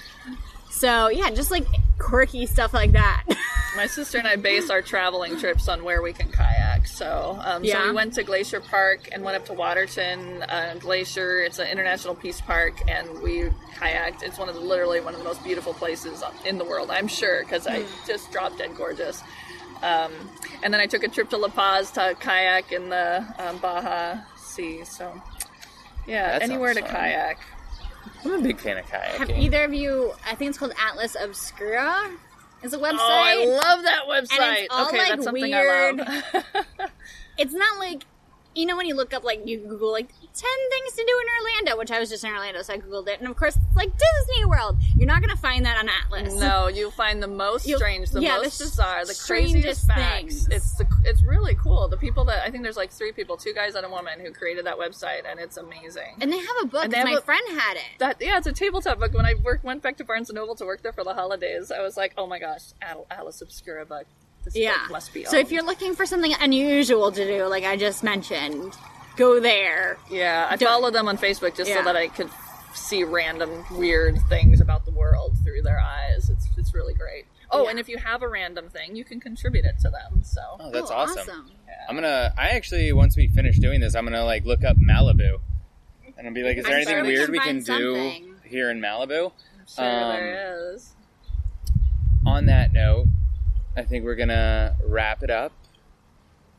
so 0.71 1.09
yeah, 1.09 1.31
just 1.31 1.51
like 1.51 1.67
quirky 1.99 2.47
stuff 2.47 2.73
like 2.73 2.93
that. 2.93 3.25
My 3.77 3.87
sister 3.87 4.19
and 4.19 4.27
I 4.27 4.37
base 4.37 4.71
our 4.71 4.83
traveling 4.83 5.39
trips 5.39 5.69
on 5.69 5.85
where 5.85 6.01
we 6.03 6.13
can 6.13 6.31
kayak. 6.31 6.87
So, 6.87 7.39
um, 7.45 7.63
so 7.65 7.69
Yeah. 7.69 7.87
we 7.87 7.93
went 7.93 8.15
to 8.15 8.23
Glacier 8.25 8.61
Park 8.61 9.09
and 9.13 9.23
went 9.23 9.37
up 9.37 9.45
to 9.47 9.53
Waterton 9.53 10.43
uh, 10.45 10.75
Glacier. 10.79 11.43
It's 11.43 11.59
an 11.59 11.69
international 11.69 12.15
peace 12.15 12.41
park, 12.41 12.75
and 12.89 13.07
we 13.23 13.51
kayaked. 13.79 14.23
It's 14.23 14.39
one 14.39 14.49
of 14.49 14.55
the 14.55 14.61
literally 14.61 15.01
one 15.01 15.13
of 15.15 15.21
the 15.21 15.25
most 15.25 15.45
beautiful 15.45 15.75
places 15.75 16.23
in 16.45 16.59
the 16.59 16.65
world, 16.65 16.91
I'm 16.91 17.07
sure, 17.09 17.43
because 17.45 17.67
I 17.67 17.83
Hmm. 17.83 18.07
just 18.07 18.33
dropped 18.33 18.59
dead 18.59 18.75
gorgeous. 18.77 19.23
Um, 19.83 20.13
and 20.65 20.73
then 20.75 20.81
I 20.81 20.87
took 20.87 21.05
a 21.05 21.09
trip 21.09 21.31
to 21.31 21.37
La 21.37 21.49
Paz 21.49 21.91
to 21.93 22.17
kayak 22.19 22.73
in 22.73 22.89
the 22.89 23.23
um, 23.39 23.59
Baja 23.59 24.23
Sea. 24.37 24.83
So, 24.85 25.23
yeah, 26.07 26.33
That 26.39 26.43
anywhere 26.43 26.75
to 26.75 26.81
fun. 26.81 26.91
kayak. 26.91 27.39
I'm 28.25 28.33
a 28.33 28.43
big 28.43 28.59
fan 28.59 28.79
of 28.79 28.87
Kaya. 28.91 29.19
Have 29.19 29.31
either 29.31 29.65
of 29.65 29.73
you? 29.75 30.13
I 30.27 30.35
think 30.35 30.51
it's 30.51 30.59
called 30.59 30.73
Atlas 30.79 31.17
Obscura. 31.21 32.11
Is 32.63 32.73
a 32.75 32.79
website. 32.79 32.97
Oh, 32.99 33.23
I 33.25 33.45
love 33.45 33.85
that 33.85 34.03
website. 34.09 34.67
all, 34.71 34.89
okay, 34.89 34.99
like, 34.99 35.09
that's 35.11 35.25
something 35.25 35.45
weird- 35.45 36.01
I 36.01 36.23
love. 36.35 36.91
it's 37.39 37.55
not 37.55 37.79
like 37.79 38.05
you 38.55 38.67
know 38.67 38.77
when 38.77 38.87
you 38.87 38.95
look 38.95 39.15
up 39.15 39.25
like 39.25 39.47
you 39.47 39.59
Google 39.59 39.93
like 39.93 40.09
ten 40.35 40.59
things 40.71 40.93
to 40.95 41.05
do 41.07 41.21
in 41.21 41.27
Orlando, 41.47 41.79
which 41.79 41.91
I 41.91 42.01
was 42.01 42.09
just 42.11 42.25
in 42.25 42.31
Orlando, 42.31 42.63
so 42.63 42.73
I 42.75 42.79
googled 42.79 43.09
it, 43.09 43.21
and 43.21 43.29
of 43.29 43.37
course 43.37 43.57
it's 43.57 43.77
like 43.77 43.91
Disney 43.93 44.45
World. 44.47 44.77
You're 44.97 45.07
not 45.07 45.21
gonna 45.21 45.37
find 45.37 45.65
that 45.67 45.77
on 45.79 45.89
Atlas. 45.89 46.35
No, 46.35 46.67
you'll 46.69 46.91
find 46.91 47.23
the 47.23 47.29
most 47.29 47.67
You'll- 47.67 47.79
strange, 47.79 48.11
the 48.11 48.21
yeah, 48.21 48.37
most 48.39 48.59
the 48.59 48.65
bizarre, 48.65 49.05
the 49.05 49.21
craziest 49.27 49.87
facts. 49.87 50.01
things. 50.45 50.49
It's 50.49 50.73
the, 50.77 50.87
it's 51.05 51.23
really 51.23 51.55
cool. 51.55 51.89
The 51.89 51.97
people 51.97 52.25
that 52.27 52.43
I 52.45 52.51
think 52.51 52.63
there's 52.65 52.77
like 52.77 52.91
three 52.91 53.13
people, 53.13 53.37
two 53.37 53.53
guys 53.55 53.75
and 53.75 53.85
a 53.87 53.91
woman 53.91 54.21
who 54.21 54.33
created 54.33 54.67
that 54.67 54.77
website, 54.79 55.23
and 55.31 55.39
it's 55.39 55.57
amazing. 55.57 56.17
And 56.21 56.33
they 56.33 56.39
have 56.39 56.57
a 56.63 56.67
book. 56.67 56.93
Have 56.93 57.05
my 57.07 57.13
a- 57.19 57.21
friend 57.21 57.43
had 57.59 57.77
it. 57.77 57.83
that 57.99 58.17
yeah, 58.21 58.39
it's 58.39 58.47
a 58.47 58.53
tabletop 58.53 58.99
book. 58.99 59.13
When 59.15 59.27
I 59.27 59.35
worked, 59.43 59.65
went 59.65 59.83
back 59.83 59.97
to 59.99 60.05
Barnes 60.05 60.31
and 60.31 60.37
Noble 60.37 60.55
to 60.57 60.65
work 60.65 60.83
there 60.83 60.93
for 60.93 61.05
the 61.05 61.15
holidays, 61.15 61.71
I 61.71 61.81
was 61.83 61.97
like, 61.97 62.13
oh 62.17 62.27
my 62.27 62.39
gosh, 62.39 62.73
Atlas 62.83 63.41
Obscura 63.41 63.85
book. 63.87 64.07
This 64.55 64.63
yeah, 64.63 64.79
book 64.83 64.93
must 64.93 65.13
be. 65.15 65.25
So 65.25 65.37
if 65.39 65.51
you're 65.53 65.65
looking 65.65 65.95
for 65.95 66.07
something 66.07 66.33
unusual 66.41 67.13
to 67.13 67.25
do, 67.25 67.45
like 67.47 67.65
I 67.65 67.77
just 67.77 68.03
mentioned, 68.03 68.75
go 69.17 69.41
there. 69.41 69.99
yeah, 70.11 70.47
I 70.51 70.57
Don't- 70.57 70.69
follow 70.69 70.91
them 70.91 71.09
on 71.09 71.19
Facebook 71.19 71.55
just 71.57 71.69
Yeah. 71.71 71.79
so 71.79 71.85
that 71.85 71.97
I 71.97 72.09
could 72.09 72.31
see 72.75 73.03
random 73.05 73.65
weird 73.73 74.19
things 74.29 74.61
about 74.61 74.85
the 74.85 74.91
world 74.93 75.37
through 75.45 75.63
their 75.63 75.81
eyes. 75.81 76.31
It's 76.31 76.47
it's 76.57 76.75
really 76.75 76.95
great. 76.95 77.27
Oh, 77.51 77.65
Yeah. 77.65 77.71
and 77.71 77.79
if 77.79 77.89
you 77.89 77.97
have 77.99 78.23
a 78.23 78.29
random 78.29 78.69
thing, 78.69 78.95
you 78.95 79.05
can 79.05 79.21
contribute 79.21 79.65
it 79.65 79.79
to 79.81 79.91
them. 79.91 80.23
So 80.23 80.41
Oh, 80.61 80.71
that's 80.71 80.91
Oh, 80.91 80.95
awesome. 80.95 81.51
I'm 81.89 81.95
gonna. 81.95 82.33
I 82.37 82.51
actually, 82.51 82.93
once 82.93 83.17
we 83.17 83.27
finish 83.29 83.59
doing 83.59 83.81
this, 83.81 83.95
I'm 83.95 84.05
gonna 84.05 84.25
like 84.25 84.45
look 84.45 84.65
up 84.65 84.77
Malibu, 84.77 85.41
and 86.17 86.27
I'll 86.29 86.35
be 86.35 86.43
like, 86.43 86.59
is 86.59 86.65
there 86.65 86.73
I'm 86.75 86.83
anything 86.83 86.95
sure 86.97 87.03
we 87.03 87.09
weird 87.09 87.25
can 87.27 87.33
we 87.33 87.39
can 87.39 87.47
find 87.47 87.65
do 87.65 87.95
something. 87.97 88.35
here 88.45 88.71
in 88.71 88.81
Malibu? 88.81 89.33
sure 89.67 89.85
Um, 89.85 90.13
there 90.13 90.73
is. 90.75 90.93
On 92.27 92.47
that 92.47 92.73
note, 92.73 93.07
I 93.79 93.85
think 93.85 94.05
we're 94.05 94.17
gonna 94.17 94.75
wrap 94.85 95.23
it 95.23 95.31
up. 95.31 95.53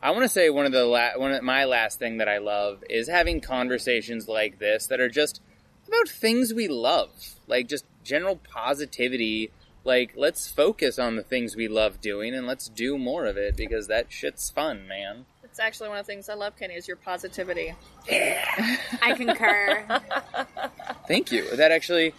I 0.01 0.11
want 0.11 0.23
to 0.23 0.29
say 0.29 0.49
one 0.49 0.65
of 0.65 0.71
the 0.71 0.85
la- 0.85 1.17
one 1.17 1.33
of 1.33 1.43
my 1.43 1.65
last 1.65 1.99
thing 1.99 2.17
that 2.17 2.29
I 2.29 2.37
love 2.37 2.81
is 2.89 3.09
having 3.09 3.41
conversations 3.41 4.29
like 4.29 4.57
this 4.57 4.87
that 4.87 5.01
are 5.01 5.09
just 5.09 5.41
about 5.85 6.07
things 6.07 6.53
we 6.53 6.69
love, 6.69 7.09
like 7.45 7.67
just 7.67 7.83
general 8.05 8.37
positivity. 8.37 9.51
Like, 9.83 10.13
let's 10.15 10.49
focus 10.49 10.97
on 10.97 11.17
the 11.17 11.23
things 11.23 11.57
we 11.57 11.67
love 11.67 11.99
doing 11.99 12.33
and 12.33 12.47
let's 12.47 12.69
do 12.69 12.97
more 12.97 13.25
of 13.25 13.35
it 13.35 13.57
because 13.57 13.87
that 13.87 14.11
shit's 14.11 14.49
fun, 14.49 14.87
man. 14.87 15.25
It's 15.43 15.59
actually 15.59 15.89
one 15.89 15.97
of 15.97 16.05
the 16.05 16.11
things 16.11 16.29
I 16.29 16.35
love, 16.35 16.55
Kenny, 16.57 16.75
is 16.75 16.87
your 16.87 16.97
positivity. 16.97 17.73
I 18.11 19.13
concur. 19.15 19.85
Thank 21.07 21.33
you. 21.33 21.53
That 21.55 21.71
actually. 21.71 22.13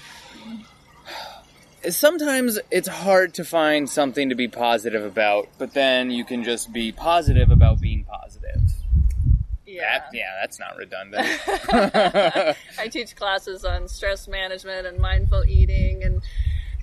Sometimes 1.88 2.58
it's 2.70 2.88
hard 2.88 3.34
to 3.34 3.44
find 3.44 3.88
something 3.88 4.28
to 4.28 4.34
be 4.34 4.48
positive 4.48 5.04
about, 5.04 5.48
but 5.58 5.72
then 5.72 6.10
you 6.10 6.24
can 6.24 6.44
just 6.44 6.72
be 6.72 6.92
positive 6.92 7.50
about 7.50 7.80
being 7.80 8.04
positive. 8.04 8.60
Yeah. 9.66 9.98
That, 9.98 10.08
yeah, 10.12 10.36
that's 10.40 10.58
not 10.58 10.76
redundant. 10.76 11.26
I 12.78 12.88
teach 12.88 13.14
classes 13.16 13.64
on 13.64 13.88
stress 13.88 14.26
management 14.28 14.86
and 14.86 14.98
mindful 14.98 15.44
eating 15.46 16.02
and 16.02 16.22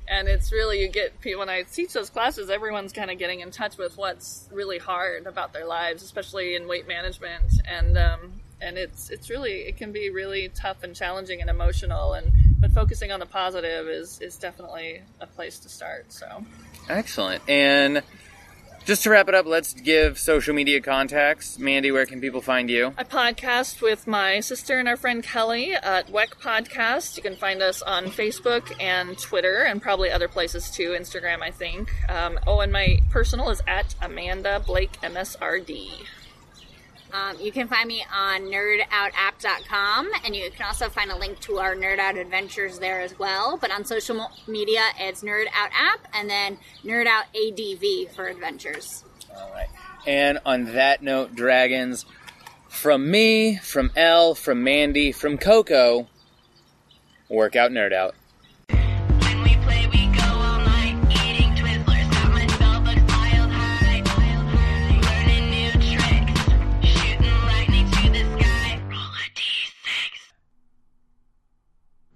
and 0.10 0.30
it's 0.30 0.54
really 0.54 0.82
you 0.82 0.88
get 0.88 1.14
when 1.38 1.50
I 1.50 1.64
teach 1.64 1.91
those 1.91 2.10
classes 2.10 2.50
everyone's 2.50 2.93
kind 2.93 3.12
of 3.12 3.18
getting 3.18 3.41
in 3.41 3.52
touch 3.52 3.78
with 3.78 3.98
what's 3.98 4.48
really 4.54 4.78
hard 4.78 5.28
about 5.28 5.52
their 5.52 5.66
lives 5.66 6.02
especially 6.02 6.56
in 6.56 6.68
weight 6.68 6.88
management 6.88 7.52
and 7.66 7.98
um, 7.98 8.41
and 8.62 8.78
it's 8.78 9.10
it's 9.10 9.30
really 9.30 9.62
it 9.68 9.76
can 9.76 9.91
be 9.91 10.10
really 10.10 10.50
tough 10.50 10.84
and 10.84 10.95
challenging 10.95 11.41
and 11.41 11.50
emotional 11.50 12.14
and 12.14 12.32
but 12.60 12.72
focusing 12.72 13.12
on 13.12 13.20
the 13.20 13.26
positive 13.26 13.88
is 13.88 14.20
is 14.22 14.38
definitely 14.38 15.01
a 15.22 15.28
place 15.28 15.60
to 15.60 15.70
start 15.70 16.12
so 16.12 16.43
Excellent. 16.89 17.41
And 17.49 18.01
just 18.86 19.03
to 19.03 19.10
wrap 19.10 19.28
it 19.28 19.36
up, 19.36 19.45
let's 19.45 19.74
give 19.74 20.18
social 20.18 20.55
media 20.55 20.80
contacts. 20.80 21.60
Mandy, 21.60 21.91
where 21.91 22.05
can 22.05 22.22
people 22.22 22.41
find 22.41 22.70
you? 22.70 22.93
I 22.97 23.03
podcast 23.03 23.82
with 23.82 24.08
my 24.08 24.39
sister 24.39 24.80
and 24.80 24.88
our 24.88 24.95
friend 24.95 25.22
Kelly 25.22 25.74
at 25.74 26.08
Wekk 26.08 26.39
Podcast. 26.39 27.18
You 27.18 27.24
can 27.24 27.36
find 27.36 27.62
us 27.62 27.82
on 27.82 28.05
Facebook 28.05 28.74
and 28.82 29.18
Twitter 29.18 29.64
and 29.64 29.82
probably 29.82 30.10
other 30.10 30.30
places 30.30 30.72
too, 30.72 30.91
Instagram, 30.91 31.41
I 31.41 31.51
think. 31.51 31.91
Um, 32.10 32.39
oh, 32.47 32.62
and 32.62 32.72
my 32.72 33.01
personal 33.10 33.49
is 33.49 33.62
at 33.68 33.93
Amanda 34.01 34.64
Blake 34.66 34.93
MSRD. 35.01 36.05
Um, 37.14 37.38
you 37.39 37.51
can 37.51 37.68
find 37.68 37.88
me 37.88 38.05
on 38.14 38.41
nerdoutapp.com, 38.41 40.10
and 40.26 40.36
you 40.36 40.51
can 40.51 40.66
also 40.66 40.89
find 40.89 41.12
a 41.12 41.18
link 41.18 41.39
to 41.41 41.60
our 41.60 41.76
Nerd 41.76 41.99
Out 41.99 42.18
Adventures 42.18 42.80
there 42.80 42.99
as 43.01 43.18
well. 43.18 43.58
But 43.58 43.72
on 43.72 43.86
social 43.86 44.30
media, 44.47 44.82
it's 44.99 45.24
Nerd 45.24 45.45
Out 45.53 45.70
App 45.74 46.08
and 46.14 46.30
then 46.30 46.58
Nerd 46.84 47.08
Out 47.08 47.26
ADV 47.36 48.14
for 48.14 48.28
adventures. 48.28 49.03
All 49.36 49.49
right. 49.51 49.68
And 50.05 50.39
on 50.45 50.74
that 50.74 51.01
note, 51.01 51.36
dragons, 51.36 52.05
from 52.68 53.10
me, 53.10 53.58
from 53.58 53.91
Elle, 53.95 54.36
from 54.36 54.64
Mandy, 54.64 55.12
from 55.12 55.38
Coco, 55.38 56.08
work 57.30 57.55
out, 57.55 57.72
nerd 57.72 57.93
out. 57.93 58.16